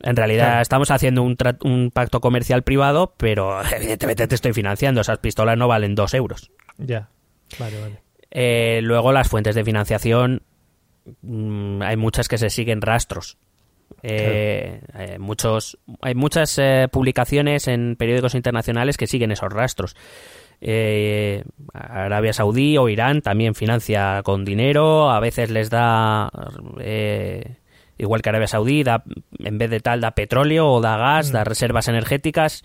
En 0.04 0.16
realidad 0.16 0.46
Claro. 0.46 0.62
estamos 0.62 0.90
haciendo 0.90 1.22
un, 1.22 1.36
tra- 1.36 1.58
un 1.64 1.90
pacto 1.92 2.20
comercial 2.20 2.62
privado, 2.62 3.14
pero 3.16 3.60
evidentemente 3.76 4.26
te 4.28 4.34
estoy 4.34 4.52
financiando. 4.52 5.00
Esas 5.00 5.18
pistolas 5.18 5.58
no 5.58 5.68
valen 5.68 5.94
dos 5.94 6.14
euros. 6.14 6.50
Ya. 6.78 7.08
Vale, 7.58 7.80
vale. 7.80 8.02
Eh, 8.30 8.80
luego 8.82 9.12
las 9.12 9.28
fuentes 9.28 9.54
de 9.54 9.64
financiación, 9.64 10.42
mm, 11.22 11.82
hay 11.82 11.96
muchas 11.96 12.28
que 12.28 12.38
se 12.38 12.48
siguen 12.48 12.80
rastros. 12.80 13.36
Eh, 14.02 14.80
eh, 14.98 15.18
muchos, 15.18 15.78
hay 16.00 16.14
muchas 16.14 16.58
eh, 16.58 16.88
publicaciones 16.90 17.68
en 17.68 17.96
periódicos 17.96 18.34
internacionales 18.34 18.96
que 18.96 19.06
siguen 19.06 19.30
esos 19.30 19.52
rastros. 19.52 19.94
Eh, 20.60 21.44
Arabia 21.72 22.32
Saudí 22.32 22.78
o 22.78 22.88
Irán 22.88 23.20
también 23.20 23.54
financia 23.54 24.22
con 24.24 24.44
dinero, 24.44 25.10
a 25.10 25.18
veces 25.20 25.50
les 25.50 25.70
da, 25.70 26.30
eh, 26.80 27.56
igual 27.98 28.22
que 28.22 28.28
Arabia 28.28 28.46
Saudí, 28.46 28.82
da, 28.84 29.02
en 29.38 29.58
vez 29.58 29.70
de 29.70 29.80
tal 29.80 30.00
da 30.00 30.12
petróleo 30.12 30.68
o 30.68 30.80
da 30.80 30.96
gas, 30.96 31.30
Mm. 31.30 31.32
da 31.32 31.44
reservas 31.44 31.88
energéticas. 31.88 32.64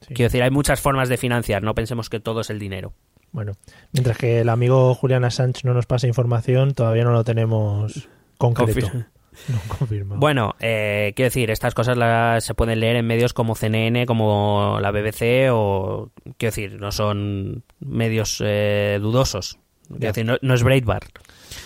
Sí. 0.00 0.14
Quiero 0.14 0.24
decir, 0.28 0.42
hay 0.42 0.50
muchas 0.50 0.80
formas 0.80 1.08
de 1.08 1.16
financiar, 1.16 1.62
no 1.62 1.74
pensemos 1.76 2.10
que 2.10 2.18
todo 2.18 2.40
es 2.40 2.50
el 2.50 2.58
dinero. 2.58 2.92
Bueno, 3.30 3.52
mientras 3.92 4.18
que 4.18 4.40
el 4.40 4.48
amigo 4.48 4.92
Julián 4.94 5.24
Assange 5.24 5.60
no 5.64 5.74
nos 5.74 5.86
pasa 5.86 6.06
información, 6.08 6.74
todavía 6.74 7.04
no 7.04 7.12
lo 7.12 7.22
tenemos 7.24 8.08
concreto. 8.36 8.72
Confir- 8.88 9.06
No 9.48 9.58
confirmado. 9.78 10.20
Bueno, 10.20 10.54
eh, 10.60 11.12
quiero 11.16 11.26
decir, 11.28 11.50
estas 11.50 11.74
cosas 11.74 11.96
las 11.96 12.44
se 12.44 12.54
pueden 12.54 12.80
leer 12.80 12.96
en 12.96 13.06
medios 13.06 13.32
como 13.32 13.54
CNN, 13.54 14.06
como 14.06 14.78
la 14.80 14.90
BBC, 14.90 15.50
o 15.50 16.10
quiero 16.36 16.50
decir, 16.54 16.80
no 16.80 16.92
son 16.92 17.64
medios 17.80 18.42
eh, 18.44 18.98
dudosos. 19.00 19.58
Quiero 19.88 20.06
decir, 20.08 20.24
no, 20.24 20.36
no 20.42 20.54
es 20.54 20.62
Breitbart. 20.62 21.18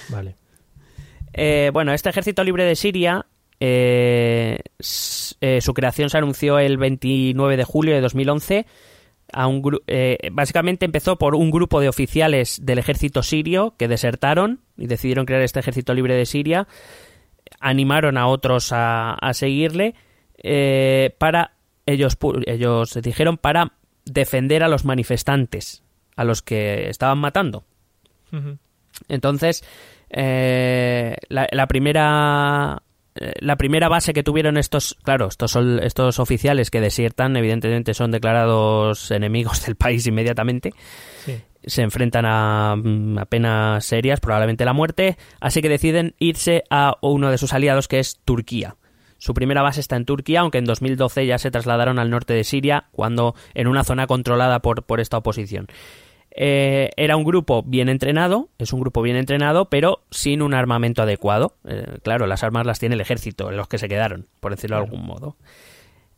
Vale. 0.08 0.36
Eh, 1.32 1.70
bueno, 1.72 1.92
este 1.92 2.08
ejército 2.08 2.42
libre 2.44 2.64
de 2.64 2.76
Siria, 2.76 3.26
eh, 3.60 4.58
eh, 5.40 5.60
su 5.60 5.74
creación 5.74 6.10
se 6.10 6.18
anunció 6.18 6.58
el 6.58 6.76
29 6.78 7.56
de 7.56 7.64
julio 7.64 7.94
de 7.94 8.00
2011. 8.00 8.66
A 9.32 9.48
un 9.48 9.60
gru- 9.62 9.82
eh, 9.88 10.18
básicamente 10.32 10.84
empezó 10.86 11.18
por 11.18 11.34
un 11.34 11.50
grupo 11.50 11.80
de 11.80 11.88
oficiales 11.88 12.60
del 12.64 12.78
ejército 12.78 13.22
sirio 13.24 13.74
que 13.76 13.88
desertaron 13.88 14.60
y 14.76 14.86
decidieron 14.86 15.26
crear 15.26 15.42
este 15.42 15.58
ejército 15.60 15.94
libre 15.94 16.14
de 16.14 16.26
Siria. 16.26 16.68
Animaron 17.60 18.18
a 18.18 18.26
otros 18.26 18.72
a, 18.72 19.14
a 19.14 19.34
seguirle 19.34 19.94
eh, 20.42 21.14
para 21.18 21.52
ellos 21.86 22.16
ellos 22.46 22.98
dijeron 23.02 23.38
para 23.38 23.72
defender 24.04 24.62
a 24.62 24.68
los 24.68 24.84
manifestantes 24.84 25.82
a 26.16 26.24
los 26.24 26.42
que 26.42 26.88
estaban 26.88 27.18
matando. 27.18 27.64
Entonces, 29.08 29.64
eh, 30.10 31.16
la, 31.28 31.46
la 31.52 31.66
primera 31.66 32.82
eh, 33.18 33.32
la 33.40 33.56
primera 33.56 33.88
base 33.88 34.12
que 34.12 34.22
tuvieron 34.22 34.58
estos, 34.58 34.96
claro, 35.02 35.28
estos 35.28 35.50
son 35.50 35.82
estos 35.82 36.18
oficiales 36.18 36.70
que 36.70 36.80
desiertan, 36.80 37.36
evidentemente 37.36 37.94
son 37.94 38.10
declarados 38.10 39.10
enemigos 39.10 39.64
del 39.66 39.76
país 39.76 40.06
inmediatamente. 40.06 40.72
Sí. 41.24 41.40
Se 41.66 41.82
enfrentan 41.82 42.24
a, 42.26 42.76
mm, 42.76 43.18
a 43.18 43.24
penas 43.26 43.84
serias, 43.84 44.20
probablemente 44.20 44.64
la 44.64 44.72
muerte, 44.72 45.18
así 45.40 45.60
que 45.60 45.68
deciden 45.68 46.14
irse 46.18 46.64
a 46.70 46.96
uno 47.02 47.30
de 47.30 47.38
sus 47.38 47.52
aliados 47.52 47.88
que 47.88 47.98
es 47.98 48.20
Turquía. 48.24 48.76
Su 49.18 49.34
primera 49.34 49.62
base 49.62 49.80
está 49.80 49.96
en 49.96 50.04
Turquía, 50.04 50.40
aunque 50.40 50.58
en 50.58 50.66
2012 50.66 51.26
ya 51.26 51.38
se 51.38 51.50
trasladaron 51.50 51.98
al 51.98 52.10
norte 52.10 52.34
de 52.34 52.44
Siria, 52.44 52.84
cuando 52.92 53.34
en 53.54 53.66
una 53.66 53.82
zona 53.82 54.06
controlada 54.06 54.60
por, 54.60 54.84
por 54.84 55.00
esta 55.00 55.18
oposición. 55.18 55.66
Eh, 56.38 56.90
era 56.98 57.16
un 57.16 57.24
grupo 57.24 57.62
bien 57.62 57.88
entrenado, 57.88 58.50
es 58.58 58.74
un 58.74 58.80
grupo 58.80 59.00
bien 59.00 59.16
entrenado, 59.16 59.70
pero 59.70 60.02
sin 60.10 60.42
un 60.42 60.52
armamento 60.52 61.02
adecuado. 61.02 61.54
Eh, 61.64 61.98
claro, 62.02 62.26
las 62.26 62.44
armas 62.44 62.66
las 62.66 62.78
tiene 62.78 62.94
el 62.94 63.00
ejército, 63.00 63.50
en 63.50 63.56
los 63.56 63.68
que 63.68 63.78
se 63.78 63.88
quedaron, 63.88 64.26
por 64.40 64.50
decirlo 64.50 64.76
de 64.76 64.82
algún 64.82 65.06
modo. 65.06 65.36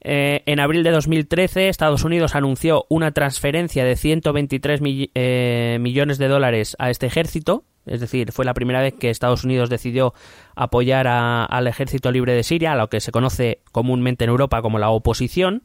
Eh, 0.00 0.42
en 0.46 0.60
abril 0.60 0.84
de 0.84 0.90
2013, 0.90 1.68
Estados 1.68 2.04
Unidos 2.04 2.34
anunció 2.36 2.86
una 2.88 3.10
transferencia 3.10 3.84
de 3.84 3.96
123 3.96 4.80
mill- 4.80 5.10
eh, 5.14 5.78
millones 5.80 6.18
de 6.18 6.28
dólares 6.28 6.76
a 6.78 6.90
este 6.90 7.06
ejército. 7.06 7.64
Es 7.84 8.00
decir, 8.00 8.32
fue 8.32 8.44
la 8.44 8.54
primera 8.54 8.80
vez 8.82 8.94
que 8.94 9.08
Estados 9.10 9.44
Unidos 9.44 9.70
decidió 9.70 10.12
apoyar 10.54 11.06
a- 11.08 11.44
al 11.44 11.66
Ejército 11.66 12.12
Libre 12.12 12.34
de 12.34 12.42
Siria, 12.42 12.72
a 12.72 12.76
lo 12.76 12.88
que 12.88 13.00
se 13.00 13.12
conoce 13.12 13.60
comúnmente 13.72 14.24
en 14.24 14.30
Europa 14.30 14.60
como 14.62 14.78
la 14.78 14.90
oposición. 14.90 15.62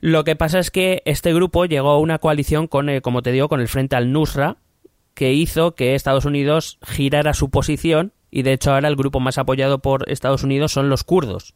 Lo 0.00 0.24
que 0.24 0.34
pasa 0.34 0.58
es 0.58 0.70
que 0.70 1.02
este 1.04 1.34
grupo 1.34 1.66
llegó 1.66 1.90
a 1.90 1.98
una 1.98 2.18
coalición 2.18 2.66
con, 2.68 2.88
eh, 2.88 3.02
como 3.02 3.20
te 3.22 3.32
digo, 3.32 3.48
con 3.50 3.60
el 3.60 3.68
Frente 3.68 3.96
al 3.96 4.12
Nusra, 4.12 4.56
que 5.14 5.34
hizo 5.34 5.74
que 5.74 5.94
Estados 5.94 6.24
Unidos 6.24 6.78
girara 6.82 7.34
su 7.34 7.50
posición 7.50 8.12
y 8.30 8.42
de 8.42 8.54
hecho 8.54 8.72
ahora 8.72 8.88
el 8.88 8.96
grupo 8.96 9.20
más 9.20 9.36
apoyado 9.36 9.80
por 9.80 10.08
Estados 10.10 10.42
Unidos 10.42 10.72
son 10.72 10.88
los 10.88 11.04
kurdos. 11.04 11.54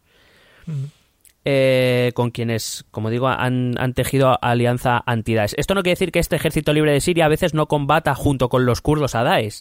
Eh, 1.45 2.13
con 2.15 2.31
quienes, 2.31 2.85
como 2.91 3.11
digo, 3.11 3.29
han, 3.29 3.75
han 3.79 3.93
tejido 3.95 4.39
alianza 4.43 5.03
anti-Daesh. 5.05 5.55
Esto 5.57 5.75
no 5.75 5.83
quiere 5.83 5.95
decir 5.95 6.13
que 6.13 6.19
este 6.19 6.37
ejército 6.37 6.73
libre 6.73 6.93
de 6.93 7.01
Siria 7.01 7.27
a 7.27 7.29
veces 7.29 7.55
no 7.55 7.67
combata 7.67 8.15
junto 8.15 8.49
con 8.49 8.67
los 8.67 8.81
kurdos 8.81 9.15
a 9.15 9.23
Daesh. 9.23 9.61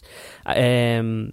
Eh, 0.54 1.30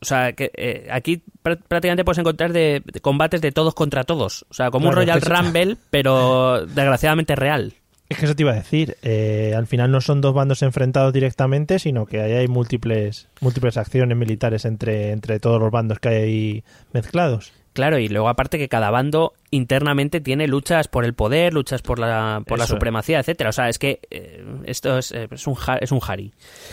o 0.00 0.04
sea, 0.04 0.32
que 0.32 0.50
eh, 0.56 0.88
aquí 0.90 1.22
pr- 1.44 1.60
prácticamente 1.68 2.04
puedes 2.04 2.18
encontrar 2.18 2.52
de, 2.52 2.82
de 2.84 3.00
combates 3.00 3.40
de 3.40 3.52
todos 3.52 3.72
contra 3.74 4.02
todos. 4.02 4.44
O 4.50 4.54
sea, 4.54 4.70
como 4.72 4.88
un 4.88 4.94
Royal 4.96 5.20
Rumble, 5.20 5.76
pero 5.90 6.66
desgraciadamente 6.66 7.36
real. 7.36 7.74
Es 8.08 8.18
que 8.18 8.24
eso 8.26 8.34
te 8.34 8.42
iba 8.42 8.50
a 8.50 8.56
decir. 8.56 8.96
eh, 9.02 9.54
al 9.56 9.66
final 9.68 9.90
no 9.92 10.00
son 10.00 10.20
dos 10.20 10.34
bandos 10.34 10.62
enfrentados 10.62 11.12
directamente, 11.12 11.78
sino 11.78 12.04
que 12.04 12.20
ahí 12.20 12.32
hay 12.32 12.48
múltiples, 12.48 13.28
múltiples 13.40 13.76
acciones 13.76 14.18
militares 14.18 14.64
entre, 14.64 15.12
entre 15.12 15.38
todos 15.38 15.60
los 15.60 15.70
bandos 15.70 15.98
que 16.00 16.08
hay 16.08 16.16
ahí 16.16 16.64
mezclados. 16.92 17.52
Claro, 17.72 17.98
y 17.98 18.08
luego 18.08 18.28
aparte 18.28 18.58
que 18.58 18.68
cada 18.68 18.90
bando 18.90 19.32
internamente 19.50 20.20
tiene 20.20 20.46
luchas 20.46 20.88
por 20.88 21.06
el 21.06 21.14
poder, 21.14 21.54
luchas 21.54 21.80
por 21.80 21.98
la, 21.98 22.42
por 22.46 22.58
la 22.58 22.64
Eso 22.64 22.74
supremacía, 22.74 23.20
etcétera. 23.20 23.50
O 23.50 23.52
sea, 23.52 23.68
es 23.68 23.78
que 23.78 24.00
eh, 24.10 24.44
esto 24.64 24.98
es, 24.98 25.12
eh, 25.12 25.28
es 25.30 25.46
un 25.46 25.56
es 25.80 25.90
un 25.90 26.00
jari. 26.00 26.32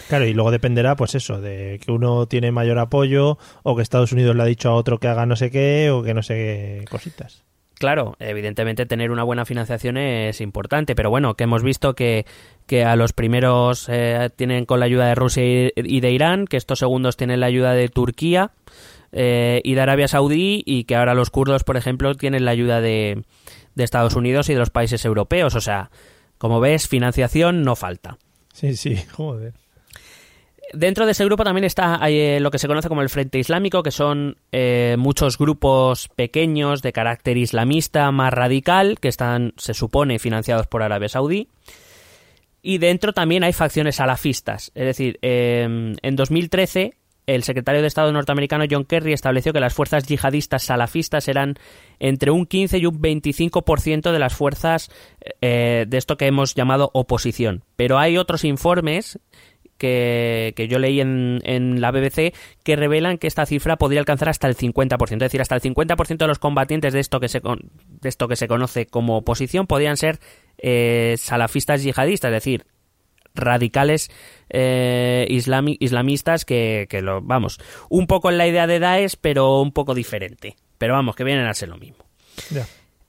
Claro, 0.10 0.26
y 0.26 0.34
luego 0.34 0.52
dependerá, 0.52 0.98
pues 0.98 1.16
eso, 1.16 1.40
de 1.40 1.80
que 1.84 1.92
uno 1.92 2.26
tiene 2.26 2.52
mayor 2.52 2.80
apoyo 2.80 3.38
o 3.64 3.76
que 3.76 3.82
Estados 3.82 4.12
Unidos 4.12 4.36
le 4.36 4.44
ha 4.44 4.46
dicho 4.46 4.70
a 4.70 4.74
otro 4.74 4.98
que 4.98 5.08
haga 5.08 5.26
no 5.26 5.38
sé 5.38 5.52
qué 5.52 5.90
o 5.90 6.04
que 6.04 6.14
no 6.14 6.22
sé 6.22 6.34
qué 6.34 6.86
cositas. 6.90 7.44
Claro, 7.80 8.18
evidentemente 8.20 8.86
tener 8.86 9.10
una 9.10 9.24
buena 9.24 9.46
financiación 9.46 9.96
es 9.96 10.42
importante, 10.42 10.96
pero 10.96 11.10
bueno, 11.10 11.36
que 11.36 11.46
hemos 11.46 11.64
visto 11.64 11.96
que, 11.96 12.26
que 12.68 12.84
a 12.84 12.98
los 12.98 13.14
primeros 13.14 13.88
eh, 13.88 14.30
tienen 14.36 14.66
con 14.66 14.82
la 14.82 14.86
ayuda 14.86 15.08
de 15.08 15.16
Rusia 15.16 15.44
y 15.74 16.02
de 16.02 16.12
Irán, 16.12 16.46
que 16.46 16.58
estos 16.58 16.80
segundos 16.80 17.16
tienen 17.16 17.40
la 17.40 17.46
ayuda 17.46 17.72
de 17.72 17.88
Turquía 17.88 18.52
eh, 19.12 19.62
y 19.64 19.74
de 19.74 19.82
Arabia 19.82 20.08
Saudí, 20.08 20.64
y 20.66 20.84
que 20.84 20.96
ahora 20.96 21.14
los 21.14 21.30
kurdos, 21.30 21.64
por 21.64 21.78
ejemplo, 21.78 22.16
tienen 22.16 22.46
la 22.46 22.52
ayuda 22.52 22.82
de, 22.82 23.24
de 23.76 23.84
Estados 23.84 24.16
Unidos 24.16 24.50
y 24.50 24.54
de 24.54 24.60
los 24.60 24.70
países 24.70 25.06
europeos. 25.06 25.56
O 25.56 25.62
sea, 25.62 25.90
como 26.38 26.60
ves, 26.60 26.88
financiación 26.88 27.64
no 27.64 27.76
falta. 27.76 28.18
Sí, 28.54 28.76
sí, 28.76 28.96
joder. 29.12 29.54
Dentro 30.74 31.06
de 31.06 31.14
ese 31.14 31.26
grupo 31.26 31.44
también 31.44 31.66
está 31.66 32.00
eh, 32.08 32.40
lo 32.40 32.52
que 32.52 32.60
se 32.60 32.68
conoce 32.68 32.90
como 32.90 33.02
el 33.02 33.10
Frente 33.10 33.40
Islámico, 33.40 33.82
que 33.82 33.92
son 33.92 34.38
eh, 34.52 34.96
muchos 35.00 35.38
grupos 35.38 36.10
pequeños 36.10 36.84
de 36.84 36.94
carácter 36.94 37.38
islamista 37.38 38.12
más 38.12 38.32
radical, 38.32 39.00
que 39.00 39.08
están, 39.08 39.54
se 39.58 39.74
supone, 39.74 40.20
financiados 40.20 40.68
por 40.68 40.84
Arabia 40.84 41.10
Saudí. 41.10 41.48
Y 42.62 42.78
dentro 42.78 43.14
también 43.14 43.44
hay 43.44 43.54
facciones 43.54 43.96
salafistas. 43.96 44.72
Es 44.76 44.86
decir, 44.86 45.18
eh, 45.22 45.96
en 46.02 46.16
2013 46.16 46.94
el 47.36 47.44
secretario 47.44 47.82
de 47.82 47.88
Estado 47.88 48.12
norteamericano 48.12 48.66
John 48.70 48.86
Kerry 48.86 49.14
estableció 49.14 49.54
que 49.54 49.60
las 49.60 49.74
fuerzas 49.74 50.06
yihadistas 50.08 50.64
salafistas 50.64 51.28
eran 51.28 51.56
entre 52.00 52.32
un 52.32 52.48
15 52.48 52.80
y 52.80 52.86
un 52.88 53.00
25% 53.00 54.12
de 54.12 54.20
las 54.20 54.34
fuerzas 54.34 54.90
eh, 55.42 55.86
de 55.88 55.98
esto 55.98 56.18
que 56.18 56.26
hemos 56.26 56.56
llamado 56.56 56.90
oposición. 56.94 57.64
Pero 57.76 58.00
hay 58.00 58.18
otros 58.18 58.44
informes 58.46 59.20
que, 59.78 60.54
que 60.56 60.68
yo 60.68 60.80
leí 60.80 61.02
en, 61.02 61.40
en 61.44 61.82
la 61.82 61.92
BBC 61.92 62.34
que 62.64 62.76
revelan 62.76 63.20
que 63.20 63.28
esta 63.28 63.46
cifra 63.46 63.78
podría 63.78 64.00
alcanzar 64.00 64.30
hasta 64.30 64.48
el 64.48 64.58
50%. 64.58 65.12
Es 65.12 65.20
decir, 65.20 65.42
hasta 65.42 65.56
el 65.56 65.62
50% 65.62 66.18
de 66.18 66.28
los 66.28 66.40
combatientes 66.40 66.94
de 66.94 67.00
esto 67.00 67.20
que 67.20 67.30
se, 67.30 67.42
de 67.42 68.10
esto 68.10 68.28
que 68.28 68.36
se 68.36 68.48
conoce 68.48 68.88
como 68.88 69.18
oposición 69.18 69.68
podrían 69.68 69.98
ser 69.98 70.20
eh, 70.58 71.16
salafistas 71.18 71.84
yihadistas, 71.84 72.30
es 72.30 72.36
decir, 72.36 72.66
radicales 73.36 74.10
eh, 74.50 75.28
islami- 75.30 75.78
islamistas 75.80 76.46
que, 76.46 76.88
que 76.90 77.02
lo 77.02 77.22
vamos 77.22 77.60
un 77.90 78.08
poco 78.08 78.30
en 78.30 78.38
la 78.38 78.48
idea 78.48 78.68
de 78.68 78.80
Daesh 78.80 79.16
pero 79.22 79.62
un 79.62 79.72
poco 79.72 79.94
diferente 79.94 80.56
pero 80.78 80.94
vamos 80.94 81.16
que 81.16 81.24
vienen 81.24 81.46
a 81.46 81.54
ser 81.54 81.70
lo 81.70 81.78
mismo. 81.78 82.06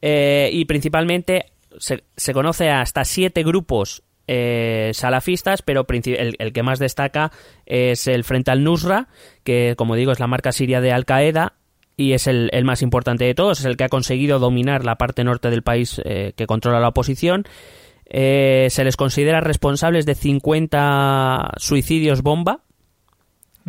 Eh, 0.03 0.51
y 0.53 0.64
principalmente 0.64 1.47
se, 1.79 2.05
se 2.16 2.33
conoce 2.33 2.71
hasta 2.71 3.05
siete 3.05 3.43
grupos 3.43 4.03
eh, 4.27 4.93
salafistas, 4.95 5.62
pero 5.62 5.87
el, 5.89 6.37
el 6.39 6.53
que 6.53 6.62
más 6.62 6.79
destaca 6.79 7.33
es 7.66 8.07
el 8.07 8.25
Frente 8.25 8.51
al 8.51 8.62
Nusra, 8.62 9.09
que 9.45 9.75
como 9.77 9.97
digo 9.97 10.12
es 10.12 10.21
la 10.21 10.27
marca 10.27 10.53
siria 10.53 10.81
de 10.81 10.93
Al 10.93 11.05
Qaeda 11.05 11.55
y 11.97 12.12
es 12.12 12.27
el, 12.27 12.49
el 12.53 12.64
más 12.64 12.83
importante 12.83 13.25
de 13.25 13.35
todos, 13.35 13.61
es 13.61 13.66
el 13.66 13.77
que 13.77 13.85
ha 13.85 13.89
conseguido 13.89 14.39
dominar 14.39 14.85
la 14.85 14.97
parte 14.97 15.23
norte 15.23 15.51
del 15.51 15.62
país 15.62 16.01
eh, 16.05 16.33
que 16.37 16.47
controla 16.47 16.81
la 16.81 16.89
oposición. 16.89 17.45
Eh, 18.13 18.67
se 18.71 18.83
les 18.83 18.97
considera 18.97 19.41
responsables 19.41 20.05
de 20.05 20.17
50 20.17 21.53
suicidios 21.59 22.23
bomba 22.23 22.65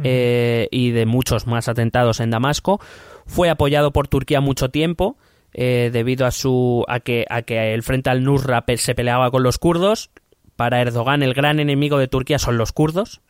eh, 0.03 0.67
y 0.71 0.89
de 0.89 1.05
muchos 1.05 1.45
más 1.45 1.69
atentados 1.69 2.19
en 2.19 2.31
Damasco. 2.31 2.81
Fue 3.27 3.51
apoyado 3.51 3.93
por 3.93 4.07
Turquía 4.07 4.41
mucho 4.41 4.69
tiempo 4.69 5.15
eh, 5.53 5.91
debido 5.93 6.25
a 6.25 6.31
su 6.31 6.83
a 6.87 6.99
que 7.01 7.25
a 7.29 7.43
que 7.43 7.73
el 7.73 7.83
frente 7.83 8.09
al 8.09 8.23
Nusra 8.23 8.65
se 8.77 8.95
peleaba 8.95 9.29
con 9.29 9.43
los 9.43 9.59
kurdos. 9.59 10.09
Para 10.55 10.81
Erdogan 10.81 11.21
el 11.21 11.35
gran 11.35 11.59
enemigo 11.59 11.99
de 11.99 12.07
Turquía 12.07 12.39
son 12.39 12.57
los 12.57 12.71
kurdos. 12.71 13.21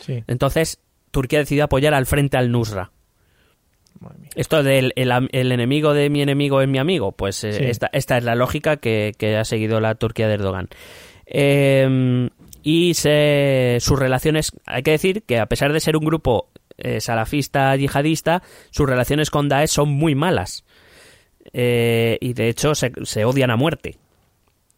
Sí, 0.00 0.24
Entonces 0.26 0.80
Turquía 1.10 1.40
decidió 1.40 1.64
apoyar 1.64 1.92
al 1.92 2.06
frente 2.06 2.38
al 2.38 2.50
Nusra. 2.50 2.92
Esto 4.34 4.62
del 4.62 4.92
el, 4.96 5.12
el 5.32 5.52
enemigo 5.52 5.94
de 5.94 6.10
mi 6.10 6.22
enemigo 6.22 6.60
es 6.60 6.68
mi 6.68 6.78
amigo, 6.78 7.12
pues 7.12 7.42
eh, 7.44 7.52
Sí. 7.52 7.64
esta, 7.64 7.88
esta 7.92 8.18
es 8.18 8.24
la 8.24 8.34
lógica 8.34 8.76
que, 8.76 9.12
que 9.18 9.36
ha 9.36 9.44
seguido 9.44 9.80
la 9.80 9.94
Turquía 9.94 10.28
de 10.28 10.34
Erdogan. 10.34 10.68
Eh, 11.26 12.28
y 12.62 12.94
se, 12.94 13.78
sus 13.80 13.98
relaciones, 13.98 14.52
hay 14.66 14.82
que 14.82 14.90
decir 14.92 15.22
que 15.22 15.38
a 15.38 15.46
pesar 15.46 15.72
de 15.72 15.80
ser 15.80 15.96
un 15.96 16.04
grupo 16.04 16.48
eh, 16.78 17.00
salafista 17.00 17.74
yihadista, 17.76 18.42
sus 18.70 18.88
relaciones 18.88 19.30
con 19.30 19.48
Daesh 19.48 19.70
son 19.70 19.90
muy 19.90 20.14
malas. 20.14 20.64
Eh, 21.52 22.18
y 22.20 22.32
de 22.32 22.48
hecho 22.48 22.74
se, 22.74 22.92
se 23.04 23.24
odian 23.24 23.50
a 23.50 23.56
muerte. 23.56 23.98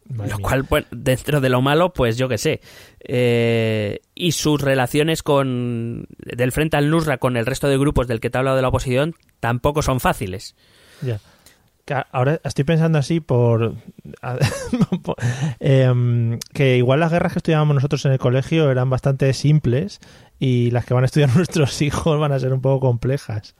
Madre 0.09 0.31
Lo 0.31 0.37
mía. 0.39 0.47
cual, 0.47 0.65
pues, 0.65 0.85
dentro 0.91 1.39
de 1.39 1.49
lo 1.49 1.61
malo, 1.61 1.93
pues 1.93 2.17
yo 2.17 2.27
qué 2.27 2.37
sé. 2.37 2.61
Eh, 3.01 3.99
y 4.15 4.31
sus 4.33 4.59
relaciones 4.61 5.21
con 5.23 6.07
del 6.17 6.51
frente 6.51 6.77
al 6.77 6.89
Nusra 6.89 7.17
con 7.19 7.37
el 7.37 7.45
resto 7.45 7.67
de 7.69 7.77
grupos 7.77 8.07
del 8.07 8.19
que 8.19 8.29
te 8.29 8.37
he 8.37 8.39
hablado 8.39 8.55
de 8.55 8.61
la 8.63 8.69
oposición 8.69 9.15
tampoco 9.39 9.81
son 9.81 9.99
fáciles. 9.99 10.55
Ya. 11.01 11.19
Ahora 12.11 12.39
estoy 12.43 12.65
pensando 12.65 12.99
así 12.99 13.19
por- 13.19 13.75
em, 15.59 16.39
que 16.53 16.77
igual 16.77 16.99
las 16.99 17.11
guerras 17.11 17.33
que 17.33 17.39
estudiábamos 17.39 17.75
nosotros 17.75 18.05
en 18.05 18.11
el 18.11 18.19
colegio 18.19 18.69
eran 18.71 18.89
bastante 18.89 19.33
simples 19.33 19.99
y 20.39 20.71
las 20.71 20.85
que 20.85 20.93
van 20.93 21.03
a 21.03 21.05
estudiar 21.05 21.29
nuestros 21.35 21.81
hijos 21.81 22.19
van 22.19 22.31
a 22.31 22.39
ser 22.39 22.53
un 22.53 22.61
poco 22.61 22.79
complejas. 22.87 23.55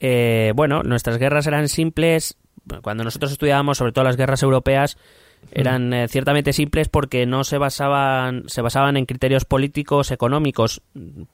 Eh, 0.00 0.52
bueno, 0.54 0.82
nuestras 0.82 1.18
guerras 1.18 1.46
eran 1.46 1.68
simples. 1.68 2.36
Cuando 2.82 3.04
nosotros 3.04 3.32
estudiábamos, 3.32 3.78
sobre 3.78 3.92
todo 3.92 4.04
las 4.04 4.16
guerras 4.16 4.42
europeas, 4.42 4.96
eran 5.52 5.92
eh, 5.92 6.08
ciertamente 6.08 6.52
simples 6.52 6.88
porque 6.88 7.26
no 7.26 7.44
se 7.44 7.58
basaban, 7.58 8.44
se 8.48 8.62
basaban 8.62 8.96
en 8.96 9.06
criterios 9.06 9.44
políticos, 9.44 10.10
económicos, 10.10 10.82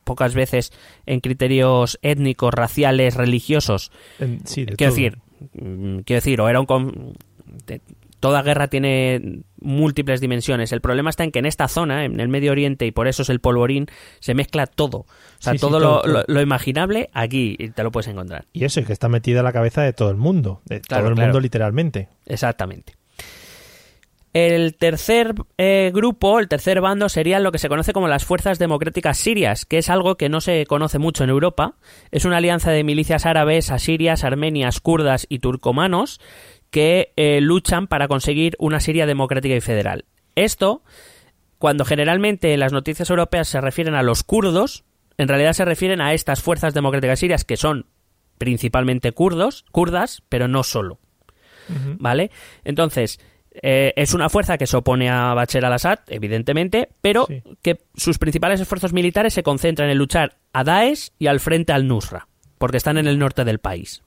pocas 0.04 0.34
veces 0.34 0.72
en 1.06 1.20
criterios 1.20 1.98
étnicos, 2.02 2.52
raciales, 2.54 3.14
religiosos. 3.14 3.90
En- 4.18 4.46
sí, 4.46 4.64
de 4.64 4.76
Quiero 4.76 4.92
todo. 4.92 5.02
decir, 5.02 5.18
mm, 5.54 5.98
quiero 6.00 6.18
decir, 6.18 6.40
o 6.40 6.48
era 6.48 6.60
un 6.60 6.66
con- 6.66 7.14
de- 7.66 7.80
toda 8.20 8.42
guerra 8.42 8.68
tiene 8.68 9.40
múltiples 9.60 10.20
dimensiones. 10.20 10.70
El 10.70 10.80
problema 10.80 11.10
está 11.10 11.24
en 11.24 11.32
que 11.32 11.40
en 11.40 11.46
esta 11.46 11.66
zona, 11.66 12.04
en 12.04 12.20
el 12.20 12.28
Medio 12.28 12.52
Oriente, 12.52 12.86
y 12.86 12.92
por 12.92 13.08
eso 13.08 13.22
es 13.22 13.30
el 13.30 13.40
polvorín, 13.40 13.86
se 14.20 14.32
mezcla 14.34 14.66
todo. 14.68 14.98
O 14.98 15.06
sea, 15.40 15.54
Sí, 15.54 15.58
sí, 15.58 15.60
todo, 15.60 15.80
lo, 15.80 16.00
todo. 16.02 16.12
lo- 16.12 16.24
lo 16.28 16.40
imaginable 16.40 17.10
aquí 17.14 17.56
te 17.74 17.82
lo 17.82 17.90
puedes 17.90 18.06
encontrar. 18.06 18.44
Y 18.52 18.64
eso, 18.64 18.78
y 18.78 18.84
que 18.84 18.92
está 18.92 19.08
metida 19.08 19.40
en 19.40 19.44
la 19.44 19.52
cabeza 19.52 19.82
de 19.82 19.92
todo 19.92 20.10
el 20.10 20.16
mundo, 20.18 20.60
de 20.66 20.80
Claro, 20.80 21.02
todo 21.02 21.08
el 21.10 21.14
claro. 21.16 21.28
mundo 21.30 21.40
literalmente. 21.40 22.08
Exactamente. 22.26 22.94
El 24.32 24.76
tercer 24.76 25.34
eh, 25.58 25.90
grupo, 25.94 26.38
el 26.38 26.48
tercer 26.48 26.80
bando, 26.80 27.10
serían 27.10 27.42
lo 27.42 27.52
que 27.52 27.58
se 27.58 27.68
conoce 27.68 27.92
como 27.92 28.08
las 28.08 28.24
Fuerzas 28.24 28.58
Democráticas 28.58 29.18
Sirias, 29.18 29.66
que 29.66 29.78
es 29.78 29.90
algo 29.90 30.16
que 30.16 30.30
no 30.30 30.40
se 30.40 30.64
conoce 30.66 30.98
mucho 30.98 31.24
en 31.24 31.30
Europa. 31.30 31.74
Es 32.10 32.24
una 32.24 32.38
alianza 32.38 32.70
de 32.70 32.82
milicias 32.82 33.26
árabes, 33.26 33.70
asirias, 33.70 34.24
armenias, 34.24 34.80
kurdas 34.80 35.26
y 35.28 35.40
turcomanos 35.40 36.20
que 36.70 37.12
eh, 37.16 37.40
luchan 37.42 37.86
para 37.86 38.08
conseguir 38.08 38.56
una 38.58 38.80
Siria 38.80 39.04
democrática 39.04 39.54
y 39.54 39.60
federal. 39.60 40.06
Esto, 40.34 40.82
cuando 41.58 41.84
generalmente 41.84 42.54
en 42.54 42.60
las 42.60 42.72
noticias 42.72 43.10
europeas 43.10 43.48
se 43.48 43.60
refieren 43.60 43.94
a 43.94 44.02
los 44.02 44.22
kurdos, 44.22 44.84
en 45.18 45.28
realidad 45.28 45.52
se 45.52 45.66
refieren 45.66 46.00
a 46.00 46.14
estas 46.14 46.40
Fuerzas 46.40 46.72
Democráticas 46.72 47.18
Sirias, 47.18 47.44
que 47.44 47.58
son 47.58 47.84
principalmente 48.38 49.12
kurdos, 49.12 49.66
kurdas, 49.70 50.22
pero 50.30 50.48
no 50.48 50.62
solo. 50.62 50.98
¿Vale? 51.98 52.30
Entonces, 52.64 53.20
eh, 53.60 53.92
es 53.96 54.14
una 54.14 54.28
fuerza 54.28 54.56
que 54.56 54.66
se 54.66 54.76
opone 54.76 55.10
a 55.10 55.34
Bashar 55.34 55.64
al-Assad, 55.64 56.00
evidentemente, 56.08 56.88
pero 57.00 57.26
Sí. 57.26 57.42
que 57.62 57.78
sus 57.94 58.18
principales 58.18 58.60
esfuerzos 58.60 58.92
militares 58.92 59.34
se 59.34 59.42
concentran 59.42 59.90
en 59.90 59.98
luchar 59.98 60.36
a 60.52 60.64
Daesh 60.64 61.10
y 61.18 61.26
al 61.26 61.40
frente 61.40 61.72
al 61.72 61.86
Nusra, 61.86 62.28
porque 62.58 62.78
están 62.78 62.98
en 62.98 63.06
el 63.06 63.18
norte 63.18 63.44
del 63.44 63.58
país. 63.58 64.02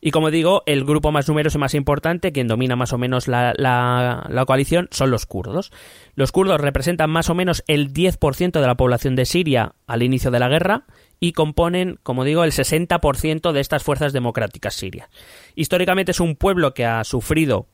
Y 0.00 0.12
como 0.12 0.30
digo, 0.30 0.62
el 0.66 0.84
grupo 0.84 1.10
más 1.10 1.26
numeroso 1.28 1.58
y 1.58 1.60
más 1.60 1.74
importante, 1.74 2.30
quien 2.30 2.46
domina 2.46 2.76
más 2.76 2.92
o 2.92 2.98
menos 2.98 3.26
la, 3.26 3.52
la, 3.56 4.26
la 4.30 4.44
coalición, 4.46 4.86
son 4.92 5.10
los 5.10 5.26
kurdos. 5.26 5.72
Los 6.14 6.30
kurdos 6.30 6.60
representan 6.60 7.10
más 7.10 7.28
o 7.30 7.34
menos 7.34 7.64
el 7.66 7.92
10% 7.92 8.60
de 8.60 8.66
la 8.66 8.76
población 8.76 9.16
de 9.16 9.24
Siria 9.26 9.72
al 9.88 10.04
inicio 10.04 10.30
de 10.30 10.38
la 10.38 10.48
guerra 10.48 10.84
y 11.18 11.32
componen, 11.32 11.98
como 12.04 12.22
digo, 12.22 12.44
el 12.44 12.52
60% 12.52 13.50
de 13.50 13.60
estas 13.60 13.82
fuerzas 13.82 14.12
democráticas 14.12 14.74
sirias. 14.74 15.08
Históricamente 15.56 16.12
es 16.12 16.20
un 16.20 16.36
pueblo 16.36 16.74
que 16.74 16.86
ha 16.86 17.02
sufrido 17.02 17.66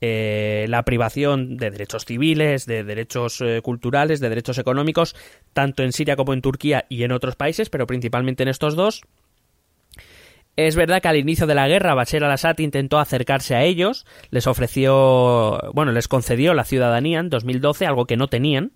eh, 0.00 0.66
la 0.68 0.84
privación 0.84 1.56
de 1.56 1.70
derechos 1.70 2.04
civiles, 2.04 2.66
de 2.66 2.84
derechos 2.84 3.40
eh, 3.40 3.60
culturales, 3.62 4.20
de 4.20 4.28
derechos 4.28 4.58
económicos, 4.58 5.16
tanto 5.52 5.82
en 5.82 5.92
Siria 5.92 6.16
como 6.16 6.32
en 6.32 6.42
Turquía 6.42 6.84
y 6.88 7.02
en 7.02 7.12
otros 7.12 7.36
países, 7.36 7.68
pero 7.70 7.86
principalmente 7.86 8.42
en 8.42 8.48
estos 8.48 8.76
dos. 8.76 9.02
Es 10.56 10.74
verdad 10.74 11.00
que 11.00 11.08
al 11.08 11.16
inicio 11.16 11.46
de 11.46 11.54
la 11.54 11.68
guerra 11.68 11.94
Bashar 11.94 12.24
al-Assad 12.24 12.58
intentó 12.58 12.98
acercarse 12.98 13.54
a 13.54 13.62
ellos, 13.62 14.06
les 14.30 14.48
ofreció, 14.48 15.60
bueno, 15.72 15.92
les 15.92 16.08
concedió 16.08 16.52
la 16.52 16.64
ciudadanía 16.64 17.20
en 17.20 17.30
2012, 17.30 17.86
algo 17.86 18.06
que 18.06 18.16
no 18.16 18.26
tenían, 18.26 18.72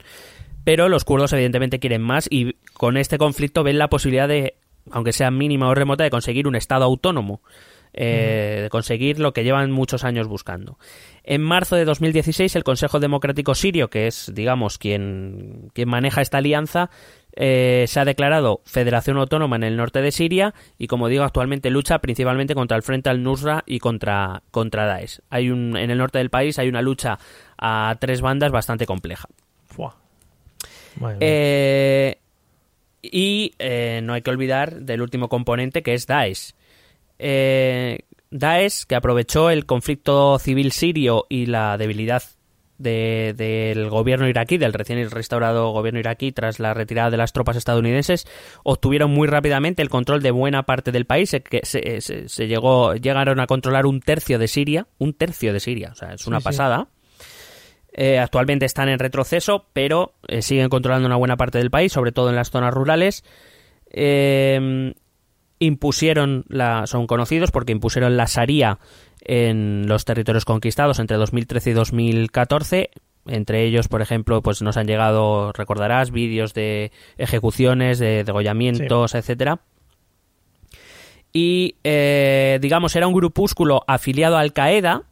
pero 0.62 0.89
los 0.89 1.05
kurdos 1.05 1.33
evidentemente 1.33 1.81
quieren 1.81 2.03
más 2.03 2.29
y 2.31 2.55
con 2.73 2.97
este 2.97 3.18
conflicto 3.18 3.64
ven 3.64 3.79
la 3.79 3.89
posibilidad 3.89 4.29
de, 4.29 4.55
aunque 4.93 5.12
sea 5.12 5.31
mínima 5.33 5.68
o 5.68 5.75
remota, 5.75 6.05
de 6.05 6.11
conseguir 6.11 6.47
un 6.47 6.55
Estado 6.55 6.85
autónomo, 6.85 7.43
eh, 7.95 8.61
de 8.62 8.70
conseguir 8.70 9.18
lo 9.18 9.33
que 9.33 9.45
llevan 9.45 9.70
muchos 9.70 10.05
años 10.05 10.29
buscando. 10.29 10.79
En 11.25 11.41
marzo 11.41 11.77
de 11.77 11.85
2016, 11.85 12.57
el 12.57 12.64
Consejo 12.64 12.99
Democrático 12.99 13.55
Sirio, 13.55 13.89
que 13.89 14.07
es, 14.07 14.33
digamos, 14.35 14.79
quien, 14.79 15.70
quien 15.73 15.89
maneja 15.89 16.20
esta 16.20 16.39
alianza, 16.39 16.91
eh, 17.35 17.85
se 17.87 18.01
ha 18.01 18.05
declarado 18.05 18.61
federación 18.64 19.16
autónoma 19.16 19.57
en 19.57 19.62
el 19.62 19.77
norte 19.77 20.03
de 20.03 20.11
Siria 20.11 20.53
y, 20.79 20.89
como 20.89 21.09
digo, 21.09 21.25
actualmente 21.25 21.70
lucha 21.70 22.01
principalmente 22.01 22.55
contra 22.55 22.77
el 22.77 22.83
Frente 22.83 23.09
al-Nusra 23.09 23.62
y 23.66 23.79
contra, 23.79 24.43
contra 24.51 24.87
Daesh. 24.87 25.20
Hay 25.31 25.51
un, 25.51 25.77
en 25.77 25.91
el 25.91 25.99
norte 25.99 26.18
del 26.18 26.31
país 26.31 26.59
hay 26.59 26.68
una 26.68 26.83
lucha 26.83 27.18
a 27.57 27.97
tres 28.01 28.20
bandas 28.20 28.51
bastante 28.51 28.85
compleja. 28.85 29.29
Fua. 29.66 29.97
Eh, 31.20 32.18
y 33.01 33.55
eh, 33.59 34.01
no 34.03 34.12
hay 34.12 34.23
que 34.23 34.31
olvidar 34.31 34.81
del 34.81 35.03
último 35.03 35.29
componente 35.29 35.83
que 35.83 35.95
es 35.95 36.07
Daesh. 36.07 36.53
Eh, 37.18 38.01
Daesh, 38.33 38.85
que 38.87 38.95
aprovechó 38.97 39.51
el 39.51 39.66
conflicto 39.66 40.39
civil 40.39 40.72
sirio 40.72 41.26
y 41.28 41.47
la 41.47 41.76
debilidad 41.78 42.22
de- 42.78 43.33
del 43.37 43.89
gobierno 43.91 44.26
iraquí, 44.28 44.59
del 44.59 44.72
recién 44.72 45.09
restaurado 45.11 45.70
gobierno 45.70 46.01
iraquí 46.01 46.33
tras 46.33 46.59
la 46.59 46.74
retirada 46.74 47.11
de 47.11 47.16
las 47.16 47.33
tropas 47.33 47.57
estadounidenses, 47.57 48.26
obtuvieron 48.64 49.12
muy 49.12 49.28
rápidamente 49.28 49.83
el 49.83 49.89
control 49.91 50.20
de 50.22 50.33
buena 50.33 50.64
parte 50.64 50.91
del 50.91 51.05
país, 51.05 51.30
que 51.49 51.61
se, 51.62 52.01
se- 52.01 52.28
se 52.28 52.49
llegó, 52.49 52.95
llegaron 52.95 53.39
a 53.39 53.47
controlar 53.47 53.87
un 53.87 54.01
tercio 54.01 54.39
de 54.41 54.49
Siria, 54.49 54.89
un 54.99 55.12
tercio 55.12 55.53
de 55.53 55.61
Siria, 55.61 55.91
o 55.93 55.95
sea, 55.95 56.14
es 56.14 56.26
una 56.26 56.39
Sí, 56.39 56.43
sí. 56.43 56.45
pasada. 56.45 56.89
Eh, 57.93 58.18
actualmente 58.18 58.64
están 58.64 58.89
en 58.89 58.99
retroceso, 58.99 59.66
pero 59.74 60.14
eh, 60.26 60.41
siguen 60.43 60.70
controlando 60.70 61.07
una 61.07 61.16
buena 61.16 61.37
parte 61.37 61.59
del 61.59 61.70
país, 61.70 61.93
sobre 61.93 62.11
todo 62.11 62.30
en 62.30 62.37
las 62.37 62.51
zonas 62.51 62.72
rurales. 62.74 63.22
Eh, 63.91 64.95
impusieron, 65.65 66.45
la, 66.49 66.87
son 66.87 67.07
conocidos 67.07 67.51
porque 67.51 67.73
impusieron 67.73 68.17
la 68.17 68.27
Sharia 68.27 68.79
en 69.21 69.87
los 69.87 70.05
territorios 70.05 70.45
conquistados 70.45 70.99
entre 70.99 71.17
2013 71.17 71.71
y 71.71 71.73
2014. 71.73 72.91
Entre 73.27 73.65
ellos, 73.65 73.87
por 73.87 74.03
ejemplo, 74.03 74.43
pues 74.43 74.63
nos 74.63 74.77
han 74.77 74.87
llegado, 74.89 75.53
recordarás, 75.53 76.11
vídeos 76.11 76.55
de 76.55 76.91
ejecuciones, 77.19 78.01
de 78.01 78.25
degollamientos, 78.25 79.15
etcétera. 79.15 79.61
Y, 81.33 81.77
eh, 81.85 82.59
digamos, 82.61 82.95
era 82.97 83.07
un 83.07 83.15
grupúsculo 83.15 83.85
afiliado 83.87 84.37
a 84.37 84.41
Al 84.41 84.53
Qaeda, 84.53 85.05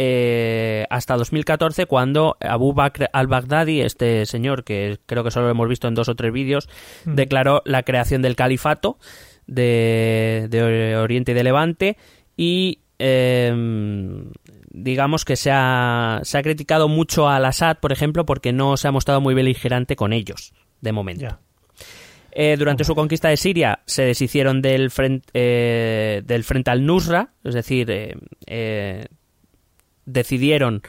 eh, 0.00 0.86
hasta 0.90 1.16
2014 1.16 1.86
cuando 1.86 2.36
Abu 2.40 2.72
Bakr 2.72 3.08
al-Baghdadi, 3.12 3.80
este 3.80 4.26
señor 4.26 4.62
que 4.62 4.98
creo 5.06 5.24
que 5.24 5.32
solo 5.32 5.46
lo 5.46 5.50
hemos 5.50 5.68
visto 5.68 5.88
en 5.88 5.94
dos 5.94 6.08
o 6.08 6.14
tres 6.14 6.32
vídeos, 6.32 6.68
Mm. 7.04 7.14
declaró 7.16 7.62
la 7.64 7.82
creación 7.82 8.22
del 8.22 8.36
califato 8.36 8.98
de, 9.48 10.46
de 10.48 10.96
Oriente 10.96 11.32
y 11.32 11.34
de 11.34 11.42
Levante 11.42 11.96
y 12.36 12.78
eh, 13.00 13.52
digamos 14.70 15.24
que 15.24 15.36
se 15.36 15.50
ha, 15.52 16.20
se 16.22 16.38
ha 16.38 16.42
criticado 16.42 16.88
mucho 16.88 17.28
al 17.28 17.44
Assad, 17.44 17.78
por 17.78 17.92
ejemplo, 17.92 18.24
porque 18.24 18.52
no 18.52 18.76
se 18.76 18.88
ha 18.88 18.92
mostrado 18.92 19.20
muy 19.20 19.34
beligerante 19.34 19.96
con 19.96 20.12
ellos, 20.12 20.52
de 20.80 20.92
momento. 20.92 21.38
Eh, 22.30 22.56
durante 22.56 22.84
su 22.84 22.94
conquista 22.94 23.28
de 23.28 23.36
Siria 23.36 23.80
se 23.86 24.02
deshicieron 24.02 24.62
del 24.62 24.90
frente, 24.90 25.28
eh, 25.34 26.22
del 26.24 26.44
frente 26.44 26.70
al 26.70 26.84
Nusra, 26.84 27.32
es 27.42 27.54
decir, 27.54 27.88
eh, 28.46 29.06
decidieron 30.04 30.82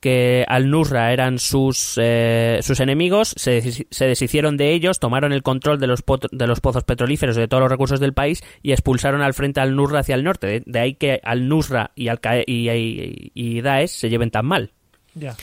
que 0.00 0.44
al-Nusra 0.48 1.12
eran 1.12 1.38
sus, 1.38 1.98
eh, 2.00 2.60
sus 2.62 2.80
enemigos, 2.80 3.34
se, 3.36 3.60
se 3.90 4.06
deshicieron 4.06 4.56
de 4.56 4.72
ellos, 4.72 4.98
tomaron 5.00 5.32
el 5.32 5.42
control 5.42 5.80
de 5.80 5.86
los, 5.86 6.04
de 6.32 6.46
los 6.46 6.60
pozos 6.60 6.84
petrolíferos 6.84 7.36
y 7.36 7.40
de 7.40 7.48
todos 7.48 7.62
los 7.62 7.70
recursos 7.70 8.00
del 8.00 8.12
país 8.12 8.42
y 8.62 8.72
expulsaron 8.72 9.22
al 9.22 9.34
frente 9.34 9.60
al-Nusra 9.60 10.00
hacia 10.00 10.14
el 10.14 10.24
norte. 10.24 10.46
De, 10.46 10.62
de 10.64 10.78
ahí 10.78 10.94
que 10.94 11.20
al-Nusra 11.22 11.92
y, 11.94 12.08
al 12.08 12.20
y, 12.46 12.70
y, 12.70 13.32
y 13.34 13.60
Daesh 13.60 13.90
se 13.90 14.08
lleven 14.08 14.30
tan 14.30 14.46
mal. 14.46 14.70
Ya. 15.14 15.34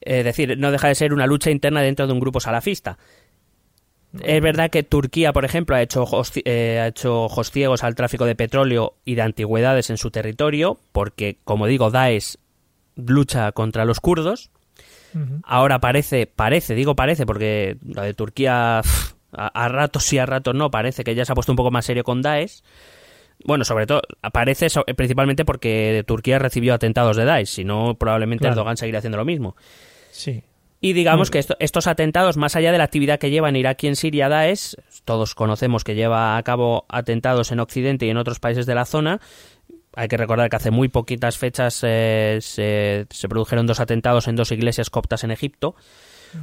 Es 0.00 0.24
decir, 0.24 0.56
no 0.58 0.70
deja 0.70 0.88
de 0.88 0.94
ser 0.94 1.12
una 1.12 1.26
lucha 1.26 1.50
interna 1.50 1.82
dentro 1.82 2.06
de 2.06 2.12
un 2.12 2.20
grupo 2.20 2.40
salafista. 2.40 2.98
Es 4.24 4.42
verdad 4.42 4.70
que 4.70 4.82
Turquía, 4.82 5.32
por 5.32 5.44
ejemplo, 5.44 5.76
ha 5.76 5.82
hecho, 5.82 6.02
ojos, 6.02 6.32
eh, 6.44 6.80
ha 6.80 6.88
hecho 6.88 7.22
ojos 7.22 7.52
ciegos 7.52 7.84
al 7.84 7.94
tráfico 7.94 8.24
de 8.24 8.34
petróleo 8.34 8.94
y 9.04 9.14
de 9.14 9.22
antigüedades 9.22 9.88
en 9.88 9.98
su 9.98 10.10
territorio, 10.10 10.80
porque, 10.90 11.38
como 11.44 11.68
digo, 11.68 11.92
Daesh 11.92 12.34
lucha 12.96 13.52
contra 13.52 13.84
los 13.84 14.00
kurdos. 14.00 14.50
Ahora 15.42 15.80
parece, 15.80 16.26
parece, 16.26 16.74
digo 16.76 16.94
parece, 16.94 17.26
porque 17.26 17.76
lo 17.84 18.02
de 18.02 18.14
Turquía 18.14 18.78
a, 18.78 18.82
a 19.32 19.68
ratos 19.68 20.04
sí, 20.04 20.18
a 20.18 20.26
ratos 20.26 20.54
no, 20.54 20.70
parece 20.70 21.02
que 21.02 21.14
ya 21.16 21.24
se 21.24 21.32
ha 21.32 21.34
puesto 21.34 21.50
un 21.52 21.56
poco 21.56 21.72
más 21.72 21.84
serio 21.84 22.04
con 22.04 22.22
Daesh. 22.22 22.62
Bueno, 23.44 23.64
sobre 23.64 23.86
todo, 23.86 24.02
parece 24.32 24.68
so- 24.70 24.84
principalmente 24.84 25.44
porque 25.44 26.04
Turquía 26.06 26.38
recibió 26.38 26.74
atentados 26.74 27.16
de 27.16 27.24
Daesh, 27.24 27.48
si 27.48 27.64
no, 27.64 27.94
probablemente 27.98 28.42
Claro. 28.42 28.52
Erdogan 28.54 28.76
seguirá 28.76 28.98
haciendo 28.98 29.16
lo 29.18 29.24
mismo. 29.24 29.56
Sí. 30.12 30.44
Y 30.82 30.92
digamos 30.92 31.28
Mm. 31.28 31.32
que 31.32 31.38
esto- 31.40 31.56
estos 31.58 31.86
atentados, 31.88 32.36
más 32.36 32.54
allá 32.54 32.70
de 32.70 32.78
la 32.78 32.84
actividad 32.84 33.18
que 33.18 33.30
lleva 33.30 33.48
en 33.48 33.56
Irak 33.56 33.82
y 33.82 33.88
en 33.88 33.96
Siria 33.96 34.28
Daesh, 34.28 34.76
todos 35.04 35.34
conocemos 35.34 35.82
que 35.84 35.94
lleva 35.96 36.36
a 36.36 36.42
cabo 36.44 36.84
atentados 36.88 37.50
en 37.50 37.60
Occidente 37.60 38.06
y 38.06 38.10
en 38.10 38.16
otros 38.16 38.38
países 38.38 38.64
de 38.66 38.74
la 38.76 38.84
zona. 38.84 39.20
Hay 39.96 40.08
que 40.08 40.16
recordar 40.16 40.48
que 40.50 40.56
hace 40.56 40.70
muy 40.70 40.88
poquitas 40.88 41.36
fechas 41.36 41.80
eh, 41.82 42.38
se, 42.40 43.06
se 43.10 43.28
produjeron 43.28 43.66
dos 43.66 43.80
atentados 43.80 44.28
en 44.28 44.36
dos 44.36 44.52
iglesias 44.52 44.90
coptas 44.90 45.24
en 45.24 45.30
Egipto. 45.30 45.74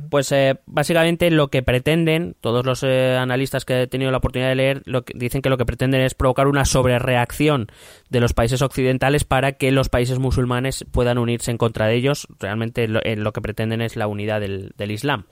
Pues 0.09 0.31
eh, 0.33 0.59
básicamente 0.65 1.31
lo 1.31 1.47
que 1.47 1.63
pretenden, 1.63 2.35
todos 2.41 2.65
los 2.65 2.83
eh, 2.83 3.15
analistas 3.15 3.63
que 3.63 3.83
he 3.83 3.87
tenido 3.87 4.11
la 4.11 4.17
oportunidad 4.17 4.49
de 4.49 4.55
leer, 4.55 4.81
lo 4.85 5.05
que, 5.05 5.13
dicen 5.17 5.41
que 5.41 5.49
lo 5.49 5.57
que 5.57 5.65
pretenden 5.65 6.01
es 6.01 6.13
provocar 6.13 6.47
una 6.47 6.65
sobrereacción 6.65 7.67
de 8.09 8.19
los 8.19 8.33
países 8.33 8.61
occidentales 8.61 9.23
para 9.23 9.53
que 9.53 9.71
los 9.71 9.87
países 9.87 10.19
musulmanes 10.19 10.85
puedan 10.91 11.17
unirse 11.17 11.51
en 11.51 11.57
contra 11.57 11.87
de 11.87 11.95
ellos. 11.95 12.27
Realmente 12.39 12.87
lo, 12.87 12.99
lo 13.01 13.31
que 13.31 13.41
pretenden 13.41 13.81
es 13.81 13.95
la 13.95 14.07
unidad 14.07 14.41
del, 14.41 14.73
del 14.77 14.91
Islam. 14.91 15.25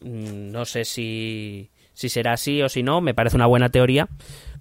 Mm, 0.00 0.50
No 0.50 0.64
sé 0.64 0.84
si, 0.84 1.70
si 1.92 2.08
será 2.08 2.32
así 2.32 2.60
o 2.62 2.68
si 2.68 2.82
no, 2.82 3.00
me 3.00 3.14
parece 3.14 3.36
una 3.36 3.46
buena 3.46 3.68
teoría, 3.68 4.08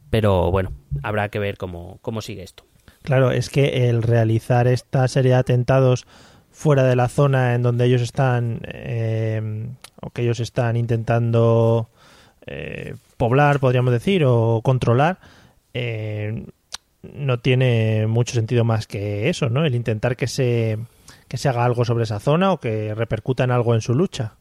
pero 0.10 0.52
bueno, 0.52 0.72
habrá 1.04 1.30
que 1.30 1.40
ver 1.40 1.58
cómo, 1.58 2.00
cómo 2.02 2.22
sigue 2.22 2.44
esto. 2.44 2.64
Claro, 3.04 3.32
es 3.32 3.50
que 3.50 3.90
el 3.90 4.04
realizar 4.04 4.68
esta 4.68 5.08
serie 5.08 5.32
de 5.32 5.38
atentados 5.38 6.06
fuera 6.52 6.84
de 6.84 6.96
la 6.96 7.08
zona 7.08 7.54
en 7.54 7.62
donde 7.62 7.86
ellos 7.86 8.02
están 8.02 8.62
eh, 8.64 9.70
o 10.02 10.10
que 10.10 10.24
ellos 10.24 10.40
están 10.40 10.76
intentando 10.76 11.90
eh, 12.46 12.96
poblar, 13.18 13.60
podríamos 13.60 13.92
decir, 13.92 14.24
o 14.26 14.62
controlar, 14.64 15.20
eh, 15.74 16.46
no 17.14 17.40
tiene 17.40 18.08
mucho 18.08 18.34
sentido 18.34 18.64
más 18.64 18.88
que 18.88 19.30
eso, 19.30 19.50
¿no? 19.50 19.66
El 19.66 19.76
intentar 19.76 20.16
que 20.16 20.28
se 20.28 20.80
que 21.28 21.38
se 21.38 21.50
haga 21.50 21.66
algo 21.66 21.86
sobre 21.86 22.06
esa 22.06 22.20
zona 22.20 22.52
o 22.54 22.60
que 22.60 22.96
repercuta 22.96 23.44
en 23.44 23.52
algo 23.52 23.76
en 23.76 23.82
su 23.82 23.94
lucha. 23.94 24.34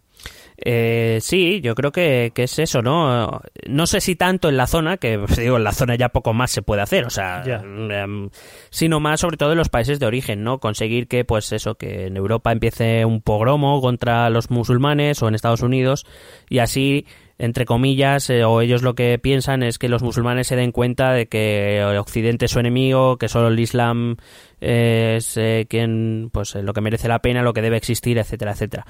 Eh, 0.59 1.19
sí, 1.21 1.61
yo 1.61 1.75
creo 1.75 1.93
que, 1.93 2.33
que 2.35 2.45
es 2.45 2.59
eso, 2.59 2.81
¿no? 2.81 3.43
No 3.69 3.87
sé 3.87 4.01
si 4.01 4.17
tanto 4.17 4.49
en 4.49 4.57
la 4.57 4.67
zona, 4.67 4.97
que 4.97 5.19
pues, 5.27 5.37
digo, 5.37 5.57
en 5.57 5.65
la 5.65 5.73
zona 5.73 5.97
ya 5.97 6.09
poco 6.09 6.33
más 6.33 6.51
se 6.51 6.63
puede 6.63 6.83
hacer, 6.83 7.05
o 7.05 7.11
sea, 7.11 7.43
em, 7.45 8.31
sino 8.71 9.01
más 9.01 9.21
sobre 9.21 9.37
todo 9.37 9.53
en 9.53 9.59
los 9.59 9.69
países 9.69 10.01
de 10.01 10.07
origen, 10.07 10.43
¿no? 10.43 10.59
Conseguir 10.59 11.09
que, 11.09 11.25
pues 11.25 11.53
eso, 11.53 11.75
que 11.75 12.07
en 12.07 12.17
Europa 12.17 12.53
empiece 12.53 13.05
un 13.05 13.21
pogromo 13.21 13.81
contra 13.81 14.31
los 14.31 14.51
musulmanes 14.51 15.23
o 15.23 15.29
en 15.29 15.35
Estados 15.35 15.63
Unidos 15.63 16.07
y 16.49 16.59
así, 16.61 17.07
entre 17.39 17.67
comillas, 17.67 18.31
eh, 18.31 18.45
o 18.45 18.63
ellos 18.63 18.83
lo 18.83 18.95
que 18.95 19.19
piensan 19.19 19.63
es 19.63 19.79
que 19.79 19.91
los 19.91 20.03
musulmanes 20.03 20.47
se 20.47 20.57
den 20.57 20.73
cuenta 20.73 21.13
de 21.13 21.27
que 21.27 21.85
Occidente 21.99 22.47
es 22.47 22.51
su 22.51 22.61
enemigo, 22.61 23.19
que 23.19 23.29
solo 23.29 23.49
el 23.49 23.61
Islam 23.61 24.17
es 24.61 25.37
eh, 25.37 25.67
quien, 25.69 26.31
pues, 26.33 26.55
eh, 26.55 26.63
lo 26.63 26.73
que 26.73 26.81
merece 26.81 27.09
la 27.09 27.21
pena, 27.21 27.43
lo 27.43 27.53
que 27.53 27.61
debe 27.61 27.77
existir, 27.77 28.17
etcétera, 28.17 28.53
etcétera. 28.53 28.87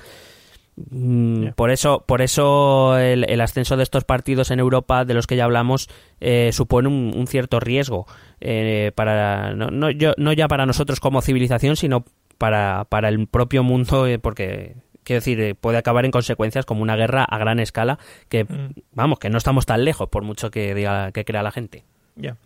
Mm. 0.76 1.48
Por 1.56 1.70
eso, 1.70 2.04
por 2.06 2.20
eso 2.20 2.98
el, 2.98 3.24
el 3.30 3.40
ascenso 3.40 3.76
de 3.78 3.82
estos 3.82 4.04
partidos 4.04 4.50
en 4.50 4.60
Europa, 4.60 5.04
de 5.06 5.14
los 5.14 5.26
que 5.26 5.36
ya 5.36 5.44
hablamos, 5.44 5.88
eh, 6.20 6.50
supone 6.52 6.88
un, 6.88 7.12
un 7.16 7.26
cierto 7.26 7.60
riesgo 7.60 8.06
eh, 8.40 8.92
para 8.94 9.54
no, 9.54 9.68
no, 9.70 9.90
yo- 9.90 10.12
no 10.18 10.32
ya 10.34 10.48
para 10.48 10.66
nosotros 10.66 11.00
como 11.00 11.22
civilización, 11.22 11.76
sino 11.76 12.04
para, 12.36 12.84
para 12.90 13.08
el 13.08 13.26
propio 13.26 13.62
mundo, 13.62 14.06
eh, 14.06 14.18
porque 14.18 14.76
quiero 15.02 15.20
decir 15.20 15.40
eh, 15.40 15.54
puede 15.54 15.78
acabar 15.78 16.04
en 16.04 16.10
consecuencias 16.10 16.66
como 16.66 16.82
una 16.82 16.94
guerra 16.96 17.24
a 17.24 17.38
gran 17.38 17.58
escala, 17.58 17.98
que 18.28 18.44
Mm. 18.44 18.72
vamos 18.92 19.18
que 19.18 19.30
no 19.30 19.38
estamos 19.38 19.64
tan 19.64 19.82
lejos 19.84 20.10
por 20.10 20.24
mucho 20.24 20.50
que 20.50 20.74
diga 20.74 21.10
que 21.12 21.24
crea 21.24 21.42
la 21.42 21.52
gente. 21.52 21.84
Ya. 22.16 22.36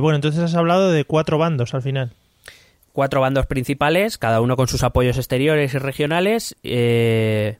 Bueno, 0.00 0.16
entonces 0.16 0.40
has 0.42 0.54
hablado 0.54 0.90
de 0.90 1.04
cuatro 1.04 1.38
bandos 1.38 1.72
al 1.74 1.82
final. 1.82 2.12
Cuatro 2.92 3.20
bandos 3.20 3.46
principales, 3.46 4.18
cada 4.18 4.40
uno 4.40 4.56
con 4.56 4.68
sus 4.68 4.82
apoyos 4.82 5.16
exteriores 5.16 5.74
y 5.74 5.78
regionales. 5.78 6.56
eh, 6.62 7.58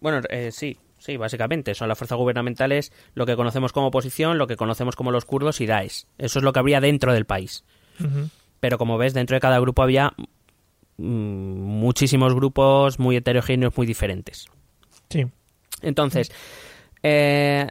bueno, 0.00 0.20
eh, 0.30 0.50
sí, 0.50 0.76
sí, 0.98 1.16
básicamente. 1.16 1.74
Son 1.74 1.88
las 1.88 1.96
fuerzas 1.96 2.18
gubernamentales, 2.18 2.92
lo 3.14 3.24
que 3.24 3.36
conocemos 3.36 3.72
como 3.72 3.86
oposición, 3.86 4.36
lo 4.36 4.48
que 4.48 4.56
conocemos 4.56 4.96
como 4.96 5.12
los 5.12 5.24
kurdos 5.24 5.60
y 5.60 5.66
Daesh. 5.66 6.06
Eso 6.18 6.40
es 6.40 6.44
lo 6.44 6.52
que 6.52 6.58
habría 6.58 6.80
dentro 6.80 7.12
del 7.12 7.24
país. 7.24 7.64
Pero 8.58 8.78
como 8.78 8.98
ves, 8.98 9.14
dentro 9.14 9.36
de 9.36 9.40
cada 9.40 9.60
grupo 9.60 9.82
había 9.82 10.12
mm, 10.96 11.04
muchísimos 11.04 12.34
grupos 12.34 12.98
muy 12.98 13.16
heterogéneos, 13.16 13.76
muy 13.76 13.86
diferentes. 13.86 14.46
Sí. 15.08 15.26
Entonces, 15.82 16.32
eh, 17.02 17.68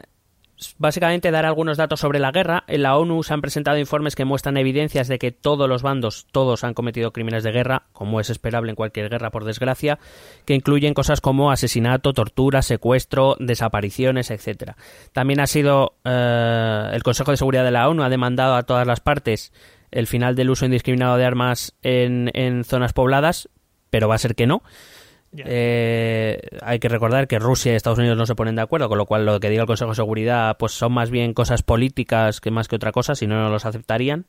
básicamente 0.78 1.30
dar 1.30 1.46
algunos 1.46 1.76
datos 1.76 2.00
sobre 2.00 2.18
la 2.18 2.30
guerra. 2.30 2.64
En 2.66 2.82
la 2.82 2.96
ONU 2.96 3.22
se 3.22 3.34
han 3.34 3.40
presentado 3.40 3.78
informes 3.78 4.16
que 4.16 4.24
muestran 4.24 4.56
evidencias 4.56 5.08
de 5.08 5.18
que 5.18 5.32
todos 5.32 5.68
los 5.68 5.82
bandos, 5.82 6.26
todos 6.32 6.64
han 6.64 6.74
cometido 6.74 7.12
crímenes 7.12 7.44
de 7.44 7.52
guerra, 7.52 7.84
como 7.92 8.20
es 8.20 8.30
esperable 8.30 8.70
en 8.70 8.76
cualquier 8.76 9.08
guerra, 9.08 9.30
por 9.30 9.44
desgracia, 9.44 9.98
que 10.44 10.54
incluyen 10.54 10.94
cosas 10.94 11.20
como 11.20 11.50
asesinato, 11.50 12.12
tortura, 12.12 12.62
secuestro, 12.62 13.36
desapariciones, 13.38 14.30
etcétera. 14.30 14.76
También 15.12 15.40
ha 15.40 15.46
sido 15.46 15.94
eh, 16.04 16.90
el 16.92 17.02
Consejo 17.02 17.30
de 17.30 17.36
Seguridad 17.36 17.64
de 17.64 17.70
la 17.70 17.88
ONU 17.88 18.02
ha 18.02 18.08
demandado 18.08 18.54
a 18.54 18.62
todas 18.64 18.86
las 18.86 19.00
partes 19.00 19.52
el 19.90 20.06
final 20.06 20.34
del 20.34 20.50
uso 20.50 20.64
indiscriminado 20.64 21.16
de 21.16 21.24
armas 21.24 21.74
en, 21.82 22.30
en 22.34 22.64
zonas 22.64 22.92
pobladas, 22.92 23.48
pero 23.90 24.08
va 24.08 24.14
a 24.14 24.18
ser 24.18 24.34
que 24.34 24.46
no. 24.46 24.62
Eh, 25.36 26.40
hay 26.60 26.78
que 26.78 26.88
recordar 26.88 27.26
que 27.26 27.38
Rusia 27.38 27.72
y 27.72 27.76
Estados 27.76 27.98
Unidos 27.98 28.18
no 28.18 28.26
se 28.26 28.34
ponen 28.34 28.56
de 28.56 28.62
acuerdo, 28.62 28.88
con 28.88 28.98
lo 28.98 29.06
cual 29.06 29.24
lo 29.24 29.40
que 29.40 29.48
diga 29.48 29.62
el 29.62 29.66
Consejo 29.66 29.90
de 29.90 29.96
Seguridad 29.96 30.56
pues 30.58 30.72
son 30.72 30.92
más 30.92 31.10
bien 31.10 31.32
cosas 31.32 31.62
políticas 31.62 32.40
que 32.40 32.50
más 32.50 32.68
que 32.68 32.76
otra 32.76 32.92
cosa, 32.92 33.14
si 33.14 33.26
no, 33.26 33.36
no 33.42 33.48
los 33.48 33.64
aceptarían. 33.64 34.26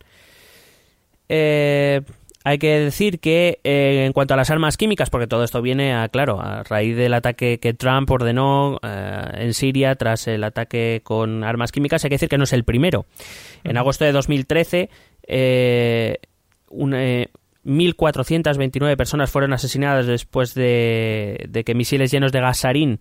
Eh, 1.30 2.02
hay 2.46 2.58
que 2.58 2.80
decir 2.80 3.20
que 3.20 3.60
eh, 3.64 4.04
en 4.06 4.12
cuanto 4.12 4.34
a 4.34 4.38
las 4.38 4.50
armas 4.50 4.76
químicas, 4.76 5.10
porque 5.10 5.28
todo 5.28 5.46
esto 5.46 5.62
viene 5.62 5.94
a, 5.94 6.10
claro, 6.10 6.42
a 6.42 6.64
raíz 6.64 6.96
del 6.98 7.14
ataque 7.14 7.60
que 7.60 7.74
Trump 7.74 8.10
ordenó 8.12 8.80
eh, 8.84 9.22
en 9.36 9.54
Siria 9.54 9.96
tras 9.96 10.28
el 10.28 10.44
ataque 10.44 11.02
con 11.04 11.44
armas 11.46 11.72
químicas, 11.72 12.04
hay 12.04 12.10
que 12.10 12.16
decir 12.16 12.30
que 12.30 12.38
no 12.38 12.44
es 12.44 12.54
el 12.54 12.66
primero. 12.66 13.06
En 13.64 13.78
agosto 13.78 14.04
de 14.04 14.12
2013, 14.12 14.90
eh, 15.26 16.18
un, 16.70 16.94
eh, 16.94 17.30
1.429 17.66 18.96
personas 18.98 19.32
fueron 19.32 19.54
asesinadas 19.54 20.06
después 20.06 20.54
de, 20.54 21.46
de 21.50 21.64
que 21.64 21.76
misiles 21.76 22.12
llenos 22.12 22.32
de 22.32 22.42
gasarín 22.42 23.00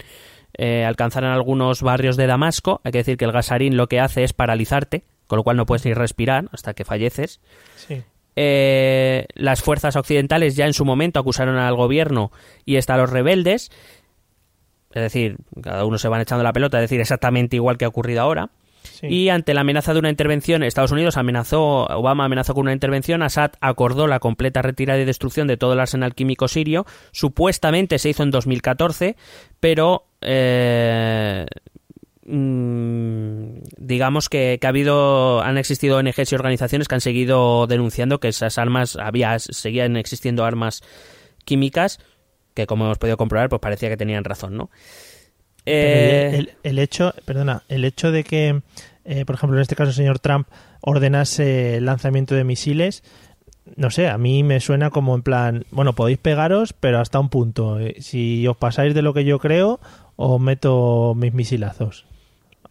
eh, 0.54 0.84
alcanzaran 0.84 1.32
algunos 1.32 1.82
barrios 1.82 2.16
de 2.16 2.26
Damasco. 2.26 2.80
Hay 2.84 2.92
que 2.92 2.98
decir 2.98 3.16
que 3.16 3.24
el 3.24 3.32
gasarín 3.32 3.76
lo 3.76 3.88
que 3.88 4.00
hace 4.00 4.22
es 4.22 4.32
paralizarte, 4.32 5.04
con 5.26 5.38
lo 5.38 5.44
cual 5.44 5.56
no 5.56 5.66
puedes 5.66 5.84
ni 5.84 5.94
respirar 5.94 6.48
hasta 6.52 6.74
que 6.74 6.84
falleces. 6.84 7.40
Sí. 7.76 8.02
Eh, 8.36 9.26
las 9.34 9.62
fuerzas 9.62 9.96
occidentales 9.96 10.56
ya 10.56 10.66
en 10.66 10.72
su 10.72 10.84
momento 10.84 11.20
acusaron 11.20 11.56
al 11.56 11.74
gobierno 11.74 12.32
y 12.64 12.76
hasta 12.76 12.94
a 12.94 12.98
los 12.98 13.10
rebeldes. 13.10 13.70
Es 14.92 15.02
decir, 15.02 15.36
cada 15.62 15.86
uno 15.86 15.96
se 15.96 16.08
van 16.08 16.20
echando 16.20 16.44
la 16.44 16.52
pelota, 16.52 16.78
es 16.78 16.82
decir, 16.82 17.00
exactamente 17.00 17.56
igual 17.56 17.78
que 17.78 17.86
ha 17.86 17.88
ocurrido 17.88 18.20
ahora. 18.20 18.50
Y 19.02 19.28
ante 19.28 19.54
la 19.54 19.62
amenaza 19.62 19.92
de 19.92 19.98
una 19.98 20.10
intervención, 20.10 20.62
Estados 20.62 20.92
Unidos 20.92 21.16
amenazó, 21.16 21.86
Obama 21.86 22.24
amenazó 22.24 22.54
con 22.54 22.62
una 22.62 22.72
intervención, 22.72 23.22
Assad 23.22 23.52
acordó 23.60 24.06
la 24.06 24.20
completa 24.20 24.62
retirada 24.62 25.00
y 25.00 25.04
destrucción 25.04 25.46
de 25.48 25.56
todo 25.56 25.72
el 25.72 25.80
arsenal 25.80 26.14
químico 26.14 26.48
sirio. 26.48 26.86
Supuestamente 27.12 27.98
se 27.98 28.10
hizo 28.10 28.22
en 28.22 28.30
2014, 28.30 29.16
pero 29.60 30.06
eh, 30.20 31.46
mm, 32.24 33.62
digamos 33.76 34.28
que, 34.28 34.58
que 34.60 34.66
ha 34.66 34.70
habido, 34.70 35.42
han 35.42 35.58
existido 35.58 35.98
ONGs 35.98 36.32
y 36.32 36.34
organizaciones 36.34 36.88
que 36.88 36.94
han 36.94 37.00
seguido 37.00 37.66
denunciando 37.66 38.20
que 38.20 38.28
esas 38.28 38.58
armas, 38.58 38.96
había, 38.96 39.38
seguían 39.38 39.96
existiendo 39.96 40.44
armas 40.44 40.82
químicas 41.44 41.98
que 42.54 42.66
como 42.66 42.84
hemos 42.84 42.98
podido 42.98 43.16
comprobar, 43.16 43.48
pues 43.48 43.60
parecía 43.60 43.88
que 43.88 43.96
tenían 43.96 44.24
razón, 44.24 44.56
¿no? 44.56 44.70
Eh, 45.66 46.30
el, 46.34 46.38
el- 46.40 46.52
el 46.64 46.78
hecho, 46.78 47.14
perdona, 47.24 47.62
el 47.68 47.84
hecho 47.84 48.10
de 48.10 48.24
que, 48.24 48.62
eh, 49.04 49.24
por 49.24 49.34
ejemplo, 49.36 49.56
en 49.58 49.62
este 49.62 49.76
caso 49.76 49.90
el 49.90 49.94
señor 49.96 50.18
Trump 50.18 50.48
ordenase 50.80 51.76
el 51.76 51.84
lanzamiento 51.86 52.34
de 52.34 52.44
misiles, 52.44 53.02
no 53.76 53.90
sé, 53.90 54.08
a 54.08 54.18
mí 54.18 54.42
me 54.42 54.58
suena 54.60 54.90
como 54.90 55.14
en 55.14 55.22
plan, 55.22 55.64
bueno, 55.70 55.92
podéis 55.94 56.18
pegaros, 56.18 56.72
pero 56.72 56.98
hasta 56.98 57.20
un 57.20 57.28
punto. 57.28 57.78
Eh, 57.78 57.96
Si 58.00 58.46
os 58.48 58.56
pasáis 58.56 58.92
de 58.94 59.02
lo 59.02 59.14
que 59.14 59.24
yo 59.24 59.38
creo, 59.38 59.78
os 60.16 60.40
meto 60.40 61.14
mis 61.16 61.32
misilazos. 61.32 62.04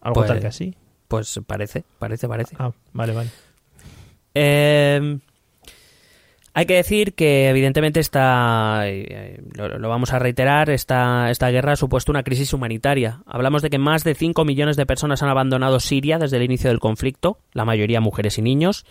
Algo 0.02 0.16
Pues- 0.16 0.28
tal 0.28 0.40
que 0.42 0.48
así. 0.48 0.76
Pues 1.08 1.40
parece, 1.48 1.84
parece, 2.00 2.28
parece. 2.28 2.56
Ah, 2.60 2.72
vale, 2.94 3.14
vale. 3.14 3.30
Eh, 4.34 5.18
hay 6.54 6.66
que 6.66 6.76
decir 6.76 7.14
que 7.14 7.50
evidentemente 7.50 8.00
esta, 8.00 8.82
eh, 8.86 9.42
lo, 9.56 9.78
lo 9.80 9.90
vamos 9.90 10.12
a 10.14 10.20
reiterar, 10.20 10.70
esta, 10.70 11.30
esta 11.32 11.50
guerra 11.50 11.74
ha 11.74 11.76
supuesto 11.78 12.12
una 12.12 12.24
crisis 12.24 12.54
humanitaria. 12.54 13.22
Hablamos 13.26 13.62
de 13.62 13.70
que 13.70 13.78
más 13.78 14.04
de 14.04 14.16
5 14.16 14.44
millones 14.46 14.76
de 14.76 14.86
personas 14.86 15.24
han 15.24 15.30
abandonado 15.30 15.80
Siria 15.80 16.18
desde 16.18 16.38
el 16.38 16.44
inicio 16.44 16.70
del 16.70 16.80
conflicto, 16.80 17.40
la 17.54 17.66
mayoría 17.66 18.02
mujeres 18.02 18.38
y 18.38 18.42
niños. 18.42 18.86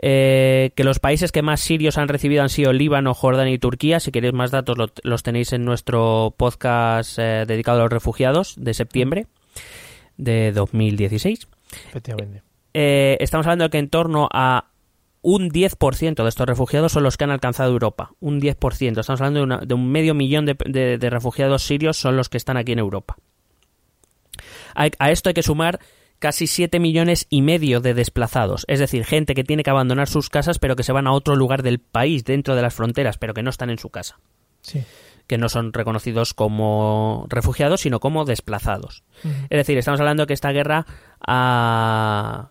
Eh, 0.00 0.70
que 0.76 0.84
los 0.84 1.00
países 1.00 1.32
que 1.32 1.42
más 1.42 1.60
sirios 1.60 1.98
han 1.98 2.06
recibido 2.06 2.42
han 2.42 2.50
sido 2.50 2.72
Líbano, 2.72 3.14
Jordania 3.14 3.52
y 3.54 3.58
Turquía. 3.58 3.98
Si 3.98 4.12
queréis 4.12 4.32
más 4.32 4.52
datos 4.52 4.78
lo- 4.78 4.92
los 5.02 5.22
tenéis 5.24 5.52
en 5.52 5.64
nuestro 5.64 6.34
podcast 6.36 7.18
eh, 7.18 7.44
dedicado 7.48 7.80
a 7.80 7.82
los 7.82 7.90
refugiados 7.92 8.54
de 8.56 8.74
septiembre 8.74 9.26
de 10.16 10.52
2016. 10.52 11.48
Efectivamente. 11.88 12.42
Eh, 12.74 13.16
estamos 13.20 13.46
hablando 13.46 13.64
de 13.64 13.70
que 13.70 13.78
en 13.78 13.88
torno 13.88 14.28
a 14.32 14.66
un 15.30 15.50
10% 15.50 16.22
de 16.22 16.28
estos 16.28 16.46
refugiados 16.46 16.92
son 16.92 17.02
los 17.02 17.16
que 17.16 17.24
han 17.24 17.30
alcanzado 17.30 17.70
Europa. 17.70 18.12
Un 18.20 18.40
10%. 18.40 19.00
Estamos 19.00 19.20
hablando 19.20 19.40
de, 19.40 19.44
una- 19.44 19.58
de 19.58 19.74
un 19.74 19.90
medio 19.90 20.14
millón 20.14 20.46
de, 20.46 20.56
de- 20.64 20.96
de 20.96 21.10
refugiados 21.10 21.62
sirios 21.64 21.98
son 21.98 22.16
los 22.16 22.28
que 22.28 22.38
están 22.38 22.56
aquí 22.56 22.72
en 22.72 22.78
Europa. 22.78 23.16
A 24.74 25.10
esto 25.10 25.28
hay 25.28 25.34
que 25.34 25.42
sumar 25.42 25.80
casi 26.18 26.46
7 26.46 26.78
millones 26.80 27.26
y 27.30 27.42
medio 27.42 27.80
de 27.80 27.94
desplazados. 27.94 28.64
Es 28.68 28.78
decir, 28.78 29.04
gente 29.04 29.34
que 29.34 29.44
tiene 29.44 29.62
que 29.64 29.70
abandonar 29.70 30.08
sus 30.08 30.30
casas 30.30 30.58
pero 30.58 30.76
que 30.76 30.82
se 30.82 30.92
van 30.92 31.06
a 31.06 31.12
otro 31.12 31.36
lugar 31.36 31.62
del 31.62 31.78
país, 31.80 32.24
dentro 32.24 32.54
de 32.56 32.62
las 32.62 32.74
fronteras, 32.74 33.18
pero 33.18 33.34
que 33.34 33.42
no 33.42 33.50
están 33.50 33.70
en 33.70 33.78
su 33.78 33.90
casa. 33.90 34.18
Sí. 34.62 34.82
Que 35.26 35.36
no 35.36 35.48
son 35.48 35.72
reconocidos 35.72 36.32
como 36.32 37.26
refugiados, 37.28 37.80
sino 37.82 38.00
como 38.00 38.24
desplazados. 38.24 39.02
Es 39.50 39.58
decir, 39.58 39.76
estamos 39.78 40.00
hablando 40.00 40.26
que 40.26 40.32
esta 40.34 40.52
guerra 40.52 40.86
ha, 41.26 42.50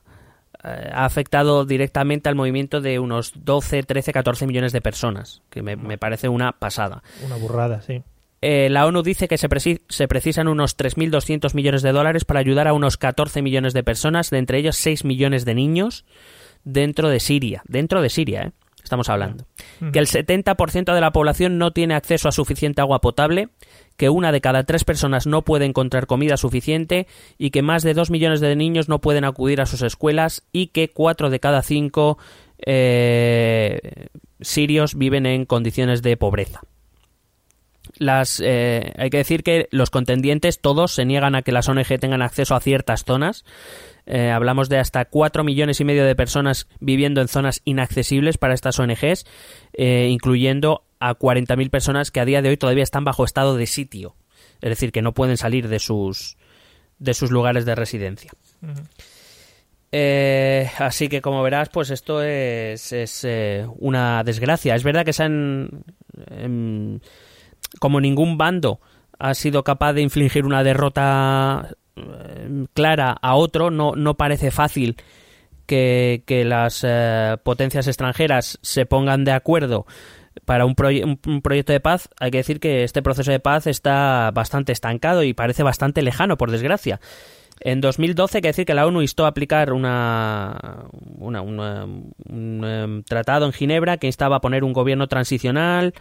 ha 0.93 1.05
afectado 1.05 1.65
directamente 1.65 2.29
al 2.29 2.35
movimiento 2.35 2.81
de 2.81 2.99
unos 2.99 3.31
12, 3.35 3.83
13, 3.83 4.13
14 4.13 4.47
millones 4.47 4.71
de 4.73 4.81
personas, 4.81 5.41
que 5.49 5.61
me, 5.61 5.75
me 5.75 5.97
parece 5.97 6.29
una 6.29 6.51
pasada. 6.53 7.03
Una 7.25 7.35
burrada, 7.37 7.81
sí. 7.81 8.03
Eh, 8.41 8.69
la 8.69 8.85
ONU 8.85 9.01
dice 9.01 9.27
que 9.27 9.37
se, 9.39 9.49
preci- 9.49 9.81
se 9.89 10.07
precisan 10.07 10.47
unos 10.47 10.77
3.200 10.77 11.55
millones 11.55 11.81
de 11.81 11.91
dólares 11.91 12.23
para 12.23 12.39
ayudar 12.39 12.67
a 12.67 12.73
unos 12.73 12.95
14 12.97 13.41
millones 13.41 13.73
de 13.73 13.83
personas, 13.83 14.29
de 14.29 14.37
entre 14.37 14.59
ellos 14.59 14.77
6 14.77 15.05
millones 15.05 15.43
de 15.43 15.55
niños, 15.55 16.05
dentro 16.63 17.09
de 17.09 17.19
Siria. 17.19 17.63
Dentro 17.67 18.01
de 18.01 18.09
Siria, 18.09 18.43
¿eh? 18.43 18.51
Estamos 18.87 19.09
hablando. 19.09 19.43
Que 19.91 19.99
el 19.99 20.07
70% 20.07 20.93
de 20.93 21.01
la 21.01 21.11
población 21.11 21.57
no 21.57 21.71
tiene 21.71 21.93
acceso 21.93 22.29
a 22.29 22.31
suficiente 22.31 22.79
agua 22.79 23.01
potable, 23.01 23.49
que 23.97 24.07
una 24.07 24.31
de 24.31 24.39
cada 24.39 24.63
tres 24.63 24.85
personas 24.85 25.27
no 25.27 25.41
puede 25.41 25.65
encontrar 25.65 26.07
comida 26.07 26.37
suficiente 26.37 27.05
y 27.37 27.49
que 27.49 27.61
más 27.61 27.83
de 27.83 27.93
2 27.93 28.09
millones 28.11 28.39
de 28.39 28.55
niños 28.55 28.87
no 28.87 29.01
pueden 29.01 29.25
acudir 29.25 29.59
a 29.59 29.65
sus 29.65 29.81
escuelas 29.81 30.47
y 30.53 30.67
que 30.67 30.87
4 30.87 31.29
de 31.29 31.39
cada 31.41 31.63
5 31.63 32.17
sirios 34.39 34.95
viven 34.95 35.25
en 35.25 35.45
condiciones 35.45 36.01
de 36.01 36.15
pobreza 36.15 36.61
las 37.99 38.41
eh, 38.43 38.93
hay 38.97 39.09
que 39.09 39.17
decir 39.17 39.43
que 39.43 39.67
los 39.71 39.89
contendientes 39.89 40.59
todos 40.59 40.93
se 40.93 41.05
niegan 41.05 41.35
a 41.35 41.41
que 41.41 41.51
las 41.51 41.69
ONG 41.69 41.99
tengan 41.99 42.21
acceso 42.21 42.55
a 42.55 42.59
ciertas 42.59 43.03
zonas. 43.03 43.45
Eh, 44.05 44.31
hablamos 44.31 44.69
de 44.69 44.77
hasta 44.77 45.05
4 45.05 45.43
millones 45.43 45.81
y 45.81 45.83
medio 45.83 46.05
de 46.05 46.15
personas 46.15 46.67
viviendo 46.79 47.21
en 47.21 47.27
zonas 47.27 47.61
inaccesibles 47.65 48.37
para 48.37 48.53
estas 48.53 48.79
ONGs, 48.79 49.25
eh, 49.73 50.07
incluyendo 50.09 50.85
a 50.99 51.15
40.000 51.15 51.69
personas 51.69 52.11
que 52.11 52.19
a 52.19 52.25
día 52.25 52.41
de 52.41 52.49
hoy 52.49 52.57
todavía 52.57 52.83
están 52.83 53.03
bajo 53.03 53.25
estado 53.25 53.57
de 53.57 53.67
sitio, 53.67 54.15
es 54.61 54.69
decir, 54.69 54.91
que 54.91 55.01
no 55.01 55.13
pueden 55.13 55.37
salir 55.37 55.67
de 55.67 55.79
sus 55.79 56.37
de 56.99 57.13
sus 57.13 57.31
lugares 57.31 57.65
de 57.65 57.75
residencia. 57.75 58.31
Eh, 59.91 60.69
así 60.79 61.07
que 61.09 61.21
como 61.21 61.41
verás, 61.43 61.69
pues 61.69 61.89
esto 61.91 62.21
es, 62.21 62.91
es 62.91 63.23
eh, 63.23 63.65
una 63.77 64.23
desgracia. 64.23 64.75
Es 64.75 64.83
verdad 64.83 65.05
que 65.05 65.13
se 65.13 65.23
han 65.23 65.83
em, 66.29 66.99
como 67.79 67.99
ningún 68.01 68.37
bando 68.37 68.79
ha 69.19 69.33
sido 69.33 69.63
capaz 69.63 69.93
de 69.93 70.01
infligir 70.01 70.45
una 70.45 70.63
derrota 70.63 71.69
eh, 71.95 72.65
clara 72.73 73.17
a 73.21 73.35
otro. 73.35 73.71
No, 73.71 73.93
no 73.95 74.15
parece 74.15 74.51
fácil 74.51 74.97
que, 75.65 76.23
que 76.25 76.45
las 76.45 76.83
eh, 76.87 77.37
potencias 77.43 77.87
extranjeras 77.87 78.59
se 78.61 78.85
pongan 78.85 79.23
de 79.25 79.31
acuerdo 79.31 79.85
para 80.45 80.65
un, 80.65 80.75
proye- 80.75 81.03
un- 81.03 81.19
un 81.25 81.41
proyecto 81.41 81.73
de 81.73 81.79
paz. 81.79 82.09
Hay 82.19 82.31
que 82.31 82.37
decir 82.37 82.59
que 82.59 82.83
este 82.83 83.01
proceso 83.01 83.31
de 83.31 83.39
paz 83.39 83.65
está 83.67 84.31
bastante 84.33 84.71
estancado 84.71 85.23
y 85.23 85.33
parece 85.33 85.63
bastante 85.63 86.01
lejano, 86.03 86.37
por 86.37 86.51
desgracia. 86.51 86.99
En 87.59 87.81
2012 87.81 88.37
hay 88.37 88.41
que 88.43 88.49
decir 88.49 88.65
que 88.65 88.75
la 88.75 88.85
ONU 88.85 89.01
instó 89.01 89.25
a 89.25 89.29
aplicar 89.29 89.73
una, 89.73 90.85
una- 91.17 91.41
una- 91.41 91.85
un 91.85 92.63
em, 92.63 93.03
tratado 93.03 93.47
en 93.47 93.51
Ginebra 93.51 93.97
que 93.97 94.05
instaba 94.05 94.35
a 94.35 94.41
poner 94.41 94.63
un 94.63 94.73
gobierno 94.73 95.07
transicional, 95.07 95.95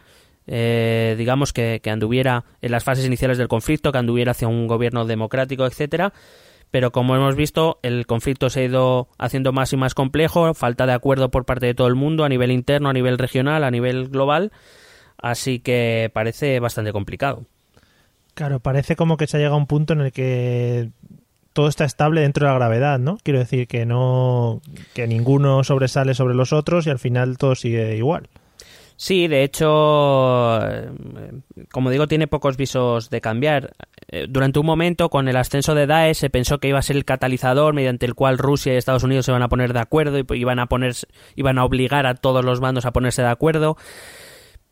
eh, 0.47 1.15
digamos 1.19 1.53
que, 1.53 1.81
que 1.83 1.91
anduviera 1.91 2.45
en 2.61 2.71
las 2.71 2.85
fases 2.85 3.07
iniciales 3.07 3.39
del 3.39 3.49
conflicto, 3.49 3.93
que 3.93 3.99
anduviera 3.99 4.33
hacia 4.33 4.49
un 4.49 4.67
gobierno 4.67 5.05
democrático, 5.05 5.67
etcétera. 5.67 6.13
Pero 6.71 6.91
como 6.91 7.15
hemos 7.15 7.37
visto, 7.37 7.79
el 7.83 8.07
conflicto 8.07 8.51
se 8.51 8.61
ha 8.61 8.65
ido 8.65 9.09
haciendo 9.19 9.53
más 9.53 9.73
y 9.73 9.77
más 9.77 9.95
complejo, 9.95 10.53
falta 10.55 10.87
de 10.87 10.93
acuerdo 10.93 11.31
por 11.31 11.45
parte 11.45 11.67
de 11.67 11.75
todo 11.75 11.87
el 11.87 11.95
mundo, 11.95 12.25
a 12.25 12.29
nivel 12.29 12.51
interno, 12.51 12.89
a 12.89 12.93
nivel 12.93 13.19
regional, 13.19 13.65
a 13.65 13.71
nivel 13.71 14.09
global, 14.09 14.53
así 15.17 15.61
que 15.61 16.11
parece 16.13 16.59
bastante 16.61 16.93
complicado. 16.93 17.45
Claro, 18.35 18.61
parece 18.61 18.97
como 18.97 19.17
que 19.17 19.27
se 19.27 19.37
ha 19.37 19.41
llegado 19.41 19.55
a 19.55 19.59
un 19.59 19.67
punto 19.67 19.95
en 19.95 20.01
el 20.03 20.13
que 20.13 20.91
todo 21.55 21.69
está 21.69 21.87
estable 21.87 22.21
dentro 22.21 22.47
de 22.47 22.53
la 22.53 22.59
gravedad, 22.59 22.99
¿no? 22.99 23.17
Quiero 23.23 23.39
decir 23.39 23.67
que 23.67 23.87
no 23.87 24.61
que 24.93 25.07
ninguno 25.07 25.65
sobresale 25.65 26.13
sobre 26.13 26.35
los 26.35 26.53
otros 26.53 26.87
y 26.87 26.91
al 26.91 26.99
final 26.99 27.39
todo 27.39 27.55
sigue 27.55 27.97
igual. 27.97 28.29
Sí, 28.99 29.29
de 29.29 29.43
hecho, 29.43 30.61
como 31.71 31.91
digo, 31.91 32.07
tiene 32.07 32.27
pocos 32.27 32.57
visos 32.57 33.11
de 33.11 33.21
cambiar. 33.21 33.75
Eh, 34.09 34.27
Durante 34.29 34.59
un 34.59 34.65
momento, 34.65 35.11
con 35.11 35.29
el 35.29 35.37
ascenso 35.37 35.75
de 35.75 35.87
Daesh, 35.87 36.17
se 36.17 36.31
pensó 36.31 36.59
que 36.59 36.69
iba 36.69 36.79
a 36.79 36.83
ser 36.83 36.97
el 36.97 37.05
catalizador 37.05 37.75
mediante 37.75 38.07
el 38.07 38.15
cual 38.15 38.39
Rusia 38.39 38.73
y 38.73 38.77
Estados 38.77 39.03
Unidos 39.05 39.27
se 39.27 39.33
van 39.33 39.43
a 39.43 39.49
poner 39.49 39.75
de 39.75 39.81
acuerdo 39.81 40.19
y 40.19 40.25
iban 40.31 40.59
a 40.59 40.67
poner, 40.67 40.95
iban 41.35 41.59
a 41.59 41.65
obligar 41.65 42.07
a 42.07 42.15
todos 42.15 42.43
los 42.43 42.61
bandos 42.61 42.87
a 42.87 42.93
ponerse 42.93 43.21
de 43.21 43.29
acuerdo. 43.29 43.77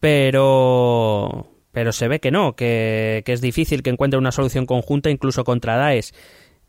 Pero, 0.00 1.48
pero 1.72 1.92
se 1.92 2.08
ve 2.08 2.20
que 2.20 2.30
no, 2.30 2.56
que, 2.56 3.22
que 3.26 3.32
es 3.34 3.42
difícil 3.42 3.82
que 3.82 3.90
encuentre 3.90 4.18
una 4.18 4.32
solución 4.32 4.64
conjunta 4.64 5.10
incluso 5.10 5.44
contra 5.44 5.76
Daesh. 5.76 6.12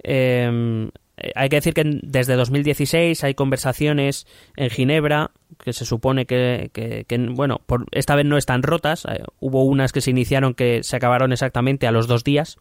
Eh, 0.03 0.89
hay 1.35 1.49
que 1.49 1.57
decir 1.57 1.73
que 1.73 1.99
desde 2.03 2.35
2016 2.35 3.23
hay 3.23 3.33
conversaciones 3.33 4.27
en 4.57 4.69
Ginebra 4.69 5.31
que 5.63 5.73
se 5.73 5.85
supone 5.85 6.25
que, 6.25 7.05
bueno, 7.29 7.61
por, 7.65 7.85
esta 7.91 8.15
vez 8.15 8.25
no 8.25 8.37
están 8.37 8.63
rotas. 8.63 9.05
eh, 9.05 9.23
hubo 9.39 9.63
unas 9.63 9.93
que 9.93 10.01
se 10.01 10.11
iniciaron 10.11 10.53
que 10.53 10.83
se 10.83 10.95
acabaron 10.95 11.31
exactamente 11.31 11.87
a 11.87 11.91
los 11.91 12.07
dos 12.07 12.23
días. 12.23 12.57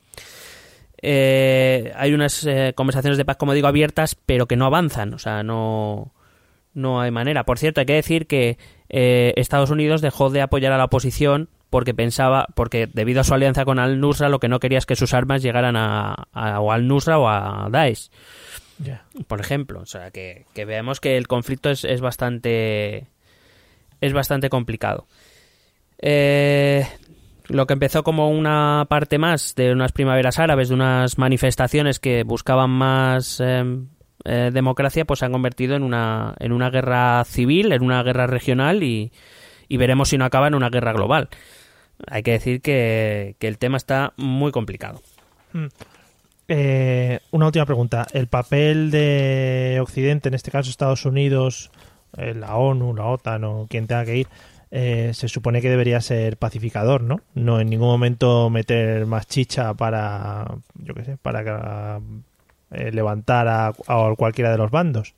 Eh, 1.06 1.92
hay 1.96 2.14
unas 2.14 2.46
eh, 2.46 2.72
conversaciones 2.74 3.18
de 3.18 3.24
paz, 3.26 3.36
como 3.36 3.52
digo, 3.52 3.68
abiertas, 3.68 4.14
pero 4.14 4.46
que 4.46 4.56
no 4.56 4.64
avanzan. 4.64 5.12
O 5.12 5.18
sea, 5.18 5.42
no, 5.42 6.14
no 6.72 7.00
hay 7.00 7.10
manera. 7.10 7.44
Por 7.44 7.58
cierto, 7.58 7.80
hay 7.80 7.86
que 7.86 7.94
decir 7.94 8.26
que 8.26 8.58
eh, 8.88 9.34
Estados 9.36 9.70
Unidos 9.70 10.00
dejó 10.00 10.30
de 10.30 10.40
apoyar 10.40 10.72
a 10.72 10.78
la 10.78 10.84
oposición 10.84 11.48
porque 11.74 11.92
pensaba, 11.92 12.46
porque 12.54 12.86
debido 12.86 13.20
a 13.20 13.24
su 13.24 13.34
alianza 13.34 13.64
con 13.64 13.80
Al-Nusra, 13.80 14.28
lo 14.28 14.38
que 14.38 14.46
no 14.46 14.60
quería 14.60 14.78
es 14.78 14.86
que 14.86 14.94
sus 14.94 15.12
armas 15.12 15.42
llegaran 15.42 15.74
a, 15.74 16.14
a- 16.32 16.60
o 16.60 16.70
al-Nusra 16.70 17.18
o 17.18 17.26
a 17.28 17.66
Daesh 17.68 18.10
por 19.26 19.40
ejemplo. 19.40 19.80
O 19.80 19.84
sea, 19.86 20.12
que, 20.12 20.46
que 20.54 20.64
veamos 20.64 21.00
que 21.00 21.16
el 21.16 21.26
conflicto 21.26 21.70
es, 21.70 21.82
es 21.82 22.00
bastante. 22.00 23.08
es 24.00 24.12
bastante 24.12 24.48
complicado. 24.50 25.08
Eh, 25.98 26.86
lo 27.48 27.66
que 27.66 27.72
empezó 27.72 28.04
como 28.04 28.30
una 28.30 28.86
parte 28.88 29.18
más 29.18 29.56
de 29.56 29.72
unas 29.72 29.90
primaveras 29.90 30.38
árabes, 30.38 30.68
de 30.68 30.76
unas 30.76 31.18
manifestaciones 31.18 31.98
que 31.98 32.22
buscaban 32.22 32.70
más 32.70 33.40
eh, 33.44 33.64
eh, 34.24 34.50
democracia, 34.52 35.04
pues 35.06 35.18
se 35.18 35.24
han 35.26 35.32
convertido 35.32 35.74
en 35.74 35.82
una, 35.82 36.34
en 36.38 36.52
una 36.52 36.70
guerra 36.70 37.24
civil, 37.24 37.72
en 37.72 37.82
una 37.82 38.00
guerra 38.04 38.28
regional 38.28 38.84
y, 38.84 39.10
y 39.66 39.76
veremos 39.76 40.10
si 40.10 40.18
no 40.18 40.24
acaba 40.24 40.46
en 40.46 40.54
una 40.54 40.70
guerra 40.70 40.92
global. 40.92 41.28
Hay 42.06 42.22
que 42.22 42.32
decir 42.32 42.60
que, 42.60 43.36
el 43.40 43.58
tema 43.58 43.76
está 43.76 44.12
muy 44.16 44.52
complicado. 44.52 45.00
Eh, 46.48 47.20
una 47.30 47.46
última 47.46 47.66
pregunta. 47.66 48.06
¿El 48.12 48.26
papel 48.26 48.90
de 48.90 49.78
Occidente, 49.80 50.28
en 50.28 50.34
este 50.34 50.50
caso 50.50 50.70
Estados 50.70 51.04
Unidos, 51.06 51.70
eh, 52.16 52.34
la 52.34 52.56
ONU, 52.56 52.94
la 52.94 53.06
OTAN 53.06 53.44
o 53.44 53.66
quien 53.68 53.86
tenga 53.86 54.04
que 54.04 54.16
ir, 54.18 54.28
eh, 54.70 55.12
se 55.14 55.28
supone 55.28 55.62
que 55.62 55.70
debería 55.70 56.00
ser 56.00 56.36
pacificador, 56.36 57.02
¿no? 57.02 57.20
No 57.34 57.60
en 57.60 57.70
ningún 57.70 57.88
momento 57.88 58.50
meter 58.50 59.06
más 59.06 59.26
chicha 59.26 59.74
para, 59.74 60.46
yo 60.74 60.94
qué 60.94 61.04
sé, 61.04 61.16
para 61.16 62.00
eh, 62.70 62.90
levantar 62.92 63.48
a 63.48 63.72
cualquiera 64.16 64.50
de 64.50 64.58
los 64.58 64.70
bandos. 64.70 65.14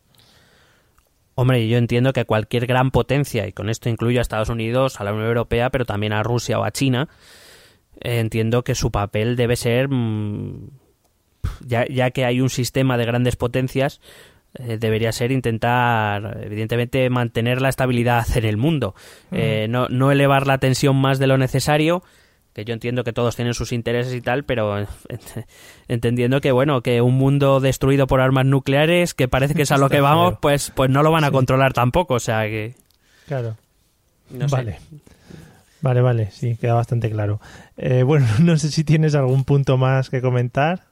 Hombre, 1.38 1.68
yo 1.68 1.76
entiendo 1.76 2.14
que 2.14 2.24
cualquier 2.24 2.66
gran 2.66 2.90
potencia, 2.90 3.46
y 3.46 3.52
con 3.52 3.68
esto 3.68 3.90
incluyo 3.90 4.20
a 4.20 4.22
Estados 4.22 4.48
Unidos, 4.48 5.00
a 5.00 5.04
la 5.04 5.12
Unión 5.12 5.28
Europea, 5.28 5.68
pero 5.68 5.84
también 5.84 6.14
a 6.14 6.22
Rusia 6.22 6.58
o 6.58 6.64
a 6.64 6.70
China, 6.70 7.10
eh, 8.00 8.20
entiendo 8.20 8.64
que 8.64 8.74
su 8.74 8.90
papel 8.90 9.36
debe 9.36 9.56
ser, 9.56 9.88
mm, 9.90 10.70
ya, 11.60 11.84
ya 11.88 12.10
que 12.10 12.24
hay 12.24 12.40
un 12.40 12.48
sistema 12.48 12.96
de 12.96 13.04
grandes 13.04 13.36
potencias, 13.36 14.00
eh, 14.54 14.78
debería 14.78 15.12
ser 15.12 15.30
intentar, 15.30 16.40
evidentemente, 16.42 17.10
mantener 17.10 17.60
la 17.60 17.68
estabilidad 17.68 18.24
en 18.34 18.44
el 18.46 18.56
mundo, 18.56 18.94
Eh, 19.30 19.66
no, 19.68 19.88
no 19.90 20.10
elevar 20.10 20.46
la 20.46 20.56
tensión 20.56 20.96
más 20.96 21.18
de 21.18 21.26
lo 21.26 21.36
necesario, 21.36 22.02
que 22.56 22.64
yo 22.64 22.72
entiendo 22.72 23.04
que 23.04 23.12
todos 23.12 23.36
tienen 23.36 23.52
sus 23.52 23.70
intereses 23.70 24.14
y 24.14 24.22
tal, 24.22 24.44
pero 24.44 24.78
eh, 24.80 24.86
entendiendo 25.88 26.40
que 26.40 26.52
bueno, 26.52 26.80
que 26.80 27.02
un 27.02 27.14
mundo 27.14 27.60
destruido 27.60 28.06
por 28.06 28.22
armas 28.22 28.46
nucleares, 28.46 29.12
que 29.12 29.28
parece 29.28 29.54
que 29.54 29.62
es 29.62 29.72
a 29.72 29.76
lo 29.76 29.88
que 29.90 30.00
vamos, 30.00 30.38
pues, 30.40 30.72
pues 30.74 30.88
no 30.88 31.02
lo 31.02 31.10
van 31.10 31.24
a 31.24 31.28
Sí. 31.28 31.32
controlar 31.34 31.74
tampoco, 31.74 32.14
o 32.14 32.18
sea 32.20 32.44
que 32.44 32.74
Claro. 33.28 33.56
no 34.30 34.48
sé. 34.48 34.56
vale. 34.56 34.78
Vale, 35.82 36.00
vale, 36.00 36.30
sí, 36.30 36.56
queda 36.56 36.72
bastante 36.72 37.10
claro. 37.10 37.40
Eh, 37.76 38.02
bueno, 38.02 38.26
no 38.40 38.56
sé 38.56 38.70
si 38.70 38.82
tienes 38.84 39.14
algún 39.14 39.44
punto 39.44 39.76
más 39.76 40.08
que 40.08 40.22
comentar. 40.22 40.84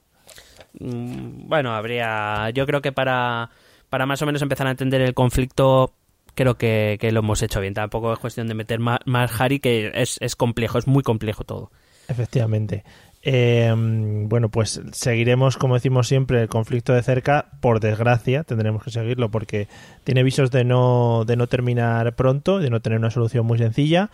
Mm, 0.78 1.48
Bueno, 1.48 1.74
habría. 1.74 2.50
Yo 2.50 2.66
creo 2.66 2.82
que 2.82 2.92
para, 2.92 3.48
para 3.88 4.04
más 4.06 4.20
o 4.20 4.26
menos 4.26 4.42
empezar 4.42 4.66
a 4.66 4.70
entender 4.72 5.00
el 5.00 5.14
conflicto, 5.14 5.92
creo 6.34 6.56
que, 6.56 6.98
que 7.00 7.12
lo 7.12 7.20
hemos 7.20 7.42
hecho 7.42 7.60
bien. 7.60 7.74
Tampoco 7.74 8.12
es 8.12 8.18
cuestión 8.18 8.46
de 8.46 8.54
meter 8.54 8.78
más, 8.78 8.98
más 9.06 9.40
Harry, 9.40 9.60
que 9.60 9.92
es, 9.94 10.18
es 10.20 10.36
complejo, 10.36 10.78
es 10.78 10.86
muy 10.86 11.02
complejo 11.02 11.44
todo. 11.44 11.70
Efectivamente. 12.08 12.84
Eh, 13.26 13.72
bueno, 13.74 14.50
pues 14.50 14.82
seguiremos, 14.92 15.56
como 15.56 15.74
decimos 15.74 16.06
siempre, 16.08 16.42
el 16.42 16.48
conflicto 16.48 16.92
de 16.92 17.02
cerca. 17.02 17.46
Por 17.60 17.80
desgracia, 17.80 18.44
tendremos 18.44 18.84
que 18.84 18.90
seguirlo 18.90 19.30
porque 19.30 19.66
tiene 20.04 20.22
visos 20.22 20.50
de 20.50 20.64
no, 20.64 21.24
de 21.26 21.36
no 21.36 21.46
terminar 21.46 22.14
pronto, 22.16 22.58
de 22.58 22.68
no 22.68 22.80
tener 22.80 22.98
una 22.98 23.10
solución 23.10 23.46
muy 23.46 23.58
sencilla. 23.58 24.10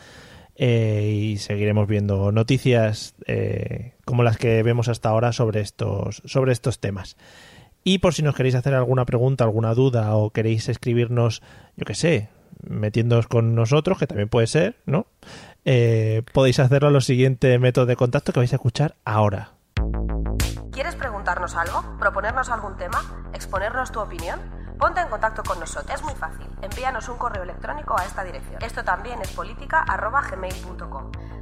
Eh, 0.62 1.12
y 1.14 1.38
seguiremos 1.38 1.88
viendo 1.88 2.32
noticias 2.32 3.14
eh, 3.26 3.94
como 4.04 4.22
las 4.22 4.36
que 4.36 4.62
vemos 4.62 4.88
hasta 4.88 5.08
ahora 5.08 5.32
sobre 5.32 5.60
estos, 5.60 6.22
sobre 6.24 6.52
estos 6.52 6.78
temas. 6.78 7.16
Y 7.84 7.98
por 7.98 8.14
si 8.14 8.22
nos 8.22 8.34
queréis 8.34 8.54
hacer 8.54 8.74
alguna 8.74 9.04
pregunta, 9.04 9.44
alguna 9.44 9.74
duda 9.74 10.14
o 10.14 10.30
queréis 10.30 10.68
escribirnos, 10.68 11.42
yo 11.76 11.84
qué 11.84 11.94
sé, 11.94 12.28
metiéndoos 12.62 13.26
con 13.26 13.54
nosotros, 13.54 13.98
que 13.98 14.06
también 14.06 14.28
puede 14.28 14.46
ser, 14.46 14.76
¿no? 14.86 15.06
Eh, 15.64 16.22
podéis 16.32 16.58
hacerlo 16.60 16.88
a 16.88 16.90
los 16.90 17.04
siguientes 17.04 17.58
métodos 17.60 17.88
de 17.88 17.96
contacto 17.96 18.32
que 18.32 18.40
vais 18.40 18.52
a 18.52 18.56
escuchar 18.56 18.96
ahora. 19.04 19.52
¿Quieres 20.72 20.94
preguntarnos 20.94 21.54
algo? 21.56 21.96
¿Proponernos 21.98 22.48
algún 22.50 22.76
tema? 22.76 23.30
¿Exponernos 23.34 23.92
tu 23.92 24.00
opinión? 24.00 24.40
Ponte 24.78 25.00
en 25.00 25.08
contacto 25.08 25.42
con 25.42 25.60
nosotros. 25.60 25.94
Es 25.94 26.02
muy 26.02 26.14
fácil. 26.14 26.46
Envíanos 26.62 27.08
un 27.10 27.18
correo 27.18 27.42
electrónico 27.42 27.98
a 27.98 28.04
esta 28.04 28.24
dirección. 28.24 28.62
Esto 28.62 28.82
también 28.82 29.20
es 29.20 29.30
política 29.32 29.82
arroba 29.82 30.22
gmail.com. 30.22 31.12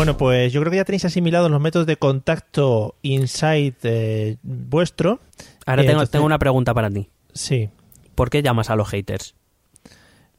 Bueno, 0.00 0.16
pues 0.16 0.50
yo 0.50 0.60
creo 0.62 0.70
que 0.70 0.78
ya 0.78 0.86
tenéis 0.86 1.04
asimilados 1.04 1.50
los 1.50 1.60
métodos 1.60 1.86
de 1.86 1.98
contacto 1.98 2.94
inside 3.02 3.74
eh, 3.82 4.36
vuestro. 4.42 5.20
Ahora 5.66 5.82
Eh, 5.82 5.84
tengo, 5.84 5.98
entonces- 5.98 6.10
tengo 6.12 6.24
una 6.24 6.38
pregunta 6.38 6.72
para 6.72 6.88
ti. 6.90 7.10
Sí, 7.34 7.68
¿Por 8.14 8.30
qué 8.30 8.40
llamas 8.42 8.70
a 8.70 8.76
los 8.76 8.88
haters? 8.88 9.34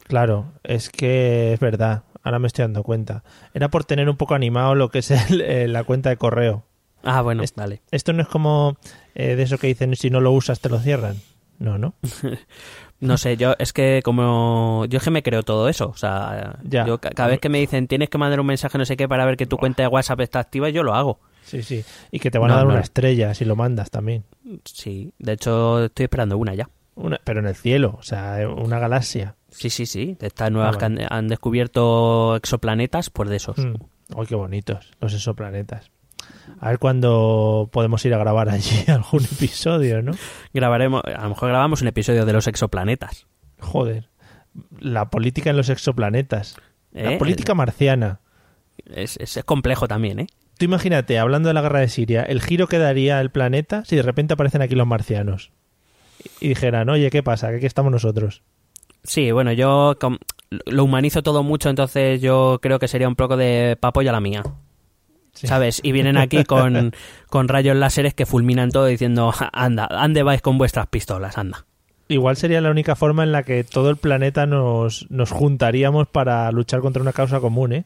claro, 0.07 0.51
es 0.64 0.89
que 0.89 1.53
es 1.53 1.59
verdad. 1.59 2.03
Ahora 2.24 2.39
me 2.39 2.47
estoy 2.47 2.64
dando 2.64 2.82
cuenta. 2.82 3.24
Era 3.53 3.70
por 3.70 3.84
tener 3.86 4.09
un 4.09 4.18
poco 4.18 4.34
animado 4.34 4.74
lo 4.74 4.89
que 4.89 4.97
es 4.99 5.12
el- 5.12 5.41
eh, 5.41 5.68
la 5.68 5.84
cuenta 5.84 6.09
de 6.09 6.18
correo. 6.18 6.64
Ah, 7.03 7.22
bueno, 7.22 7.43
Es- 7.43 7.53
vale. 7.53 7.84
Esto 7.91 8.14
no 8.14 8.24
es 8.24 8.28
como 8.28 8.78
eh, 9.14 9.36
de 9.36 9.43
eso 9.43 9.59
que 9.59 9.68
dicen 9.68 9.95
si 9.95 10.09
no 10.09 10.22
lo 10.22 10.32
usas 10.32 10.59
te 10.59 10.70
lo 10.70 10.80
cierran. 10.80 11.18
No, 11.59 11.78
no. 11.78 11.93
No 13.02 13.18
sé, 13.18 13.36
yo 13.38 13.56
es 13.60 13.74
que 13.74 14.02
como... 14.04 14.86
Yo 14.88 14.97
es 14.97 15.04
que 15.04 15.10
me 15.12 15.24
creo 15.24 15.43
todo 15.43 15.68
eso. 15.70 15.89
O 15.89 15.95
sea, 15.97 16.58
Ya. 16.64 16.86
yo 16.86 16.99
ca- 16.99 17.10
cada 17.10 17.30
vez 17.30 17.39
que 17.39 17.49
me 17.49 17.60
dicen 17.60 17.88
tienes 17.88 18.10
que 18.10 18.18
mandar 18.18 18.39
un 18.39 18.45
mensaje 18.45 18.78
no 18.78 18.86
sé 18.86 18.95
qué 18.95 19.08
para 19.10 19.26
ver 19.26 19.38
que 19.38 19.45
tu 19.47 19.58
cuenta 19.58 19.82
de 19.84 19.88
WhatsApp 19.89 20.20
está 20.22 20.39
activa, 20.39 20.70
yo 20.70 20.84
lo 20.84 20.93
hago. 20.93 21.20
Sí, 21.43 21.64
sí. 21.64 21.84
Y 22.12 22.20
que 22.20 22.30
te 22.32 22.38
van 22.38 22.52
a 22.52 22.56
dar 22.58 22.66
no. 22.66 22.72
una 22.74 22.82
estrella 22.82 23.34
si 23.34 23.43
lo 23.45 23.56
mandas 23.56 23.89
también. 23.89 24.24
Sí, 24.66 25.12
de 25.20 25.34
hecho 25.34 25.86
estoy 25.86 26.04
esperando 26.04 26.38
una 26.38 26.54
ya. 26.54 26.70
Una, 26.95 27.20
pero 27.24 27.39
en 27.39 27.47
el 27.47 27.56
cielo, 27.56 27.95
o 27.99 28.04
sea, 28.04 28.38
una 28.47 28.78
galaxia. 28.78 29.36
Sí, 29.49 29.70
sí, 29.70 29.86
sí. 29.86 30.16
De 30.20 30.28
estas 30.28 30.52
nuevas 30.52 30.76
Ah, 30.76 30.80
que 30.80 30.86
han, 30.86 30.99
han 31.10 31.28
descubierto 31.28 32.36
exoplanetas, 32.36 33.10
pues 33.10 33.30
de 33.30 33.38
esos. 33.38 33.58
Mm. 33.58 33.74
¡Ay, 34.18 34.26
qué 34.28 34.36
bonitos! 34.36 34.91
Los 34.99 35.14
exoplanetas. 35.14 35.89
A 36.60 36.70
ver 36.70 36.80
cuándo 36.80 37.70
podemos 37.72 38.04
ir 38.06 38.14
a 38.14 38.18
grabar 38.18 38.50
allí 38.50 38.84
algún 38.88 39.24
episodio, 39.24 40.02
¿no? 40.02 40.12
Grabaremos, 40.54 41.02
a 41.06 41.24
lo 41.24 41.30
mejor 41.30 41.50
grabamos 41.50 41.82
un 41.82 41.88
episodio 41.88 42.26
de 42.26 42.34
los 42.34 42.48
exoplanetas. 42.48 43.28
Joder. 43.60 44.10
La 44.80 45.10
política 45.10 45.50
en 45.52 45.58
los 45.58 45.70
exoplanetas. 45.70 46.56
La 46.92 47.14
¿eh? 47.14 47.18
política 47.18 47.54
marciana. 47.56 48.20
Es, 48.86 49.18
es- 49.18 49.38
es 49.38 49.44
complejo 49.44 49.88
también, 49.88 50.20
¿eh? 50.20 50.28
Tú 50.58 50.66
imagínate, 50.66 51.18
hablando 51.18 51.48
de 51.48 51.54
la 51.54 51.62
guerra 51.62 51.80
de 51.80 51.88
Siria, 51.90 52.22
el 52.24 52.42
giro 52.42 52.68
que 52.68 52.78
daría 52.78 53.20
el 53.22 53.32
planeta 53.32 53.84
si 53.86 53.96
de 53.96 54.04
repente 54.04 54.34
aparecen 54.36 54.62
aquí 54.62 54.76
los 54.76 54.86
marcianos. 54.86 55.52
Y 56.40 56.50
dijeran, 56.50 56.88
oye, 56.90 57.10
¿qué 57.10 57.24
pasa? 57.24 57.50
Que 57.50 57.56
aquí 57.58 57.66
estamos 57.66 57.92
nosotros. 57.92 58.44
Sí, 59.04 59.32
bueno, 59.32 59.52
yo 59.54 59.98
lo 60.68 60.84
humanizo 60.84 61.24
todo 61.24 61.42
mucho, 61.42 61.70
entonces 61.70 62.22
yo 62.22 62.60
creo 62.62 62.78
que 62.78 62.88
sería 62.88 63.08
un 63.08 63.16
poco 63.16 63.38
de 63.38 63.76
papo 63.80 64.04
y 64.04 64.08
a 64.08 64.12
la 64.12 64.20
mía. 64.20 64.44
Sí. 65.34 65.48
¿Sabes? 65.48 65.80
Y 65.84 65.92
vienen 65.92 66.18
aquí 66.18 66.44
con, 66.44 66.94
con 67.30 67.48
rayos 67.48 67.76
láseres 67.76 68.14
que 68.14 68.26
fulminan 68.26 68.72
todo 68.72 68.86
diciendo, 68.86 69.34
anda, 69.54 69.88
ande 69.90 70.24
vais 70.24 70.42
con 70.42 70.58
vuestras 70.58 70.88
pistolas, 70.88 71.38
anda. 71.38 71.66
Igual 72.10 72.36
sería 72.36 72.60
la 72.60 72.70
única 72.70 72.96
forma 72.96 73.24
en 73.24 73.32
la 73.32 73.44
que 73.44 73.64
todo 73.64 73.90
el 73.90 73.96
planeta 73.96 74.46
nos, 74.46 75.10
nos 75.10 75.32
juntaríamos 75.32 76.08
para 76.08 76.52
luchar 76.52 76.82
contra 76.82 77.02
una 77.02 77.14
causa 77.14 77.40
común, 77.40 77.72
¿eh? 77.72 77.86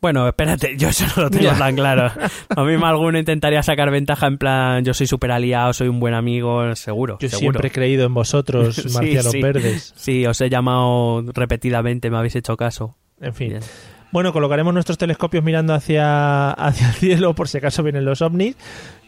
Bueno, 0.00 0.28
espérate, 0.28 0.76
yo 0.76 0.90
eso 0.90 1.06
no 1.16 1.24
lo 1.24 1.30
tengo 1.30 1.50
tan 1.52 1.74
claro. 1.74 2.12
Lo 2.56 2.64
mismo 2.64 2.86
alguno 2.86 3.18
intentaría 3.18 3.62
sacar 3.64 3.90
ventaja 3.90 4.28
en 4.28 4.38
plan, 4.38 4.84
yo 4.84 4.94
soy 4.94 5.08
súper 5.08 5.32
aliado, 5.32 5.72
soy 5.72 5.88
un 5.88 5.98
buen 5.98 6.14
amigo, 6.14 6.72
seguro. 6.76 7.18
Yo 7.20 7.28
seguro. 7.28 7.38
siempre 7.40 7.68
he 7.68 7.70
creído 7.72 8.06
en 8.06 8.14
vosotros, 8.14 8.76
Sí, 8.76 8.88
marcianos 8.90 9.32
sí. 9.32 9.42
verdes. 9.42 9.92
Sí, 9.96 10.24
os 10.26 10.40
he 10.40 10.50
llamado 10.50 11.24
repetidamente, 11.34 12.10
me 12.10 12.18
habéis 12.18 12.36
hecho 12.36 12.56
caso. 12.56 12.96
En 13.20 13.34
fin. 13.34 13.48
Bien. 13.48 13.62
Bueno, 14.10 14.32
colocaremos 14.32 14.72
nuestros 14.72 14.98
telescopios 14.98 15.44
mirando 15.44 15.74
hacia, 15.74 16.50
hacia 16.50 16.88
el 16.88 16.94
cielo 16.94 17.34
por 17.34 17.48
si 17.48 17.58
acaso 17.58 17.82
vienen 17.82 18.04
los 18.04 18.22
ovnis, 18.22 18.56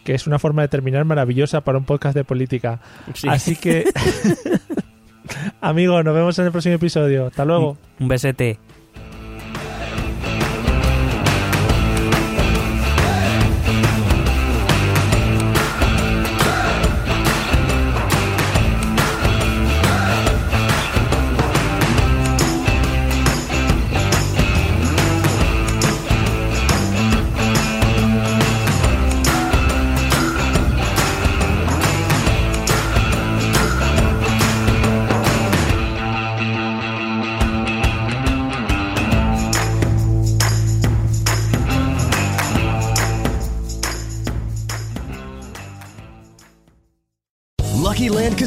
que 0.04 0.14
es 0.14 0.26
una 0.26 0.38
forma 0.38 0.62
de 0.62 0.68
terminar 0.68 1.04
maravillosa 1.04 1.62
para 1.62 1.78
un 1.78 1.84
podcast 1.84 2.14
de 2.14 2.24
política. 2.24 2.80
Sí. 3.14 3.28
Así 3.28 3.56
que, 3.56 3.84
amigos, 5.60 6.04
nos 6.04 6.14
vemos 6.14 6.38
en 6.38 6.46
el 6.46 6.52
próximo 6.52 6.74
episodio. 6.74 7.26
Hasta 7.26 7.44
luego. 7.44 7.78
Un 7.98 8.08
besete. 8.08 8.58